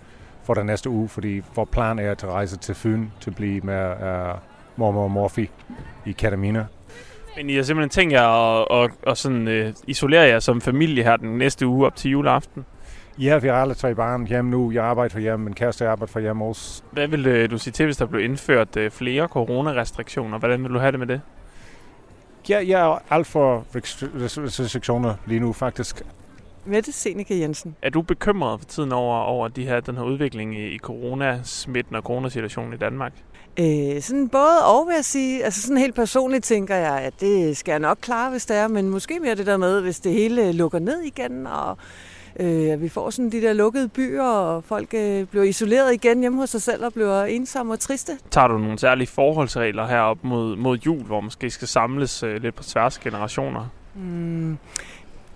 for 0.44 0.54
den 0.54 0.66
næste 0.66 0.90
uge, 0.90 1.10
fordi 1.10 1.42
vores 1.56 1.70
plan 1.70 2.00
er 2.00 2.12
at 2.12 2.24
rejse 2.24 2.58
til 2.58 2.76
Fyn 2.76 3.06
til 3.22 3.30
at 3.30 3.36
blive 3.36 3.62
med 3.62 3.92
uh, 3.92 4.40
mormor 4.76 5.04
og 5.04 5.12
morfi 5.12 5.50
i 6.06 6.12
Katamina. 6.12 6.66
Men 7.38 7.50
I 7.50 7.56
har 7.56 7.64
simpelthen 7.64 7.90
tænkt 7.90 8.14
jer 8.14 8.28
at, 8.28 8.84
at, 8.84 8.92
at 9.08 9.18
sådan, 9.18 9.48
uh, 9.48 9.74
isolere 9.88 10.28
jer 10.28 10.40
som 10.40 10.62
familie 10.62 11.04
her 11.04 11.16
den 11.16 11.38
næste 11.38 11.68
uge 11.68 11.86
op 11.86 11.96
til 11.96 12.12
juleaften? 12.12 12.66
Ja, 13.20 13.38
vi 13.38 13.48
har 13.48 13.56
alle 13.56 13.74
tre 13.74 13.96
barn 13.96 14.28
hjemme 14.28 14.52
nu. 14.52 14.72
Jeg 14.72 14.84
arbejder 14.84 15.10
for 15.10 15.20
hjemme, 15.20 15.46
min 15.46 15.54
kæreste 15.54 15.88
arbejder 15.88 16.12
for 16.12 16.20
hjemme 16.20 16.46
også. 16.46 16.84
Hvad 16.92 17.08
vil 17.08 17.52
du 17.52 17.58
sige 17.58 17.72
til, 17.72 17.86
hvis 17.86 17.98
der 17.98 18.06
blev 18.06 18.24
indført 18.24 18.78
flere 18.92 19.28
coronarestriktioner? 19.28 20.38
Hvordan 20.38 20.64
vil 20.64 20.74
du 20.74 20.80
have 20.80 20.92
det 20.92 21.00
med 21.00 21.08
det? 21.08 21.22
Ja, 22.50 22.64
jeg 22.68 22.88
er 22.88 23.00
alt 23.10 23.28
for 23.28 23.66
restriktioner 23.74 25.16
lige 25.26 25.40
nu, 25.40 25.54
faktisk. 25.54 26.02
Mette 26.66 26.92
Seneca 26.92 27.36
Jensen. 27.36 27.76
Er 27.82 27.90
du 27.90 28.02
bekymret 28.02 28.60
for 28.60 28.68
tiden 28.68 28.92
over, 28.92 29.18
over 29.18 29.48
de 29.48 29.66
her, 29.66 29.80
den 29.80 29.98
her 29.98 30.04
udvikling 30.04 30.60
i, 30.60 30.76
i 30.76 30.78
coronasmitten 30.78 31.96
og 31.96 32.02
coronasituationen 32.02 32.74
i 32.74 32.78
Danmark? 32.78 33.14
Øh, 33.60 34.02
sådan 34.02 34.30
både 34.30 34.66
og, 34.66 34.88
vil 34.88 34.94
jeg 34.96 35.06
sige. 35.06 35.44
Altså 35.44 35.62
sådan 35.62 35.78
helt 35.78 35.96
personligt 35.96 36.44
tænker 36.44 36.76
jeg, 36.76 37.00
at 37.00 37.14
det 37.20 37.58
skal 37.58 37.72
jeg 37.72 37.80
nok 37.80 37.98
klare, 38.02 38.32
hvis 38.32 38.46
det 38.46 38.58
er. 38.58 38.68
Men 38.68 38.90
måske 38.90 39.20
mere 39.20 39.36
det 39.36 39.46
der 39.46 39.58
med, 39.58 39.82
hvis 39.82 40.00
det 40.00 40.12
hele 40.12 40.52
lukker 40.52 40.80
ned 40.80 41.00
igen, 41.02 41.48
og 41.48 41.78
øh, 42.40 42.82
vi 42.82 42.90
får 42.90 43.10
sådan 43.10 43.32
de 43.32 43.42
der 43.42 43.54
lukkede 43.54 43.88
byer, 43.88 44.24
og 44.24 44.64
folk 44.64 44.94
øh, 44.94 45.26
bliver 45.26 45.44
isoleret 45.44 45.94
igen 45.94 46.20
hjemme 46.20 46.40
hos 46.40 46.50
sig 46.50 46.62
selv 46.62 46.86
og 46.86 46.94
bliver 46.94 47.24
ensomme 47.24 47.74
og 47.74 47.80
triste. 47.80 48.18
Tager 48.32 48.48
du 48.48 48.58
nogle 48.58 48.80
særlige 48.80 49.08
forholdsregler 49.08 49.88
herop 49.88 50.24
mod, 50.24 50.56
mod 50.56 50.78
jul, 50.78 51.04
hvor 51.04 51.16
man 51.22 51.24
måske 51.24 51.50
skal 51.50 51.68
samles 51.68 52.24
øh, 52.24 52.42
lidt 52.42 52.56
på 52.56 52.64
tværs 52.64 53.00
generationer? 53.00 53.66
Mm. 53.96 54.58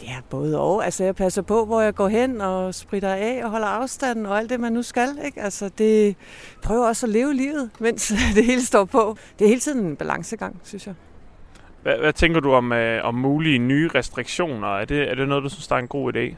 Det 0.01 0.09
er 0.09 0.21
både 0.29 0.59
og. 0.59 0.85
Altså, 0.85 1.03
jeg 1.03 1.15
passer 1.15 1.41
på, 1.41 1.65
hvor 1.65 1.81
jeg 1.81 1.95
går 1.95 2.07
hen 2.07 2.41
og 2.41 2.75
spritter 2.75 3.13
af 3.13 3.41
og 3.43 3.49
holder 3.49 3.67
afstanden 3.67 4.25
og 4.25 4.37
alt 4.37 4.49
det, 4.49 4.59
man 4.59 4.73
nu 4.73 4.81
skal. 4.81 5.09
Ikke? 5.25 5.41
Altså, 5.41 5.69
det 5.77 6.15
prøver 6.63 6.87
også 6.87 7.05
at 7.05 7.09
leve 7.09 7.33
livet, 7.33 7.69
mens 7.79 8.13
det 8.35 8.45
hele 8.45 8.61
står 8.61 8.85
på. 8.85 9.17
Det 9.39 9.45
er 9.45 9.49
hele 9.49 9.61
tiden 9.61 9.85
en 9.85 9.95
balancegang, 9.95 10.61
synes 10.63 10.87
jeg. 10.87 10.95
Hvad, 11.83 11.97
hvad 11.97 12.13
tænker 12.13 12.39
du 12.39 12.53
om, 12.53 12.71
øh, 12.71 13.05
om 13.05 13.15
mulige 13.15 13.59
nye 13.59 13.89
restriktioner? 13.95 14.67
Er 14.77 14.85
det, 14.85 15.11
er 15.11 15.15
det 15.15 15.27
noget, 15.27 15.43
du 15.43 15.49
synes, 15.49 15.67
der 15.67 15.75
er 15.75 15.79
en 15.79 15.87
god 15.87 16.15
idé? 16.15 16.35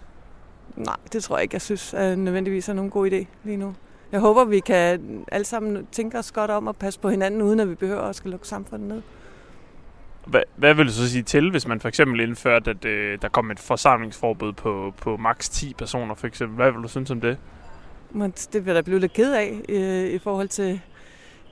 Nej, 0.79 0.95
det 1.13 1.23
tror 1.23 1.37
jeg 1.37 1.43
ikke, 1.43 1.55
jeg 1.55 1.61
synes 1.61 1.93
er 1.93 2.15
nødvendigvis 2.15 2.69
er 2.69 2.73
nogen 2.73 2.91
god 2.91 3.11
idé 3.11 3.25
lige 3.43 3.57
nu. 3.57 3.75
Jeg 4.11 4.19
håber, 4.19 4.45
vi 4.45 4.59
kan 4.59 5.25
alle 5.31 5.45
sammen 5.45 5.87
tænke 5.91 6.17
os 6.17 6.31
godt 6.31 6.51
om 6.51 6.67
at 6.67 6.75
passe 6.75 6.99
på 6.99 7.09
hinanden, 7.09 7.41
uden 7.41 7.59
at 7.59 7.69
vi 7.69 7.75
behøver 7.75 8.01
at 8.01 8.15
skal 8.15 8.31
lukke 8.31 8.47
samfundet 8.47 8.87
ned. 8.87 9.01
Hvad, 10.25 10.41
hvad 10.55 10.73
vil 10.73 10.87
du 10.87 10.91
så 10.91 11.09
sige 11.09 11.23
til, 11.23 11.51
hvis 11.51 11.67
man 11.67 11.79
for 11.79 11.87
eksempel 11.87 12.19
indførte, 12.19 12.71
at 12.71 12.85
øh, 12.85 13.17
der 13.21 13.29
kom 13.29 13.51
et 13.51 13.59
forsamlingsforbud 13.59 14.53
på, 14.53 14.93
på 14.97 15.17
maks 15.17 15.49
10 15.49 15.73
personer 15.73 16.15
for 16.15 16.27
eksempel? 16.27 16.55
Hvad 16.55 16.71
vil 16.71 16.83
du 16.83 16.87
synes 16.87 17.11
om 17.11 17.21
det? 17.21 17.37
Men 18.11 18.31
det 18.31 18.65
vil 18.65 18.65
jeg 18.65 18.75
da 18.75 18.81
blive 18.81 18.99
lidt 18.99 19.13
ked 19.13 19.33
af 19.33 19.61
øh, 19.69 20.13
i 20.13 20.19
forhold 20.19 20.47
til, 20.47 20.81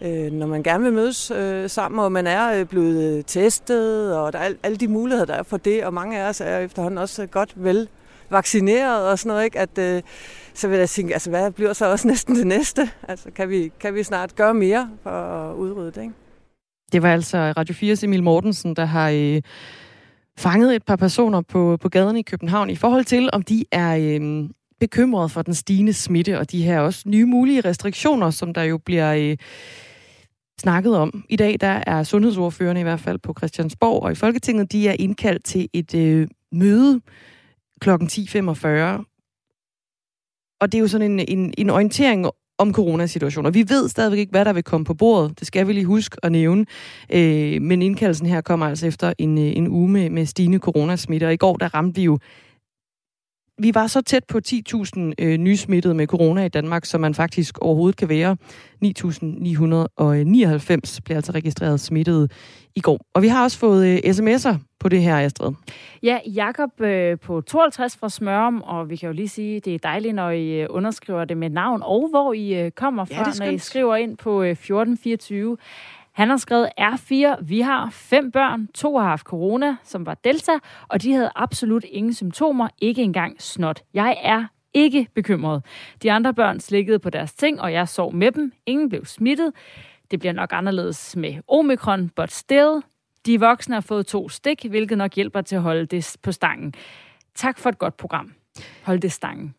øh, 0.01 0.31
når 0.31 0.47
man 0.47 0.63
gerne 0.63 0.83
vil 0.83 0.93
mødes 0.93 1.31
øh, 1.31 1.69
sammen, 1.69 1.99
og 1.99 2.11
man 2.11 2.27
er 2.27 2.59
øh, 2.59 2.65
blevet 2.65 3.25
testet, 3.25 4.17
og 4.17 4.33
der 4.33 4.39
er 4.39 4.53
alle 4.63 4.77
de 4.77 4.87
muligheder, 4.87 5.25
der 5.25 5.33
er 5.33 5.43
for 5.43 5.57
det, 5.57 5.85
og 5.85 5.93
mange 5.93 6.19
af 6.19 6.29
os 6.29 6.41
er 6.41 6.59
efterhånden 6.59 6.97
også 6.97 7.25
godt 7.25 7.53
vel 7.55 7.89
vaccineret 8.29 9.07
og 9.07 9.19
sådan 9.19 9.29
noget, 9.29 9.45
ikke? 9.45 9.59
At, 9.59 9.77
øh, 9.77 10.01
så 10.53 10.67
vil 10.67 10.79
jeg 10.79 10.89
tænke, 10.89 11.13
altså 11.13 11.29
hvad 11.29 11.51
bliver 11.51 11.73
så 11.73 11.91
også 11.91 12.07
næsten 12.13 12.35
det 12.35 12.47
næste? 12.47 12.89
Altså 13.07 13.31
kan 13.31 13.49
vi, 13.49 13.71
kan 13.79 13.95
vi 13.95 14.03
snart 14.03 14.35
gøre 14.35 14.53
mere 14.53 14.89
for 15.03 15.09
at 15.09 15.55
udrydde 15.55 15.91
det, 15.91 16.01
ikke? 16.01 16.13
Det 16.91 17.01
var 17.01 17.13
altså 17.13 17.37
Radio 17.37 17.93
4's 17.93 18.03
Emil 18.03 18.23
Mortensen, 18.23 18.75
der 18.75 18.85
har 18.85 19.09
øh, 19.09 19.41
fanget 20.37 20.75
et 20.75 20.83
par 20.83 20.95
personer 20.95 21.41
på, 21.41 21.77
på 21.81 21.89
gaden 21.89 22.17
i 22.17 22.21
København 22.21 22.69
i 22.69 22.75
forhold 22.75 23.05
til, 23.05 23.29
om 23.33 23.41
de 23.41 23.65
er 23.71 23.97
øh, 23.97 24.49
bekymrede 24.79 25.29
for 25.29 25.41
den 25.41 25.53
stigende 25.53 25.93
smitte 25.93 26.39
og 26.39 26.51
de 26.51 26.63
her 26.63 26.79
også 26.79 27.03
nye 27.05 27.25
mulige 27.25 27.61
restriktioner, 27.61 28.29
som 28.29 28.53
der 28.53 28.63
jo 28.63 28.77
bliver 28.77 29.13
øh, 29.13 29.37
snakket 30.61 30.97
om. 30.97 31.23
I 31.29 31.35
dag 31.35 31.57
der 31.61 31.83
er 31.87 32.03
sundhedsordførende 32.03 32.81
i 32.81 32.83
hvert 32.83 32.99
fald 32.99 33.19
på 33.19 33.33
Christiansborg 33.37 34.03
og 34.03 34.11
i 34.11 34.15
Folketinget, 34.15 34.71
de 34.71 34.87
er 34.87 34.95
indkaldt 34.99 35.43
til 35.45 35.69
et 35.73 35.95
øh, 35.95 36.27
møde 36.51 37.01
kl. 37.81 37.89
10.45. 37.89 38.67
Og 40.61 40.71
det 40.71 40.77
er 40.77 40.79
jo 40.79 40.87
sådan 40.87 41.11
en, 41.11 41.25
en, 41.27 41.53
en 41.57 41.69
orientering 41.69 42.25
om 42.57 42.73
coronasituationen. 42.73 43.45
Og 43.45 43.53
vi 43.53 43.65
ved 43.69 43.89
stadigvæk 43.89 44.19
ikke, 44.19 44.31
hvad 44.31 44.45
der 44.45 44.53
vil 44.53 44.63
komme 44.63 44.85
på 44.85 44.93
bordet. 44.93 45.39
Det 45.39 45.47
skal 45.47 45.67
vi 45.67 45.73
lige 45.73 45.85
huske 45.85 46.17
at 46.23 46.31
nævne. 46.31 46.65
Øh, 47.13 47.61
men 47.61 47.81
indkaldelsen 47.81 48.27
her 48.27 48.41
kommer 48.41 48.65
altså 48.65 48.87
efter 48.87 49.13
en, 49.17 49.37
øh, 49.37 49.57
en 49.57 49.67
uge 49.67 49.89
med, 49.89 50.09
med 50.09 50.25
stigende 50.25 50.59
coronasmitte. 50.59 51.25
Og 51.25 51.33
i 51.33 51.37
går, 51.37 51.57
der 51.57 51.73
ramte 51.73 51.95
vi 51.95 52.03
jo 52.03 52.19
vi 53.59 53.75
var 53.75 53.87
så 53.87 54.01
tæt 54.01 54.23
på 54.27 54.39
10.000 54.47 55.11
øh, 55.19 55.37
nysmittede 55.37 55.93
med 55.93 56.07
corona 56.07 56.45
i 56.45 56.49
Danmark, 56.49 56.85
som 56.85 57.01
man 57.01 57.13
faktisk 57.13 57.57
overhovedet 57.57 57.97
kan 57.97 58.09
være. 58.09 58.37
9.999 58.85 60.99
blev 61.05 61.15
altså 61.15 61.31
registreret 61.31 61.79
smittet 61.79 62.31
i 62.75 62.79
går. 62.79 62.99
Og 63.13 63.21
vi 63.21 63.27
har 63.27 63.43
også 63.43 63.57
fået 63.57 63.87
øh, 63.87 63.97
sms'er 63.97 64.55
på 64.79 64.89
det 64.89 65.01
her, 65.01 65.17
Astrid. 65.17 65.53
Ja, 66.03 66.19
Jakob 66.25 66.81
øh, 66.81 67.19
på 67.19 67.41
52 67.41 67.97
fra 67.97 68.09
Smørum, 68.09 68.61
og 68.61 68.89
vi 68.89 68.95
kan 68.95 69.07
jo 69.07 69.13
lige 69.13 69.29
sige, 69.29 69.59
det 69.59 69.75
er 69.75 69.79
dejligt, 69.83 70.15
når 70.15 70.29
I 70.29 70.61
øh, 70.61 70.67
underskriver 70.69 71.25
det 71.25 71.37
med 71.37 71.49
navn, 71.49 71.81
og 71.83 72.09
hvor 72.09 72.33
I 72.33 72.65
øh, 72.65 72.71
kommer 72.71 73.05
fra, 73.05 73.33
ja, 73.39 73.45
når 73.45 73.51
I 73.51 73.57
skriver 73.57 73.95
ind 73.95 74.17
på 74.17 74.41
øh, 74.41 74.49
1424. 74.49 75.57
Han 76.17 76.29
har 76.29 76.37
skrevet 76.37 76.69
R4. 76.79 77.43
Vi 77.43 77.61
har 77.61 77.89
fem 77.89 78.31
børn. 78.31 78.67
To 78.67 78.97
har 78.97 79.07
haft 79.07 79.25
corona, 79.25 79.75
som 79.83 80.05
var 80.05 80.13
delta, 80.13 80.51
og 80.87 81.01
de 81.01 81.13
havde 81.13 81.31
absolut 81.35 81.83
ingen 81.83 82.13
symptomer. 82.13 82.67
Ikke 82.81 83.01
engang 83.01 83.41
snot. 83.41 83.81
Jeg 83.93 84.17
er 84.23 84.45
ikke 84.73 85.07
bekymret. 85.15 85.65
De 86.03 86.11
andre 86.11 86.33
børn 86.33 86.59
slikkede 86.59 86.99
på 86.99 87.09
deres 87.09 87.33
ting, 87.33 87.61
og 87.61 87.73
jeg 87.73 87.87
sov 87.87 88.13
med 88.13 88.31
dem. 88.31 88.53
Ingen 88.65 88.89
blev 88.89 89.05
smittet. 89.05 89.53
Det 90.11 90.19
bliver 90.19 90.33
nok 90.33 90.49
anderledes 90.53 91.15
med 91.15 91.35
omikron, 91.47 92.09
but 92.09 92.31
still. 92.31 92.81
De 93.25 93.39
voksne 93.39 93.75
har 93.75 93.81
fået 93.81 94.07
to 94.07 94.29
stik, 94.29 94.65
hvilket 94.69 94.97
nok 94.97 95.13
hjælper 95.13 95.41
til 95.41 95.55
at 95.55 95.61
holde 95.61 95.85
det 95.85 96.17
på 96.23 96.31
stangen. 96.31 96.73
Tak 97.35 97.57
for 97.57 97.69
et 97.69 97.77
godt 97.77 97.97
program. 97.97 98.33
Hold 98.83 98.99
det 98.99 99.11
stangen. 99.11 99.56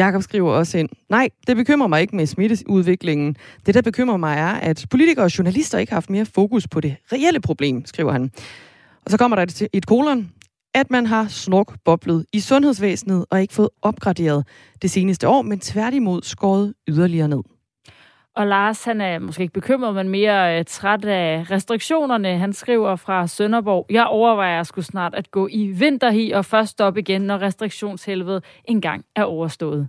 Jakob 0.00 0.22
skriver 0.22 0.52
også 0.52 0.78
ind, 0.78 0.88
nej, 1.08 1.28
det 1.46 1.56
bekymrer 1.56 1.88
mig 1.88 2.00
ikke 2.00 2.16
med 2.16 2.26
smitteudviklingen. 2.26 3.36
Det, 3.66 3.74
der 3.74 3.82
bekymrer 3.82 4.16
mig, 4.16 4.36
er, 4.36 4.48
at 4.52 4.86
politikere 4.90 5.24
og 5.24 5.38
journalister 5.38 5.78
ikke 5.78 5.92
har 5.92 5.96
haft 5.96 6.10
mere 6.10 6.26
fokus 6.26 6.68
på 6.68 6.80
det 6.80 6.96
reelle 7.12 7.40
problem, 7.40 7.86
skriver 7.86 8.12
han. 8.12 8.30
Og 9.04 9.10
så 9.10 9.16
kommer 9.16 9.36
der 9.36 9.42
et, 9.42 9.68
et 9.72 9.86
kolon, 9.86 10.30
at 10.74 10.90
man 10.90 11.06
har 11.06 11.28
snorkboblet 11.28 12.26
i 12.32 12.40
sundhedsvæsenet 12.40 13.26
og 13.30 13.42
ikke 13.42 13.54
fået 13.54 13.68
opgraderet 13.82 14.46
det 14.82 14.90
seneste 14.90 15.28
år, 15.28 15.42
men 15.42 15.60
tværtimod 15.60 16.22
skåret 16.22 16.74
yderligere 16.88 17.28
ned. 17.28 17.42
Og 18.40 18.46
Lars, 18.46 18.84
han 18.84 19.00
er 19.00 19.18
måske 19.18 19.42
ikke 19.42 19.52
bekymret, 19.52 19.94
men 19.94 20.08
mere 20.08 20.58
øh, 20.58 20.64
træt 20.64 21.04
af 21.04 21.50
restriktionerne. 21.50 22.38
Han 22.38 22.52
skriver 22.52 22.96
fra 22.96 23.26
Sønderborg, 23.26 23.86
jeg 23.90 24.04
overvejer 24.06 24.60
at 24.60 24.66
skulle 24.66 24.84
snart 24.84 25.14
at 25.14 25.30
gå 25.30 25.48
i 25.50 25.66
vinterhi 25.66 26.30
og 26.30 26.44
først 26.44 26.70
stoppe 26.70 27.00
igen, 27.00 27.20
når 27.20 27.42
restriktionshelvede 27.42 28.42
engang 28.64 29.04
er 29.16 29.24
overstået. 29.24 29.88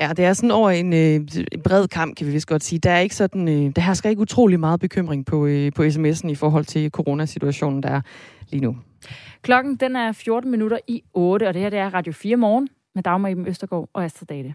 Ja, 0.00 0.10
det 0.16 0.24
er 0.24 0.32
sådan 0.32 0.50
over 0.50 0.70
en 0.70 0.92
øh, 0.92 1.20
bred 1.64 1.88
kamp, 1.88 2.16
kan 2.16 2.26
vi 2.26 2.32
vist 2.32 2.46
godt 2.46 2.64
sige. 2.64 2.78
Der 2.78 2.90
er 2.90 2.98
ikke 2.98 3.14
sådan, 3.14 3.48
øh, 3.48 3.72
der 3.76 3.80
hersker 3.82 4.10
ikke 4.10 4.22
utrolig 4.22 4.60
meget 4.60 4.80
bekymring 4.80 5.26
på, 5.26 5.46
øh, 5.46 5.72
på 5.72 5.82
sms'en 5.82 6.28
i 6.28 6.34
forhold 6.34 6.64
til 6.64 6.90
coronasituationen, 6.90 7.82
der 7.82 7.88
er 7.88 8.00
lige 8.50 8.60
nu. 8.60 8.76
Klokken 9.42 9.76
den 9.76 9.96
er 9.96 10.12
14 10.12 10.50
minutter 10.50 10.78
i 10.88 11.02
8, 11.14 11.48
og 11.48 11.54
det 11.54 11.62
her 11.62 11.70
det 11.70 11.78
er 11.78 11.94
Radio 11.94 12.12
4 12.12 12.36
morgen 12.36 12.68
med 12.94 13.02
Dagmar 13.02 13.28
Iben 13.28 13.46
Østergaard 13.46 13.88
og 13.92 14.04
Astrid 14.04 14.26
Date. 14.26 14.54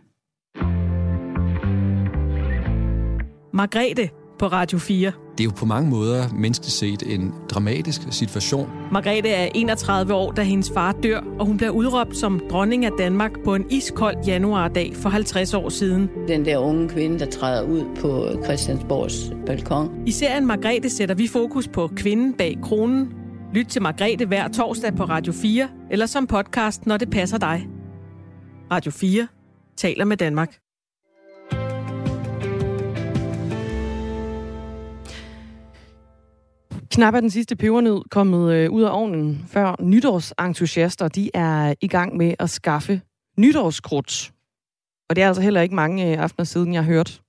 Margrethe 3.56 4.10
på 4.40 4.48
Radio 4.48 4.80
4. 4.80 5.12
Det 5.32 5.40
er 5.40 5.44
jo 5.44 5.52
på 5.58 5.66
mange 5.66 5.90
måder 5.90 6.30
menneskeligt 6.34 6.74
set 6.74 7.04
en 7.14 7.34
dramatisk 7.50 8.02
situation. 8.12 8.70
Margrethe 8.92 9.30
er 9.30 9.50
31 9.56 10.14
år, 10.14 10.32
da 10.32 10.42
hendes 10.42 10.72
far 10.74 10.92
dør, 10.92 11.20
og 11.40 11.46
hun 11.46 11.58
bliver 11.58 11.70
udråbt 11.70 12.18
som 12.18 12.42
dronning 12.50 12.86
af 12.86 12.92
Danmark 12.98 13.32
på 13.44 13.56
en 13.56 13.66
iskold 13.72 14.16
januardag 14.28 14.96
for 14.96 15.10
50 15.10 15.54
år 15.54 15.70
siden. 15.70 16.10
Den 16.28 16.46
der 16.46 16.58
unge 16.58 16.90
kvinde, 16.90 17.20
der 17.20 17.26
træder 17.26 17.64
ud 17.64 17.84
på 18.02 18.44
Christiansborgs 18.44 19.32
balkon. 19.46 20.04
I 20.06 20.12
serien 20.12 20.46
Margrethe 20.46 20.90
sætter 20.90 21.16
vi 21.16 21.28
fokus 21.28 21.68
på 21.68 21.90
kvinden 21.96 22.34
bag 22.34 22.58
kronen. 22.64 23.14
Lyt 23.54 23.66
til 23.66 23.82
Margrethe 23.82 24.26
hver 24.26 24.48
torsdag 24.48 24.96
på 24.96 25.04
Radio 25.04 25.34
4, 25.34 25.70
eller 25.92 26.06
som 26.06 26.28
podcast, 26.28 26.86
når 26.86 26.98
det 26.98 27.10
passer 27.10 27.38
dig. 27.38 27.68
Radio 28.72 28.92
4 28.92 29.28
taler 29.78 30.06
med 30.06 30.18
Danmark. 30.18 30.63
Knap 36.94 37.14
er 37.14 37.20
den 37.20 37.30
sidste 37.30 37.56
pebernød 37.56 38.10
kommet 38.10 38.54
øh, 38.54 38.72
ud 38.72 38.84
af 38.84 38.90
ovnen, 38.92 39.46
før 39.48 39.76
nytårsentusiaster 39.82 41.08
de 41.08 41.30
er 41.34 41.74
i 41.82 41.88
gang 41.88 42.18
med 42.18 42.36
at 42.40 42.50
skaffe 42.50 43.02
nytårskrudt. 43.38 44.34
Og 45.10 45.16
det 45.16 45.24
er 45.24 45.28
altså 45.28 45.42
heller 45.42 45.62
ikke 45.62 45.76
mange 45.76 46.12
øh, 46.12 46.24
aftener 46.24 46.46
siden, 46.46 46.74
jeg 46.74 46.84
har 46.84 46.92
hørt 46.92 47.22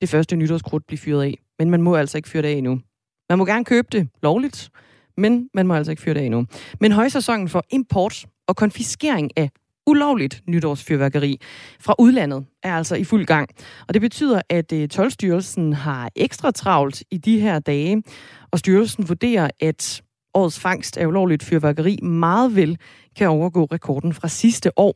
det 0.00 0.08
første 0.08 0.36
nytårskrudt 0.36 0.86
blive 0.86 0.98
fyret 0.98 1.22
af. 1.22 1.38
Men 1.58 1.70
man 1.70 1.82
må 1.82 1.94
altså 1.94 2.18
ikke 2.18 2.28
fyre 2.28 2.42
det 2.42 2.48
af 2.48 2.52
endnu. 2.52 2.80
Man 3.28 3.38
må 3.38 3.44
gerne 3.44 3.64
købe 3.64 3.88
det 3.92 4.08
lovligt, 4.22 4.70
men 5.16 5.48
man 5.54 5.66
må 5.66 5.74
altså 5.74 5.92
ikke 5.92 6.02
fyre 6.02 6.14
det 6.14 6.20
af 6.20 6.24
endnu. 6.24 6.46
Men 6.80 6.92
højsæsonen 6.92 7.48
for 7.48 7.64
import 7.70 8.26
og 8.48 8.56
konfiskering 8.56 9.30
af 9.36 9.50
ulovligt 9.86 10.42
nytårsfyrværkeri 10.46 11.40
fra 11.80 11.94
udlandet 11.98 12.44
er 12.62 12.76
altså 12.76 12.94
i 12.94 13.04
fuld 13.04 13.26
gang. 13.26 13.50
Og 13.88 13.94
det 13.94 14.02
betyder, 14.02 14.42
at 14.48 14.72
øh, 14.72 14.88
Tolstyrelsen 14.88 15.72
har 15.72 16.10
ekstra 16.16 16.50
travlt 16.50 17.02
i 17.10 17.18
de 17.18 17.40
her 17.40 17.58
dage, 17.58 18.02
og 18.50 18.58
styrelsen 18.58 19.08
vurderer, 19.08 19.50
at 19.60 20.02
årets 20.34 20.60
fangst 20.60 20.96
af 20.98 21.06
ulovligt 21.06 21.42
fyrværkeri 21.42 21.98
meget 22.02 22.56
vel 22.56 22.78
kan 23.16 23.28
overgå 23.28 23.64
rekorden 23.64 24.14
fra 24.14 24.28
sidste 24.28 24.78
år. 24.78 24.94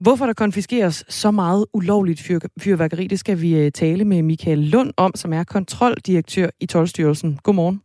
Hvorfor 0.00 0.26
der 0.26 0.32
konfiskeres 0.32 1.04
så 1.08 1.30
meget 1.30 1.66
ulovligt 1.72 2.20
fyr- 2.20 2.48
fyrværkeri, 2.60 3.06
det 3.06 3.18
skal 3.18 3.40
vi 3.40 3.56
øh, 3.56 3.72
tale 3.72 4.04
med 4.04 4.22
Michael 4.22 4.58
Lund 4.58 4.92
om, 4.96 5.12
som 5.14 5.32
er 5.32 5.44
kontroldirektør 5.44 6.48
i 6.60 6.66
Tolstyrelsen. 6.66 7.38
Godmorgen. 7.42 7.82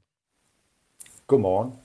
Godmorgen. 1.28 1.83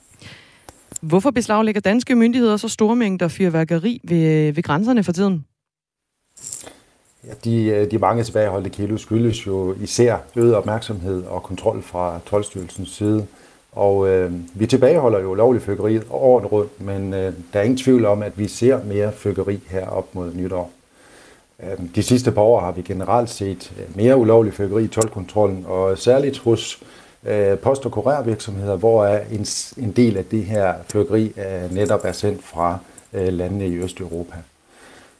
Hvorfor 1.00 1.30
beslaglægger 1.30 1.80
danske 1.80 2.14
myndigheder 2.14 2.56
så 2.56 2.68
store 2.68 2.96
mængder 2.96 3.28
fyrværkeri 3.28 4.00
ved, 4.04 4.48
øh, 4.48 4.56
ved 4.56 4.62
grænserne 4.62 5.04
for 5.04 5.12
tiden? 5.12 5.44
Ja, 7.24 7.32
de, 7.44 7.64
øh, 7.64 7.90
de 7.90 7.98
mange 7.98 8.24
tilbageholdte 8.24 8.70
kilo 8.70 8.96
skyldes 8.96 9.46
jo 9.46 9.74
især 9.80 10.16
øget 10.36 10.54
opmærksomhed 10.54 11.24
og 11.24 11.42
kontrol 11.42 11.82
fra 11.82 12.20
12 12.26 12.44
side. 12.86 13.26
Og 13.72 14.08
øh, 14.08 14.32
vi 14.54 14.66
tilbageholder 14.66 15.20
jo 15.20 15.34
lovlig 15.34 15.62
fyrkeri 15.62 16.00
året 16.10 16.52
rundt, 16.52 16.80
men 16.80 17.14
øh, 17.14 17.32
der 17.52 17.60
er 17.60 17.62
ingen 17.62 17.78
tvivl 17.78 18.04
om, 18.04 18.22
at 18.22 18.38
vi 18.38 18.48
ser 18.48 18.84
mere 18.84 19.12
fyrkeri 19.12 19.60
her 19.68 19.86
op 19.86 20.14
mod 20.14 20.34
nytår. 20.34 20.70
Øh, 21.62 21.78
de 21.94 22.02
sidste 22.02 22.32
par 22.32 22.42
år 22.42 22.60
har 22.60 22.72
vi 22.72 22.82
generelt 22.82 23.30
set 23.30 23.72
øh, 23.78 23.96
mere 23.96 24.16
ulovlig 24.16 24.52
fyrkeri 24.52 24.84
i 24.84 24.88
tolvkontrollen, 24.88 25.64
og 25.66 25.98
særligt 25.98 26.38
hos 26.38 26.82
øh, 26.82 26.97
Øh, 27.26 27.58
post- 27.58 27.86
og 27.86 27.92
kurervirksomheder, 27.92 28.76
hvor 28.76 29.06
en, 29.06 29.46
en 29.84 29.92
del 29.92 30.16
af 30.16 30.24
det 30.24 30.44
her 30.44 30.74
fyrkeri 30.92 31.24
øh, 31.24 31.74
netop 31.74 32.00
er 32.04 32.12
sendt 32.12 32.44
fra 32.44 32.78
øh, 33.12 33.32
landene 33.32 33.68
i 33.68 33.76
Østeuropa. 33.76 34.36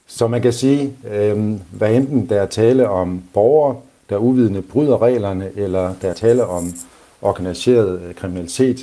Så 0.06 0.28
man 0.28 0.42
kan 0.42 0.52
sige, 0.52 0.92
øh, 1.10 1.54
hvad 1.70 1.94
enten 1.94 2.28
der 2.28 2.40
er 2.42 2.46
tale 2.46 2.88
om 2.88 3.22
borgere, 3.34 3.76
der 4.10 4.16
uvidende 4.16 4.62
bryder 4.62 5.02
reglerne, 5.02 5.50
eller 5.56 5.94
der 6.02 6.08
er 6.08 6.14
tale 6.14 6.46
om 6.46 6.72
organiseret 7.22 8.00
øh, 8.00 8.14
kriminalitet, 8.14 8.78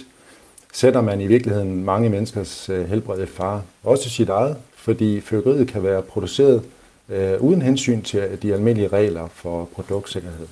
sætter 0.73 1.01
man 1.01 1.21
i 1.21 1.27
virkeligheden 1.27 1.83
mange 1.85 2.09
menneskers 2.09 2.69
øh, 2.69 2.89
helbred 2.89 3.23
i 3.23 3.25
fare. 3.25 3.61
Også 3.83 4.09
sit 4.09 4.29
eget, 4.29 4.57
fordi 4.75 5.21
fyrkeriet 5.21 5.67
kan 5.67 5.83
være 5.83 6.01
produceret 6.01 6.63
øh, 7.09 7.41
uden 7.41 7.61
hensyn 7.61 8.01
til 8.01 8.37
de 8.41 8.53
almindelige 8.53 8.87
regler 8.87 9.27
for 9.33 9.69
produktsikkerhed. 9.75 10.47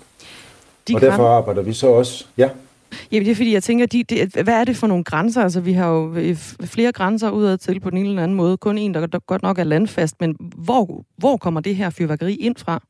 De 0.88 0.95
og 0.95 1.01
derfor 1.01 1.27
arbejder 1.27 1.61
vi 1.61 1.73
så 1.73 1.88
også... 1.88 2.25
Ja. 2.38 2.49
Jamen 3.11 3.25
det 3.25 3.31
er 3.31 3.36
fordi, 3.36 3.53
jeg 3.53 3.63
tænker, 3.63 3.86
de, 3.86 4.03
de, 4.03 4.29
hvad 4.43 4.53
er 4.53 4.63
det 4.63 4.77
for 4.77 4.88
nogle 4.88 5.03
grænser? 5.03 5.43
Altså 5.43 5.59
vi 5.59 5.73
har 5.73 5.89
jo 5.89 6.13
øh, 6.15 6.36
flere 6.63 6.91
grænser 6.91 7.29
udad 7.29 7.57
til 7.57 7.79
på 7.79 7.89
den 7.89 7.97
ene 7.97 8.09
eller 8.09 8.23
anden 8.23 8.38
måde. 8.38 8.57
Kun 8.57 8.77
en, 8.77 8.93
der, 8.93 9.19
godt 9.19 9.43
nok 9.43 9.59
er 9.59 9.63
landfast. 9.63 10.15
Men 10.19 10.36
hvor, 10.39 11.03
hvor 11.17 11.38
kommer 11.38 11.61
det 11.61 11.75
her 11.75 11.89
fyrværkeri 11.89 12.36
ind 12.36 12.55
fra? 12.57 12.84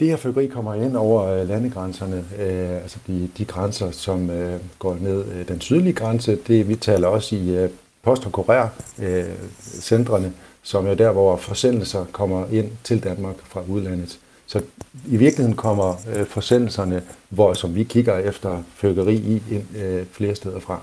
Det 0.00 0.08
her 0.08 0.16
fyrværkeri 0.16 0.46
kommer 0.46 0.74
ind 0.74 0.96
over 0.96 1.24
øh, 1.24 1.48
landegrænserne, 1.48 2.24
øh, 2.38 2.70
altså 2.70 2.98
de, 3.06 3.30
de 3.38 3.44
grænser, 3.44 3.90
som 3.90 4.30
øh, 4.30 4.60
går 4.78 4.96
ned 5.00 5.24
øh, 5.32 5.48
den 5.48 5.60
sydlige 5.60 5.92
grænse. 5.92 6.38
Det 6.46 6.68
vi 6.68 6.76
taler 6.76 7.08
også 7.08 7.36
i 7.36 7.56
øh, 7.56 7.70
post- 8.02 8.26
og 8.26 8.38
kurér-centrene, 8.38 10.26
øh, 10.26 10.32
som 10.62 10.86
er 10.86 10.94
der, 10.94 11.12
hvor 11.12 11.36
forsendelser 11.36 12.04
kommer 12.12 12.46
ind 12.52 12.70
til 12.84 13.04
Danmark 13.04 13.36
fra 13.44 13.62
udlandet. 13.68 14.18
Så 14.52 14.62
i 15.06 15.16
virkeligheden 15.16 15.56
kommer 15.56 15.94
øh, 16.14 16.26
forsendelserne, 16.26 17.02
hvor, 17.28 17.54
som 17.54 17.74
vi 17.74 17.84
kigger 17.84 18.18
efter 18.18 18.62
fyrværkeri 18.74 19.16
i, 19.16 19.42
ind, 19.50 19.76
øh, 19.76 20.06
flere 20.06 20.34
steder 20.34 20.60
fra. 20.60 20.80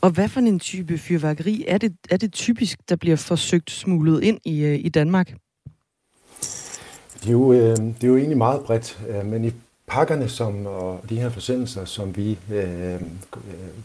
Og 0.00 0.10
hvad 0.10 0.28
for 0.28 0.40
en 0.40 0.60
type 0.60 0.98
fyrværkeri 0.98 1.64
er 1.68 1.78
det, 1.78 1.96
er 2.10 2.16
det 2.16 2.32
typisk, 2.32 2.78
der 2.88 2.96
bliver 2.96 3.16
forsøgt 3.16 3.70
smuglet 3.70 4.22
ind 4.22 4.40
i, 4.44 4.64
øh, 4.64 4.78
i 4.84 4.88
Danmark? 4.88 5.34
Det 7.20 7.28
er, 7.28 7.32
jo, 7.32 7.52
øh, 7.52 7.76
det 7.76 8.04
er 8.04 8.08
jo 8.08 8.16
egentlig 8.16 8.38
meget 8.38 8.60
bredt, 8.60 9.00
øh, 9.08 9.26
men 9.26 9.44
i 9.44 9.52
pakkerne 9.86 10.28
som, 10.28 10.66
og 10.66 11.00
de 11.08 11.20
her 11.20 11.30
forsendelser, 11.30 11.84
som 11.84 12.16
vi 12.16 12.38
øh, 12.52 13.00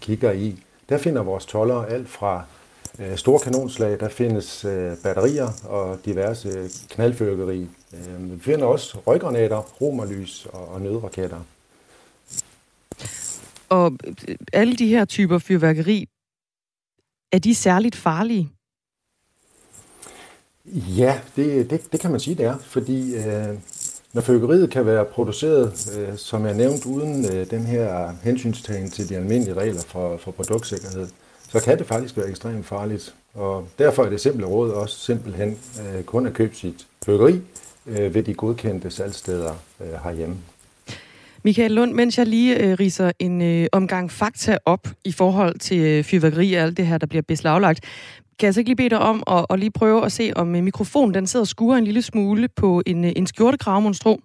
kigger 0.01 0.31
i, 0.31 0.55
der 0.89 0.97
finder 0.97 1.21
vores 1.23 1.45
toller 1.45 1.75
alt 1.75 2.09
fra 2.09 2.43
øh, 2.99 3.17
store 3.17 3.39
kanonslag, 3.39 3.99
der 3.99 4.09
findes 4.09 4.65
øh, 4.65 4.97
batterier 5.03 5.49
og 5.63 5.99
diverse 6.05 6.69
knaldfyrkeri. 6.89 7.67
Øh, 7.93 8.31
vi 8.31 8.39
finder 8.39 8.65
også 8.65 8.97
røggranater, 9.07 9.57
romerlys 9.57 10.45
og, 10.45 10.67
og 10.67 10.81
nødraketter. 10.81 11.39
Og 13.69 13.97
øh, 14.27 14.35
alle 14.53 14.75
de 14.75 14.87
her 14.87 15.05
typer 15.05 15.37
fyrværkeri, 15.37 16.07
er 17.31 17.39
de 17.39 17.55
særligt 17.55 17.95
farlige? 17.95 18.49
Ja, 20.97 21.21
det, 21.35 21.69
det, 21.69 21.91
det 21.91 21.99
kan 21.99 22.11
man 22.11 22.19
sige, 22.19 22.35
det 22.35 22.45
er. 22.45 22.57
Fordi 22.57 23.15
øh, 23.15 23.57
når 24.13 24.21
fyrkeriet 24.21 24.69
kan 24.69 24.85
være 24.85 25.05
produceret, 25.05 25.97
øh, 25.97 26.17
som 26.17 26.45
jeg 26.45 26.53
nævnt, 26.53 26.85
uden 26.85 27.25
øh, 27.25 27.49
den 27.49 27.65
her 27.65 28.13
hensynstagen 28.23 28.89
til 28.91 29.09
de 29.09 29.15
almindelige 29.17 29.53
regler 29.53 29.81
for, 29.81 30.17
for 30.17 30.31
produktsikkerhed, 30.31 31.07
så 31.49 31.61
kan 31.63 31.77
det 31.77 31.87
faktisk 31.87 32.17
være 32.17 32.29
ekstremt 32.29 32.65
farligt. 32.65 33.15
Og 33.33 33.67
derfor 33.79 34.03
er 34.05 34.09
det 34.09 34.21
simple 34.21 34.45
råd 34.45 34.71
også 34.71 34.99
simpelthen 34.99 35.57
øh, 35.79 36.03
kun 36.03 36.25
at 36.25 36.33
købe 36.33 36.55
sit 36.55 36.87
bryggeri 37.05 37.41
øh, 37.87 38.13
ved 38.13 38.23
de 38.23 38.33
godkendte 38.33 38.91
salgsteder 38.91 39.53
øh, 39.81 39.87
herhjemme. 40.03 40.37
Michael 41.43 41.71
Lund, 41.71 41.93
mens 41.93 42.17
jeg 42.17 42.27
lige 42.27 42.57
øh, 42.57 42.79
riser 42.79 43.11
en 43.19 43.41
øh, 43.41 43.67
omgang 43.71 44.11
fakta 44.11 44.57
op 44.65 44.87
i 45.05 45.11
forhold 45.11 45.59
til 45.59 45.79
øh, 45.79 46.03
fyrværkeri 46.03 46.53
og 46.53 46.61
alt 46.61 46.77
det 46.77 46.87
her, 46.87 46.97
der 46.97 47.07
bliver 47.07 47.21
beslaglagt, 47.21 47.79
kan 48.39 48.45
jeg 48.45 48.53
så 48.53 48.59
ikke 48.59 48.69
lige 48.69 48.75
bede 48.75 48.89
dig 48.89 48.99
om 48.99 49.23
at, 49.27 49.45
og 49.49 49.57
lige 49.57 49.71
prøve 49.71 50.05
at 50.05 50.11
se, 50.11 50.31
om 50.35 50.55
øh, 50.55 50.63
mikrofonen 50.63 51.13
den 51.13 51.27
sidder 51.27 51.43
og 51.43 51.47
skuer 51.47 51.77
en 51.77 51.83
lille 51.83 52.01
smule 52.01 52.47
på 52.47 52.81
en, 52.85 53.05
øh, 53.05 53.11
en 53.15 53.27
skjortekrav, 53.27 53.81
monstro? 53.81 54.21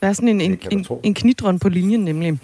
Der 0.00 0.08
er 0.08 0.12
sådan 0.12 0.28
en, 0.28 0.40
en, 0.40 0.58
en, 0.70 0.86
en 1.02 1.14
knitron 1.14 1.58
på 1.58 1.68
linjen 1.68 2.04
nemlig. 2.04 2.38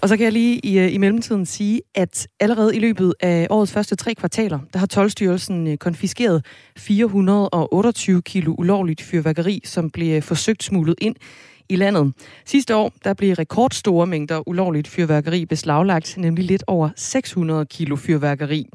Og 0.00 0.08
så 0.08 0.16
kan 0.16 0.24
jeg 0.24 0.32
lige 0.32 0.58
i, 0.58 0.78
øh, 0.78 0.94
i 0.94 0.98
mellemtiden 0.98 1.46
sige, 1.46 1.80
at 1.94 2.28
allerede 2.40 2.76
i 2.76 2.78
løbet 2.78 3.14
af 3.20 3.46
årets 3.50 3.72
første 3.72 3.96
tre 3.96 4.14
kvartaler, 4.14 4.58
der 4.72 4.78
har 4.78 4.86
Tolvstyrelsen 4.86 5.66
øh, 5.66 5.76
konfiskeret 5.76 6.44
428 6.76 8.22
kilo 8.22 8.54
ulovligt 8.58 9.02
fyrværkeri, 9.02 9.60
som 9.64 9.90
blev 9.90 10.22
forsøgt 10.22 10.62
smuglet 10.62 10.94
ind 11.00 11.16
i 11.68 11.76
landet. 11.76 12.12
Sidste 12.46 12.76
år 12.76 12.92
der 13.04 13.14
blev 13.14 13.34
rekordstore 13.34 14.06
mængder 14.06 14.48
ulovligt 14.48 14.88
fyrværkeri 14.88 15.44
beslaglagt, 15.44 16.14
nemlig 16.18 16.44
lidt 16.44 16.64
over 16.66 16.90
600 16.96 17.66
kilo 17.66 17.96
fyrværkeri. 17.96 18.66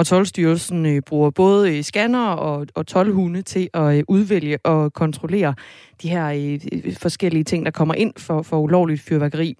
Og 0.00 0.06
tolvstyrelsen 0.06 0.86
øh, 0.86 1.02
bruger 1.02 1.30
både 1.30 1.76
øh, 1.76 1.82
scanner 1.82 2.26
og, 2.26 2.66
og 2.74 2.86
tolvhunde 2.86 3.42
til 3.42 3.68
at 3.74 3.96
øh, 3.96 4.04
udvælge 4.08 4.58
og 4.64 4.92
kontrollere 4.92 5.54
de 6.02 6.08
her 6.08 6.26
øh, 6.26 6.60
øh, 6.72 6.96
forskellige 6.96 7.44
ting, 7.44 7.64
der 7.64 7.70
kommer 7.70 7.94
ind 7.94 8.12
for, 8.18 8.42
for 8.42 8.58
ulovligt 8.58 9.00
fyrværkeri. 9.00 9.54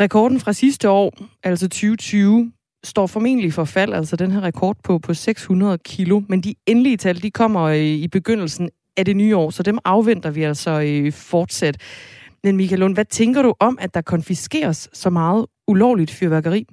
Rekorden 0.00 0.40
fra 0.40 0.52
sidste 0.52 0.90
år, 0.90 1.12
altså 1.42 1.68
2020, 1.68 2.52
står 2.84 3.06
formentlig 3.06 3.52
for 3.52 3.64
fald, 3.64 3.92
altså 3.92 4.16
den 4.16 4.30
her 4.30 4.40
rekord 4.40 4.76
på, 4.84 4.98
på 4.98 5.14
600 5.14 5.78
kilo, 5.78 6.22
men 6.28 6.40
de 6.40 6.54
endelige 6.66 6.96
tal, 6.96 7.22
de 7.22 7.30
kommer 7.30 7.62
øh, 7.62 7.76
i 7.78 8.08
begyndelsen 8.08 8.70
af 8.96 9.04
det 9.04 9.16
nye 9.16 9.36
år, 9.36 9.50
så 9.50 9.62
dem 9.62 9.78
afventer 9.84 10.30
vi 10.30 10.42
altså 10.42 10.70
øh, 10.80 11.12
fortsat. 11.12 11.76
Men 12.44 12.56
Michael 12.56 12.80
Lund, 12.80 12.94
hvad 12.94 13.04
tænker 13.04 13.42
du 13.42 13.54
om, 13.60 13.78
at 13.80 13.94
der 13.94 14.00
konfiskeres 14.00 14.88
så 14.92 15.10
meget 15.10 15.46
ulovligt 15.68 16.10
fyrværkeri? 16.10 16.66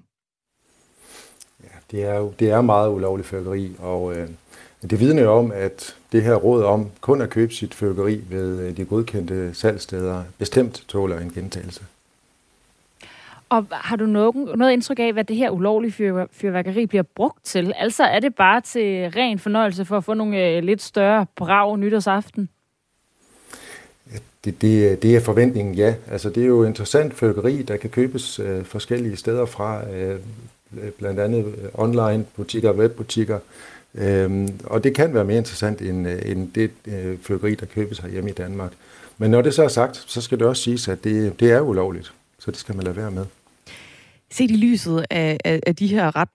Det 1.91 2.03
er 2.03 2.15
jo 2.15 2.33
det 2.39 2.49
er 2.49 2.61
meget 2.61 2.89
ulovligt 2.89 3.27
fyrværkeri, 3.27 3.75
og 3.79 4.15
øh, 4.15 4.27
det 4.89 4.99
vidner 4.99 5.23
jo 5.23 5.31
om, 5.31 5.51
at 5.51 5.95
det 6.11 6.23
her 6.23 6.35
råd 6.35 6.63
om 6.63 6.89
kun 7.01 7.21
at 7.21 7.29
købe 7.29 7.53
sit 7.53 7.73
fyrværkeri 7.73 8.23
ved 8.29 8.59
øh, 8.59 8.77
de 8.77 8.85
godkendte 8.85 9.53
salgsteder 9.53 10.23
bestemt 10.37 10.83
tåler 10.87 11.19
en 11.19 11.31
gentagelse. 11.35 11.81
Og 13.49 13.65
har 13.71 13.95
du 13.95 14.05
noget, 14.05 14.57
noget 14.57 14.73
indtryk 14.73 14.99
af, 14.99 15.13
hvad 15.13 15.23
det 15.23 15.35
her 15.35 15.49
ulovlige 15.49 15.91
fyr, 15.91 16.25
fyrværkeri 16.31 16.85
bliver 16.85 17.03
brugt 17.03 17.45
til? 17.45 17.73
Altså 17.75 18.03
er 18.03 18.19
det 18.19 18.35
bare 18.35 18.61
til 18.61 19.11
ren 19.11 19.39
fornøjelse 19.39 19.85
for 19.85 19.97
at 19.97 20.03
få 20.03 20.13
nogle 20.13 20.47
øh, 20.47 20.63
lidt 20.63 20.81
større 20.81 21.25
brag 21.35 21.79
nytårsaften? 21.79 22.49
Det, 24.45 24.61
det, 24.61 25.01
det 25.03 25.15
er 25.15 25.19
forventningen, 25.19 25.75
ja. 25.75 25.95
Altså, 26.11 26.29
det 26.29 26.43
er 26.43 26.47
jo 26.47 26.63
interessant 26.63 27.13
fyrværkeri, 27.13 27.61
der 27.61 27.77
kan 27.77 27.89
købes 27.89 28.39
øh, 28.39 28.65
forskellige 28.65 29.15
steder 29.15 29.45
fra, 29.45 29.89
øh, 29.89 30.19
Øh, 30.81 30.91
blandt 30.91 31.19
andet 31.19 31.45
øh, 31.45 31.69
online 31.73 32.25
butikker 32.35 32.69
og 32.69 32.75
webbutikker. 32.75 33.39
Øhm, 33.95 34.59
og 34.63 34.83
det 34.83 34.95
kan 34.95 35.13
være 35.13 35.25
mere 35.25 35.37
interessant 35.37 35.81
end, 35.81 36.07
øh, 36.07 36.31
end 36.31 36.51
det 36.51 36.71
øh, 36.87 37.17
fyrværkeri, 37.21 37.55
der 37.55 37.65
købes 37.65 38.01
hjemme 38.11 38.29
i 38.29 38.33
Danmark. 38.33 38.71
Men 39.17 39.31
når 39.31 39.41
det 39.41 39.53
så 39.53 39.63
er 39.63 39.67
sagt, 39.67 40.03
så 40.07 40.21
skal 40.21 40.39
det 40.39 40.47
også 40.47 40.63
siges, 40.63 40.87
at 40.87 41.03
det, 41.03 41.39
det 41.39 41.51
er 41.51 41.61
ulovligt. 41.61 42.13
Så 42.39 42.51
det 42.51 42.59
skal 42.59 42.75
man 42.75 42.83
lade 42.83 42.95
være 42.95 43.11
med. 43.11 43.25
Set 44.31 44.51
i 44.51 44.55
lyset 44.55 45.05
af, 45.09 45.37
af, 45.45 45.59
af 45.67 45.75
de 45.75 45.87
her 45.87 46.15
ret 46.15 46.29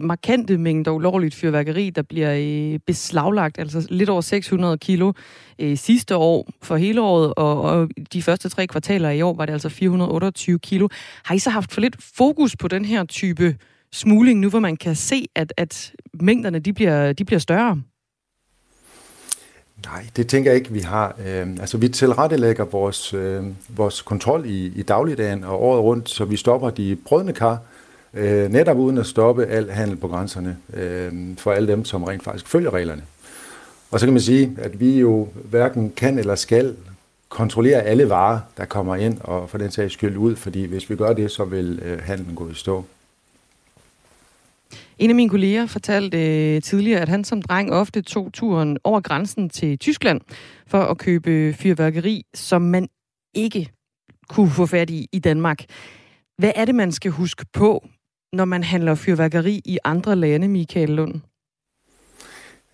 markante 0.00 0.58
mængder 0.58 0.90
ulovligt 0.90 1.34
fyrværkeri, 1.34 1.90
der 1.90 2.02
bliver 2.02 2.34
øh, 2.34 2.78
beslaglagt, 2.86 3.58
altså 3.58 3.86
lidt 3.90 4.10
over 4.10 4.20
600 4.20 4.78
kilo 4.78 5.12
øh, 5.58 5.76
sidste 5.76 6.16
år 6.16 6.48
for 6.62 6.76
hele 6.76 7.00
året, 7.00 7.34
og, 7.36 7.62
og 7.62 7.88
de 8.12 8.22
første 8.22 8.48
tre 8.48 8.66
kvartaler 8.66 9.10
i 9.10 9.22
år 9.22 9.34
var 9.34 9.46
det 9.46 9.52
altså 9.52 9.68
428 9.68 10.58
kilo. 10.58 10.88
Har 11.24 11.34
I 11.34 11.38
så 11.38 11.50
haft 11.50 11.72
for 11.72 11.80
lidt 11.80 11.96
fokus 12.16 12.56
på 12.56 12.68
den 12.68 12.84
her 12.84 13.04
type 13.04 13.56
smugling, 13.92 14.40
nu 14.40 14.48
hvor 14.48 14.60
man 14.60 14.76
kan 14.76 14.96
se, 14.96 15.26
at, 15.34 15.52
at 15.56 15.92
mængderne 16.20 16.58
de 16.58 16.72
bliver, 16.72 17.12
de 17.12 17.24
bliver 17.24 17.38
større? 17.38 17.82
Nej, 19.84 20.06
det 20.16 20.26
tænker 20.26 20.50
jeg 20.50 20.58
ikke, 20.58 20.72
vi 20.72 20.80
har. 20.80 21.16
Øh, 21.26 21.46
altså, 21.60 21.78
vi 21.78 21.88
tilrettelægger 21.88 22.64
vores, 22.64 23.14
øh, 23.14 23.44
vores 23.68 24.02
kontrol 24.02 24.46
i, 24.46 24.66
i 24.66 24.82
dagligdagen 24.82 25.44
og 25.44 25.62
året 25.62 25.82
rundt, 25.82 26.10
så 26.10 26.24
vi 26.24 26.36
stopper 26.36 26.70
de 26.70 26.96
brødne 26.96 27.32
kar, 27.32 27.58
øh, 28.14 28.50
netop 28.50 28.76
uden 28.76 28.98
at 28.98 29.06
stoppe 29.06 29.46
al 29.46 29.70
handel 29.70 29.96
på 29.96 30.08
grænserne 30.08 30.56
øh, 30.74 31.12
for 31.38 31.52
alle 31.52 31.68
dem, 31.68 31.84
som 31.84 32.04
rent 32.04 32.22
faktisk 32.22 32.48
følger 32.48 32.74
reglerne. 32.74 33.02
Og 33.90 34.00
så 34.00 34.06
kan 34.06 34.12
man 34.12 34.22
sige, 34.22 34.56
at 34.58 34.80
vi 34.80 34.98
jo 34.98 35.28
hverken 35.44 35.92
kan 35.96 36.18
eller 36.18 36.34
skal 36.34 36.76
kontrollere 37.28 37.82
alle 37.82 38.08
varer, 38.08 38.40
der 38.56 38.64
kommer 38.64 38.96
ind, 38.96 39.20
og 39.20 39.50
for 39.50 39.58
den 39.58 39.70
sags 39.70 39.94
skyld 39.94 40.16
ud, 40.16 40.36
fordi 40.36 40.64
hvis 40.64 40.90
vi 40.90 40.96
gør 40.96 41.12
det, 41.12 41.30
så 41.30 41.44
vil 41.44 41.80
øh, 41.84 41.98
handlen 42.02 42.34
gå 42.34 42.50
i 42.50 42.54
stå. 42.54 42.84
En 44.98 45.10
af 45.10 45.16
mine 45.16 45.30
kolleger 45.30 45.66
fortalte 45.66 46.18
øh, 46.54 46.62
tidligere, 46.62 47.00
at 47.00 47.08
han 47.08 47.24
som 47.24 47.42
dreng 47.42 47.72
ofte 47.72 48.02
tog 48.02 48.32
turen 48.32 48.78
over 48.84 49.00
grænsen 49.00 49.50
til 49.50 49.78
Tyskland 49.78 50.20
for 50.66 50.78
at 50.78 50.98
købe 50.98 51.52
fyrværkeri, 51.52 52.22
som 52.34 52.62
man 52.62 52.88
ikke 53.34 53.70
kunne 54.28 54.50
få 54.50 54.66
fat 54.66 54.90
i 54.90 55.06
i 55.12 55.18
Danmark. 55.18 55.64
Hvad 56.38 56.52
er 56.54 56.64
det, 56.64 56.74
man 56.74 56.92
skal 56.92 57.10
huske 57.10 57.44
på, 57.52 57.86
når 58.32 58.44
man 58.44 58.64
handler 58.64 58.94
fyrværkeri 58.94 59.62
i 59.64 59.78
andre 59.84 60.16
lande, 60.16 60.48
Michael 60.48 60.90
Lund? 60.90 61.14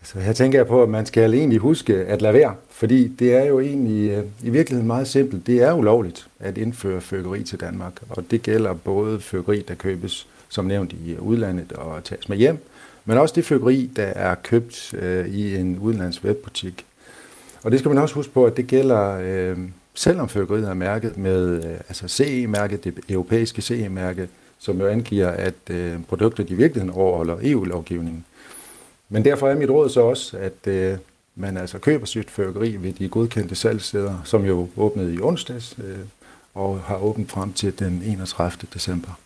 Så 0.03 0.21
her 0.21 0.33
tænker 0.33 0.59
jeg 0.59 0.67
på, 0.67 0.83
at 0.83 0.89
man 0.89 1.07
skal 1.07 1.35
egentlig 1.35 1.59
huske 1.59 1.95
at 1.95 2.23
lade 2.23 2.35
være, 2.35 2.55
fordi 2.71 3.09
det 3.09 3.35
er 3.35 3.45
jo 3.45 3.61
egentlig 3.61 4.11
øh, 4.11 4.25
i 4.43 4.51
virkeligheden 4.51 4.87
meget 4.87 5.09
simpelt. 5.09 5.47
Det 5.47 5.63
er 5.63 5.73
ulovligt 5.73 6.29
at 6.41 6.59
indføre 6.59 7.01
fyrværkeri 7.01 7.43
til 7.43 7.61
Danmark, 7.61 7.93
og 8.09 8.31
det 8.31 8.43
gælder 8.43 8.75
både 8.75 9.21
fyrværkeri, 9.21 9.65
der 9.69 9.75
købes 9.75 10.29
som 10.55 10.65
nævnt 10.65 10.93
i 10.93 11.17
udlandet 11.19 11.73
og 11.73 12.05
tages 12.05 12.29
med 12.29 12.37
hjem, 12.37 12.59
men 13.05 13.19
også 13.19 13.35
det 13.35 13.45
fyrkeri, 13.45 13.91
der 13.97 14.07
er 14.07 14.35
købt 14.35 14.95
øh, 14.95 15.27
i 15.27 15.57
en 15.57 15.79
udenlands 15.79 16.25
webbutik. 16.25 16.87
Og 17.63 17.71
det 17.71 17.79
skal 17.79 17.89
man 17.89 17.99
også 17.99 18.15
huske 18.15 18.33
på, 18.33 18.45
at 18.45 18.57
det 18.57 18.67
gælder, 18.67 19.19
øh, 19.23 19.59
selvom 19.95 20.29
fyrkeriet 20.29 20.69
er 20.69 20.75
mærket 20.75 21.17
med 21.17 21.65
øh, 21.65 21.75
altså 21.89 22.09
CE-mærket, 22.09 22.85
det 22.85 22.95
europæiske 23.09 23.63
CE-mærke, 23.63 24.29
som 24.59 24.81
jo 24.81 24.87
angiver, 24.87 25.29
at 25.29 25.55
øh, 25.71 25.97
produkter 26.09 26.45
i 26.49 26.55
virkeligheden 26.55 26.97
overholder 26.97 27.37
EU-lovgivningen. 27.43 28.25
Men 29.09 29.25
derfor 29.25 29.49
er 29.49 29.55
mit 29.55 29.71
råd 29.71 29.89
så 29.89 30.01
også, 30.01 30.37
at 30.37 30.67
øh, 30.67 30.99
man 31.37 31.57
altså 31.57 31.79
køber 31.79 32.07
sit 32.07 32.31
fyrkeri 32.31 32.77
ved 32.77 32.93
de 32.93 33.09
godkendte 33.09 33.55
salgssteder, 33.55 34.23
som 34.25 34.45
jo 34.45 34.69
åbnede 34.77 35.15
i 35.15 35.21
onsdags 35.21 35.75
øh, 35.85 35.99
og 36.55 36.81
har 36.81 36.97
åbent 36.97 37.31
frem 37.31 37.53
til 37.53 37.79
den 37.79 38.03
31. 38.07 38.69
december. 38.75 39.19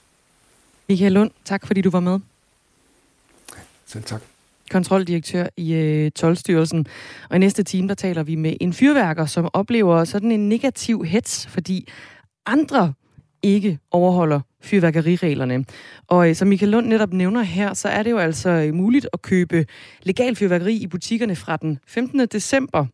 Michael 0.89 1.13
Lund, 1.13 1.31
tak 1.45 1.67
fordi 1.67 1.81
du 1.81 1.91
var 1.91 2.01
med. 2.01 2.21
Selv 3.87 4.05
tak. 4.05 4.23
Kontroldirektør 4.71 5.47
i 5.57 5.73
øh, 5.73 6.11
Tolvstyrelsen. 6.11 6.87
Og 7.31 7.37
i 7.37 7.39
næste 7.39 7.63
time, 7.63 7.89
der 7.89 7.95
taler 7.95 8.23
vi 8.23 8.35
med 8.35 8.57
en 8.61 8.73
fyrværker, 8.73 9.27
som 9.27 9.49
oplever 9.53 10.05
sådan 10.05 10.33
en 10.33 10.49
negativ 10.49 11.05
hets, 11.05 11.47
fordi 11.47 11.89
andre 12.47 12.93
ikke 13.43 13.79
overholder 13.91 14.41
fyrværkerireglerne. 14.61 15.65
Og 16.07 16.29
øh, 16.29 16.35
som 16.35 16.49
Michael 16.49 16.71
Lund 16.71 16.87
netop 16.87 17.13
nævner 17.13 17.43
her, 17.43 17.75
så 17.75 17.89
er 17.89 18.03
det 18.03 18.11
jo 18.11 18.19
altså 18.19 18.49
øh, 18.51 18.75
muligt 18.75 19.09
at 19.13 19.23
købe 19.23 19.67
legal 20.03 20.37
fyrværkeri 20.37 20.75
i 20.75 20.87
butikkerne 20.87 21.37
fra 21.37 21.57
den 21.57 21.79
15. 21.87 22.27
december 22.27 22.87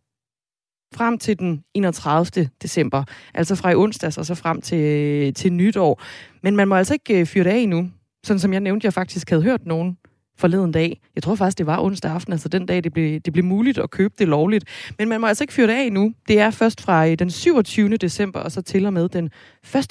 frem 0.95 1.19
til 1.19 1.39
den 1.39 1.65
31. 1.75 2.51
december. 2.63 3.05
Altså 3.35 3.55
fra 3.55 3.71
i 3.71 3.75
onsdags 3.75 4.19
og 4.19 4.27
så 4.27 4.35
frem 4.35 4.61
til, 4.61 5.35
til 5.35 5.53
nytår. 5.53 6.03
Men 6.43 6.57
man 6.57 6.69
må 6.69 6.75
altså 6.75 6.95
ikke 6.95 7.21
øh, 7.21 7.27
fyre 7.27 7.45
det 7.45 7.51
af 7.51 7.57
endnu. 7.57 7.91
Sådan 8.25 8.41
som 8.41 8.53
jeg 8.53 8.61
nævnte, 8.61 8.85
jeg 8.85 8.93
faktisk 8.93 9.31
havde 9.31 9.43
hørt 9.43 9.67
nogen 9.67 9.97
forleden 10.39 10.73
dag. 10.73 11.01
Jeg 11.15 11.23
tror 11.23 11.35
faktisk, 11.35 11.59
det 11.59 11.67
var 11.67 11.81
onsdag 11.81 12.11
aften, 12.11 12.33
altså 12.33 12.49
den 12.49 12.67
dag, 12.67 12.85
det 12.85 12.93
blev, 12.93 13.21
det 13.21 13.33
blev 13.33 13.45
muligt 13.45 13.79
at 13.79 13.91
købe 13.91 14.15
det 14.19 14.29
lovligt. 14.29 14.65
Men 14.99 15.09
man 15.09 15.21
må 15.21 15.27
altså 15.27 15.45
ikke 15.45 15.53
fyre 15.53 15.67
det 15.67 15.73
af 15.73 15.83
endnu. 15.83 16.15
Det 16.29 16.41
er 16.41 16.51
først 16.51 16.81
fra 16.81 17.09
øh, 17.09 17.19
den 17.19 17.31
27. 17.31 17.97
december 17.97 18.41
og 18.41 18.53
så 18.53 18.63
til 18.63 18.87
og 18.87 18.93
med 18.93 19.09
den 19.09 19.31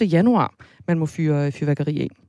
1. 0.01 0.13
januar, 0.13 0.53
man 0.87 0.99
må 0.99 1.05
fyre 1.05 1.45
øh, 1.45 1.51
fyrværkeri 1.51 2.01
af. 2.01 2.22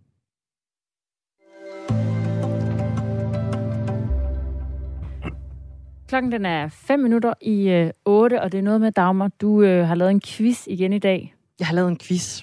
Klokken 6.09 6.33
den 6.33 6.47
er 6.47 6.69
5 6.69 7.01
minutter 7.01 7.35
i 7.41 7.69
øh, 7.69 7.91
8, 8.05 8.43
og 8.43 8.53
det 8.53 8.59
er 8.59 8.63
noget 8.63 8.81
med, 8.81 8.93
Dagmar, 8.93 9.29
du 9.29 9.63
øh, 9.63 9.87
har 9.87 9.95
lavet 9.95 10.11
en 10.11 10.21
quiz 10.21 10.67
igen 10.67 10.93
i 10.93 10.99
dag. 10.99 11.35
Jeg 11.59 11.67
har 11.67 11.75
lavet 11.75 11.89
en 11.89 11.99
quiz. 11.99 12.43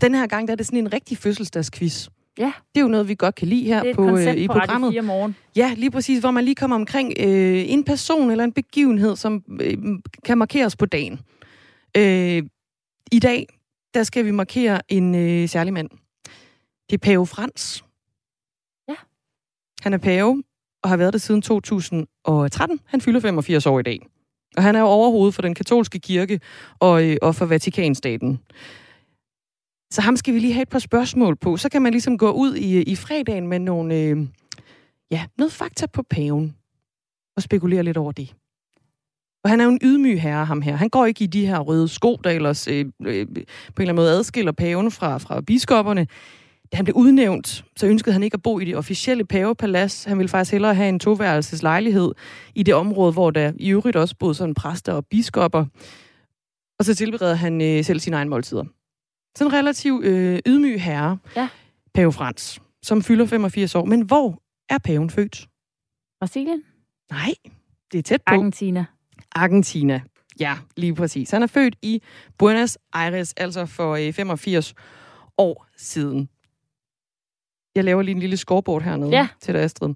Den 0.00 0.14
her 0.14 0.26
gang 0.26 0.48
der 0.48 0.52
er 0.52 0.56
det 0.56 0.66
sådan 0.66 0.78
en 0.78 0.92
rigtig 0.92 1.18
fødselsdagsquiz. 1.18 2.08
Ja. 2.38 2.52
Det 2.74 2.80
er 2.80 2.80
jo 2.80 2.88
noget, 2.88 3.08
vi 3.08 3.14
godt 3.14 3.34
kan 3.34 3.48
lide 3.48 3.64
her 3.64 3.82
er 3.82 3.94
på, 3.94 4.16
øh, 4.16 4.34
i 4.34 4.46
på 4.46 4.52
Radio 4.52 4.60
programmet. 4.60 4.92
4 4.92 5.02
morgen. 5.02 5.36
Ja, 5.56 5.74
lige 5.76 5.90
præcis, 5.90 6.20
hvor 6.20 6.30
man 6.30 6.44
lige 6.44 6.54
kommer 6.54 6.76
omkring 6.76 7.12
øh, 7.20 7.70
en 7.70 7.84
person 7.84 8.30
eller 8.30 8.44
en 8.44 8.52
begivenhed, 8.52 9.16
som 9.16 9.44
øh, 9.60 9.78
kan 10.24 10.38
markeres 10.38 10.76
på 10.76 10.86
dagen. 10.86 11.20
Øh, 11.96 12.42
I 13.12 13.18
dag, 13.18 13.46
der 13.94 14.02
skal 14.02 14.24
vi 14.24 14.30
markere 14.30 14.80
en 14.88 15.14
øh, 15.14 15.48
særlig 15.48 15.72
mand. 15.72 15.90
Det 16.90 16.94
er 16.94 16.98
Pave 16.98 17.26
Frans. 17.26 17.84
Ja. 18.88 18.94
Han 19.82 19.92
er 19.92 19.98
pave 19.98 20.42
og 20.82 20.88
har 20.88 20.96
været 20.96 21.12
det 21.12 21.22
siden 21.22 21.42
2013. 21.42 22.80
Han 22.86 23.00
fylder 23.00 23.20
85 23.20 23.66
år 23.66 23.80
i 23.80 23.82
dag. 23.82 24.06
Og 24.56 24.62
han 24.62 24.76
er 24.76 24.80
jo 24.80 24.86
overhovedet 24.86 25.34
for 25.34 25.42
den 25.42 25.54
katolske 25.54 25.98
kirke 25.98 26.40
og, 26.80 27.04
øh, 27.04 27.16
og 27.22 27.34
for 27.34 27.46
Vatikanstaten. 27.46 28.40
Så 29.92 30.00
ham 30.00 30.16
skal 30.16 30.34
vi 30.34 30.38
lige 30.38 30.52
have 30.52 30.62
et 30.62 30.68
par 30.68 30.78
spørgsmål 30.78 31.36
på. 31.36 31.56
Så 31.56 31.68
kan 31.68 31.82
man 31.82 31.92
ligesom 31.92 32.18
gå 32.18 32.30
ud 32.30 32.54
i, 32.54 32.76
øh, 32.76 32.84
i 32.86 32.96
fredagen 32.96 33.48
med 33.48 33.58
nogle, 33.58 33.94
øh, 33.94 34.26
ja, 35.10 35.24
noget 35.38 35.52
fakta 35.52 35.86
på 35.86 36.02
paven. 36.02 36.56
Og 37.36 37.42
spekulere 37.42 37.82
lidt 37.82 37.96
over 37.96 38.12
det. 38.12 38.34
Og 39.44 39.50
han 39.50 39.60
er 39.60 39.64
jo 39.64 39.70
en 39.70 39.78
ydmyg 39.82 40.22
herre, 40.22 40.44
ham 40.44 40.62
her. 40.62 40.76
Han 40.76 40.88
går 40.88 41.06
ikke 41.06 41.24
i 41.24 41.26
de 41.26 41.46
her 41.46 41.58
røde 41.58 41.88
sko, 41.88 42.16
der 42.24 42.30
ellers 42.30 42.68
øh, 42.68 42.80
øh, 42.80 42.86
på 42.96 43.02
en 43.06 43.36
eller 43.36 43.46
anden 43.78 43.94
måde 43.94 44.10
adskiller 44.10 44.52
paven 44.52 44.90
fra, 44.90 45.18
fra 45.18 45.40
biskopperne. 45.40 46.06
Da 46.72 46.76
han 46.76 46.84
blev 46.84 46.96
udnævnt, 46.96 47.64
så 47.76 47.86
ønskede 47.86 48.12
han 48.12 48.22
ikke 48.22 48.34
at 48.34 48.42
bo 48.42 48.58
i 48.58 48.64
det 48.64 48.76
officielle 48.76 49.24
pavepalads. 49.24 50.04
Han 50.04 50.18
ville 50.18 50.28
faktisk 50.28 50.52
hellere 50.52 50.74
have 50.74 50.88
en 50.88 50.98
toværelses 50.98 51.62
lejlighed 51.62 52.12
i 52.54 52.62
det 52.62 52.74
område, 52.74 53.12
hvor 53.12 53.30
der 53.30 53.52
i 53.56 53.70
øvrigt 53.70 53.96
også 53.96 54.16
boede 54.16 54.34
sådan 54.34 54.54
præster 54.54 54.92
og 54.92 55.06
biskopper. 55.06 55.64
Og 56.78 56.84
så 56.84 56.94
tilbereder 56.94 57.34
han 57.34 57.60
øh, 57.62 57.84
selv 57.84 58.00
sine 58.00 58.16
egne 58.16 58.30
måltider. 58.30 58.64
Sådan 59.36 59.52
en 59.52 59.58
relativt 59.58 60.04
øh, 60.04 60.38
ydmyg 60.46 60.82
herre, 60.82 61.18
ja. 61.36 61.48
pave 61.94 62.12
Frans, 62.12 62.60
som 62.82 63.02
fylder 63.02 63.26
85 63.26 63.74
år. 63.74 63.84
Men 63.84 64.00
hvor 64.00 64.42
er 64.68 64.78
paven 64.78 65.10
født? 65.10 65.48
Brasilien? 66.20 66.62
Nej, 67.10 67.34
det 67.92 67.98
er 67.98 68.02
tæt 68.02 68.22
på. 68.26 68.34
Argentina. 68.34 68.84
Argentina. 69.32 70.00
Ja, 70.40 70.56
lige 70.76 70.94
præcis. 70.94 71.30
Han 71.30 71.42
er 71.42 71.46
født 71.46 71.76
i 71.82 72.02
Buenos 72.38 72.78
Aires, 72.92 73.32
altså 73.32 73.66
for 73.66 73.96
øh, 73.96 74.12
85 74.12 74.74
år 75.38 75.66
siden. 75.76 76.28
Jeg 77.74 77.84
laver 77.84 78.02
lige 78.02 78.14
en 78.14 78.20
lille 78.20 78.36
scoreboard 78.36 78.82
hernede 78.82 79.10
Ja. 79.10 79.28
til 79.40 79.54
dig, 79.54 79.62
Astrid. 79.62 79.94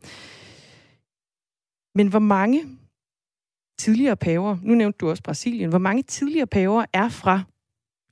Men 1.95 2.09
hvor 2.09 2.19
mange 2.19 2.65
tidligere 3.79 4.17
paver, 4.17 4.57
nu 4.63 4.75
nævnte 4.75 4.97
du 4.99 5.09
også 5.11 5.23
Brasilien, 5.23 5.69
hvor 5.71 5.79
mange 5.79 6.03
tidligere 6.03 6.47
paver 6.47 6.85
er 6.93 7.09
fra 7.09 7.43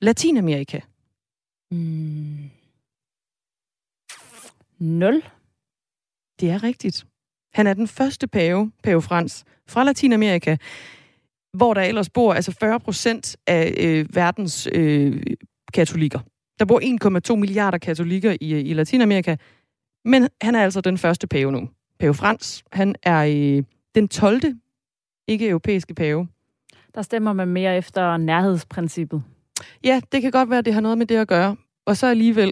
Latinamerika? 0.01 0.79
Mm. 1.71 2.49
Nul. 4.79 5.23
Det 6.39 6.49
er 6.49 6.63
rigtigt. 6.63 7.05
Han 7.53 7.67
er 7.67 7.73
den 7.73 7.87
første 7.87 8.27
pave, 8.27 8.71
pave 8.83 9.01
Frans, 9.01 9.43
fra 9.67 9.83
Latinamerika, 9.83 10.57
hvor 11.57 11.73
der 11.73 11.81
ellers 11.81 12.09
bor 12.09 12.33
altså 12.33 12.51
40 12.51 12.79
procent 12.79 13.37
af 13.47 13.73
øh, 13.77 14.15
verdens 14.15 14.67
øh, 14.73 15.23
katolikker. 15.73 16.19
Der 16.59 16.65
bor 16.65 17.29
1,2 17.31 17.35
milliarder 17.35 17.77
katolikker 17.77 18.37
i, 18.41 18.59
i 18.61 18.73
Latinamerika, 18.73 19.35
men 20.05 20.27
han 20.41 20.55
er 20.55 20.63
altså 20.63 20.81
den 20.81 20.97
første 20.97 21.27
pave 21.27 21.51
nu. 21.51 21.69
Pave 21.99 22.13
Frans, 22.13 22.63
han 22.71 22.95
er 23.03 23.25
øh, 23.57 23.63
den 23.95 24.07
12. 24.07 24.41
ikke-europæiske 25.27 25.93
pave. 25.93 26.27
Der 26.95 27.01
stemmer 27.01 27.33
man 27.33 27.47
mere 27.47 27.77
efter 27.77 28.17
nærhedsprincippet. 28.17 29.23
Ja, 29.83 30.01
det 30.11 30.21
kan 30.21 30.31
godt 30.31 30.49
være, 30.49 30.59
at 30.59 30.65
det 30.65 30.73
har 30.73 30.81
noget 30.81 30.97
med 30.97 31.05
det 31.05 31.15
at 31.15 31.27
gøre. 31.27 31.55
Og 31.85 31.97
så 31.97 32.07
alligevel, 32.07 32.51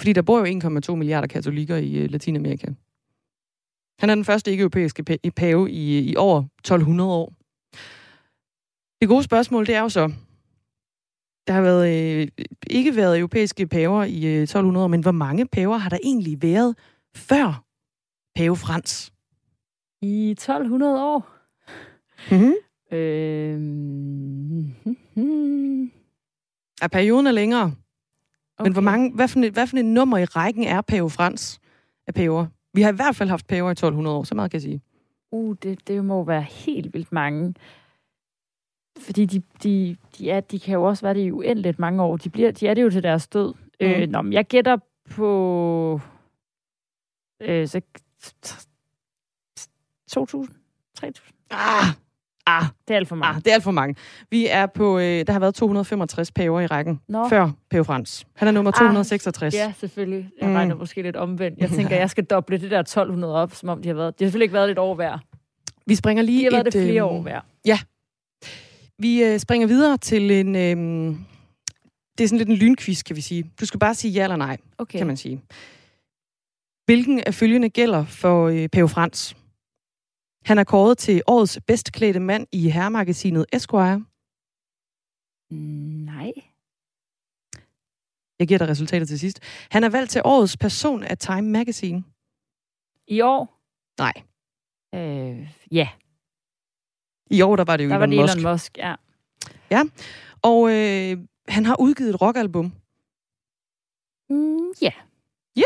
fordi 0.00 0.12
der 0.12 0.22
bor 0.22 0.46
jo 0.46 0.80
1,2 0.90 0.94
milliarder 0.94 1.28
katolikker 1.28 1.76
i 1.76 1.94
øh, 1.94 2.10
Latinamerika. 2.10 2.66
Han 3.98 4.10
er 4.10 4.14
den 4.14 4.24
første 4.24 4.50
ikke-europæiske 4.50 5.04
pa- 5.10 5.30
pave 5.36 5.70
i, 5.70 6.10
i 6.10 6.16
over 6.16 6.42
1200 6.58 7.10
år. 7.10 7.32
Det 9.00 9.08
gode 9.08 9.22
spørgsmål, 9.22 9.66
det 9.66 9.74
er 9.74 9.80
jo 9.80 9.88
så, 9.88 10.12
der 11.46 11.52
har 11.52 11.60
været, 11.60 12.18
øh, 12.20 12.28
ikke 12.70 12.96
været 12.96 13.18
europæiske 13.18 13.66
paver 13.66 14.04
i 14.04 14.26
øh, 14.26 14.42
1200 14.42 14.84
år, 14.84 14.88
men 14.88 15.00
hvor 15.00 15.12
mange 15.12 15.46
paver 15.46 15.76
har 15.76 15.90
der 15.90 15.98
egentlig 16.02 16.42
været 16.42 16.76
før 17.16 17.64
pave 18.34 18.56
Frans? 18.56 19.12
I 20.02 20.30
1200 20.30 21.04
år? 21.04 21.28
Mm-hmm. 22.30 22.54
Øh... 22.92 23.60
Ja, 26.82 26.88
perioden 26.88 27.26
er 27.26 27.32
længere. 27.32 27.62
Okay. 27.62 28.68
Men 28.68 28.72
hvor 28.72 28.82
mange, 28.82 29.12
hvad, 29.14 29.28
for 29.28 29.40
et, 29.40 29.52
hvad 29.52 29.66
for 29.66 29.76
et 29.76 29.84
nummer 29.84 30.18
i 30.18 30.24
rækken 30.24 30.64
er 30.64 30.80
pave 30.80 31.10
Frans 31.10 31.60
af 32.06 32.14
paver? 32.14 32.46
Vi 32.74 32.82
har 32.82 32.92
i 32.92 32.96
hvert 32.96 33.16
fald 33.16 33.28
haft 33.28 33.46
paver 33.46 33.68
i 33.68 33.72
1200 33.72 34.16
år, 34.16 34.24
så 34.24 34.34
meget 34.34 34.50
kan 34.50 34.56
jeg 34.56 34.62
sige. 34.62 34.80
Uh, 35.32 35.56
det, 35.62 35.88
det 35.88 36.04
må 36.04 36.24
være 36.24 36.42
helt 36.42 36.94
vildt 36.94 37.12
mange. 37.12 37.54
Fordi 39.00 39.24
de, 39.24 39.42
de, 39.62 39.96
de, 40.18 40.30
er, 40.30 40.40
de 40.40 40.60
kan 40.60 40.74
jo 40.74 40.82
også 40.82 41.02
være 41.06 41.14
det 41.14 41.20
i 41.20 41.30
uendeligt 41.32 41.78
mange 41.78 42.02
år. 42.02 42.16
De, 42.16 42.30
bliver, 42.30 42.50
de 42.50 42.66
er 42.68 42.74
det 42.74 42.82
jo 42.82 42.90
til 42.90 43.02
deres 43.02 43.28
død. 43.28 43.54
Mm. 43.80 43.86
Øh, 43.86 44.08
nå, 44.08 44.22
men 44.22 44.32
jeg 44.32 44.44
gætter 44.44 44.76
på... 45.10 46.00
Øh, 47.40 47.68
så, 47.68 47.80
2.000? 50.16 50.48
3.000? 51.04 51.46
Ah, 51.50 51.84
ah, 52.46 52.62
det 52.88 52.94
er 52.94 52.96
alt 52.96 53.08
for 53.08 53.16
mange. 53.16 53.36
Ah, 53.36 53.42
det 53.44 53.50
er 53.50 53.54
alt 53.54 53.62
for 53.64 53.70
mange. 53.70 53.94
Vi 54.30 54.46
er 54.50 54.66
på, 54.66 54.98
øh, 54.98 55.04
der 55.26 55.32
har 55.32 55.40
været 55.40 55.54
265 55.54 56.32
paver 56.32 56.60
i 56.60 56.66
rækken 56.66 57.00
Nå. 57.08 57.28
før 57.28 57.50
pave 57.70 57.84
Frans. 57.84 58.26
Han 58.36 58.48
er 58.48 58.52
nummer 58.52 58.70
266. 58.70 59.54
Ah, 59.54 59.58
ja, 59.58 59.72
selvfølgelig. 59.78 60.30
Jeg 60.40 60.48
Mm. 60.48 60.54
regner 60.54 60.74
måske 60.74 61.02
lidt 61.02 61.16
omvendt. 61.16 61.58
Jeg 61.58 61.70
tænker, 61.70 61.96
jeg 61.96 62.10
skal 62.10 62.24
doble 62.24 62.58
det 62.58 62.70
der 62.70 62.78
1200 62.82 63.34
op, 63.34 63.54
som 63.54 63.68
om 63.68 63.82
de 63.82 63.88
har 63.88 63.94
været... 63.94 64.18
De 64.18 64.24
har 64.24 64.28
selvfølgelig 64.28 64.44
ikke 64.44 64.54
været 64.54 64.68
lidt 64.68 64.78
over 64.78 64.94
hver. 64.94 65.18
Vi 65.86 65.94
springer 65.94 66.22
lige 66.22 66.38
De 66.38 66.44
har 66.44 66.50
været 66.50 66.66
et, 66.66 66.72
det 66.72 66.82
flere 66.82 67.02
øh, 67.02 67.06
år 67.14 67.22
hver. 67.22 67.40
Ja. 67.66 67.78
Vi 69.00 69.24
øh, 69.24 69.38
springer 69.38 69.66
videre 69.66 69.98
til 69.98 70.30
en... 70.30 70.56
Øh, 70.56 70.76
det 72.18 72.24
er 72.24 72.28
sådan 72.28 72.38
lidt 72.38 72.48
en 72.48 72.56
lynquiz, 72.56 73.02
kan 73.02 73.16
vi 73.16 73.20
sige. 73.20 73.50
Du 73.60 73.66
skal 73.66 73.80
bare 73.80 73.94
sige 73.94 74.12
ja 74.12 74.22
eller 74.22 74.36
nej, 74.36 74.56
Okay. 74.78 74.98
kan 74.98 75.06
man 75.06 75.16
sige. 75.16 75.42
Hvilken 76.84 77.20
af 77.26 77.34
følgende 77.34 77.70
gælder 77.70 78.04
for 78.04 78.48
øh, 78.48 78.68
Pave 78.68 78.88
Frans? 78.88 79.36
Han 80.44 80.58
er 80.58 80.64
kåret 80.64 80.98
til 80.98 81.22
årets 81.26 81.58
bedst 81.66 81.92
klædte 81.92 82.20
mand 82.20 82.46
i 82.52 82.70
herremagasinet 82.70 83.46
Esquire. 83.52 84.04
Nej. 86.04 86.32
Jeg 88.38 88.48
giver 88.48 88.58
dig 88.58 88.68
resultatet 88.68 89.08
til 89.08 89.18
sidst. 89.18 89.40
Han 89.70 89.84
er 89.84 89.88
valgt 89.88 90.10
til 90.10 90.22
årets 90.24 90.56
person 90.56 91.02
af 91.02 91.18
Time 91.18 91.42
Magazine. 91.42 92.04
I 93.08 93.20
år? 93.20 93.60
Nej. 93.98 94.12
Øh, 94.94 95.48
ja. 95.72 95.88
I 97.30 97.42
år, 97.42 97.56
der 97.56 97.64
var 97.64 97.76
det 97.76 97.84
jo 97.84 97.88
Der 97.90 97.96
Elon 97.96 98.00
var 98.00 98.06
det 98.06 98.18
Musk. 98.22 98.36
Elon 98.38 98.52
Musk, 98.52 98.78
ja. 98.78 98.94
Ja, 99.70 99.82
og 100.42 100.70
øh, 100.72 101.18
han 101.48 101.66
har 101.66 101.80
udgivet 101.80 102.10
et 102.10 102.20
rockalbum. 102.20 102.72
Mm, 104.30 104.58
ja. 104.82 104.90
Ja. 105.56 105.62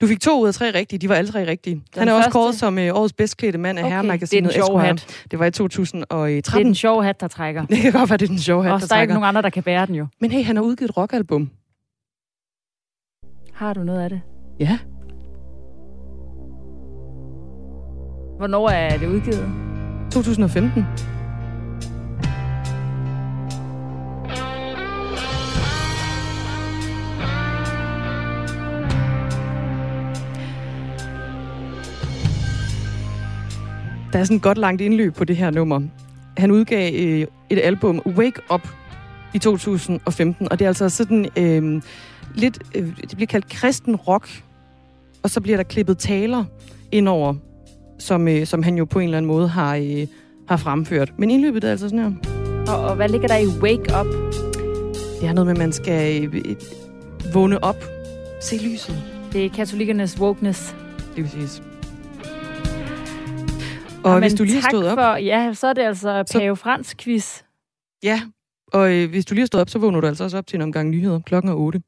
Du 0.00 0.06
fik 0.06 0.20
to 0.20 0.40
ud 0.42 0.48
af 0.48 0.54
tre 0.54 0.74
rigtige. 0.74 0.98
De 0.98 1.08
var 1.08 1.14
alle 1.14 1.30
tre 1.32 1.46
rigtige. 1.46 1.74
Den 1.74 1.82
han 1.96 2.08
er 2.08 2.12
også 2.12 2.24
første- 2.26 2.32
kåret 2.32 2.54
som 2.54 2.78
øh, 2.78 2.94
årets 2.94 3.12
bedst 3.12 3.36
klædte 3.36 3.58
mand 3.58 3.78
af 3.78 3.82
Okay, 3.82 3.90
herremagasinet 3.92 4.52
det 4.54 4.58
er 4.60 4.64
den 4.64 4.80
hat. 4.80 5.24
Det 5.30 5.38
var 5.38 5.46
i 5.46 5.50
2013. 5.50 6.36
Det 6.36 6.54
er 6.54 6.58
den 6.64 6.74
sjove 6.74 7.04
hat, 7.04 7.20
der 7.20 7.28
trækker. 7.28 7.66
Det 7.70 7.78
kan 7.78 7.92
godt 7.92 8.10
være, 8.10 8.16
det 8.16 8.24
er 8.24 8.28
den 8.30 8.38
sjove 8.38 8.62
hat, 8.64 8.72
Og 8.72 8.80
der 8.80 8.86
der 8.86 8.94
er 8.96 9.00
ikke 9.00 9.10
trækker. 9.10 9.14
nogen 9.14 9.28
andre, 9.28 9.42
der 9.42 9.50
kan 9.50 9.62
bære 9.62 9.86
den 9.86 9.94
jo. 9.94 10.06
Men 10.20 10.30
hey, 10.30 10.44
han 10.44 10.56
har 10.56 10.62
udgivet 10.62 10.90
et 10.90 10.96
rockalbum. 10.96 11.50
Har 13.52 13.74
du 13.74 13.82
noget 13.82 14.00
af 14.02 14.10
det? 14.10 14.20
Ja. 14.60 14.78
Hvornår 18.38 18.68
er 18.68 18.98
det 18.98 19.06
udgivet? 19.06 19.67
2015. 20.12 20.84
Der 34.12 34.18
er 34.18 34.24
sådan 34.24 34.36
et 34.36 34.42
godt 34.42 34.58
langt 34.58 34.80
indløb 34.80 35.14
på 35.14 35.24
det 35.24 35.36
her 35.36 35.50
nummer. 35.50 35.80
Han 36.36 36.50
udgav 36.50 36.94
øh, 36.94 37.26
et 37.50 37.58
album, 37.58 38.02
Wake 38.06 38.40
Up, 38.54 38.68
i 39.34 39.38
2015, 39.38 40.52
og 40.52 40.58
det 40.58 40.64
er 40.64 40.68
altså 40.68 40.88
sådan 40.88 41.28
øh, 41.38 41.82
lidt, 42.34 42.58
øh, 42.74 42.96
det 43.00 43.14
bliver 43.14 43.26
kaldt 43.26 43.48
kristen 43.48 43.96
rock, 43.96 44.42
og 45.22 45.30
så 45.30 45.40
bliver 45.40 45.56
der 45.56 45.64
klippet 45.64 45.98
taler 45.98 46.44
indover, 46.92 47.34
som, 47.98 48.28
øh, 48.28 48.46
som 48.46 48.62
han 48.62 48.78
jo 48.78 48.84
på 48.84 48.98
en 48.98 49.04
eller 49.04 49.18
anden 49.18 49.28
måde 49.28 49.48
har, 49.48 49.76
øh, 49.76 50.06
har 50.48 50.56
fremført. 50.56 51.12
Men 51.18 51.30
indløbet 51.30 51.64
er 51.64 51.70
altså 51.70 51.88
sådan 51.88 51.98
her. 51.98 52.12
Og, 52.72 52.84
og 52.84 52.96
hvad 52.96 53.08
ligger 53.08 53.28
der 53.28 53.36
i 53.36 53.46
Wake 53.46 54.00
Up? 54.00 54.06
Det 55.20 55.28
er 55.28 55.32
noget 55.32 55.46
med, 55.46 55.54
at 55.54 55.58
man 55.58 55.72
skal 55.72 56.24
øh, 56.24 56.34
øh, 56.34 56.54
vågne 57.34 57.64
op, 57.64 57.84
se 58.40 58.56
lyset. 58.56 59.02
Det 59.32 59.44
er 59.44 59.48
katolikernes 59.50 60.20
wokeness. 60.20 60.76
Det 61.16 61.24
vil 61.24 61.30
sige. 61.30 61.62
Og 64.04 64.10
Jamen, 64.10 64.22
hvis 64.22 64.34
du 64.34 64.44
lige 64.44 64.60
har 64.60 64.70
stået 64.70 64.88
op... 64.88 64.98
For, 64.98 65.16
ja, 65.16 65.52
så 65.54 65.66
er 65.66 65.72
det 65.72 65.82
altså 65.82 66.24
Pave 66.32 66.56
Frans 66.56 66.94
quiz. 67.00 67.42
Ja, 68.02 68.20
og 68.72 68.94
øh, 68.94 69.10
hvis 69.10 69.24
du 69.24 69.34
lige 69.34 69.42
har 69.42 69.46
stået 69.46 69.60
op, 69.60 69.68
så 69.70 69.78
vågner 69.78 70.00
du 70.00 70.06
altså 70.06 70.24
også 70.24 70.38
op 70.38 70.46
til 70.46 70.56
en 70.56 70.62
omgang 70.62 70.90
nyheder 70.90 71.20
klokken 71.20 71.50
er 71.50 71.54
8. 71.54 71.80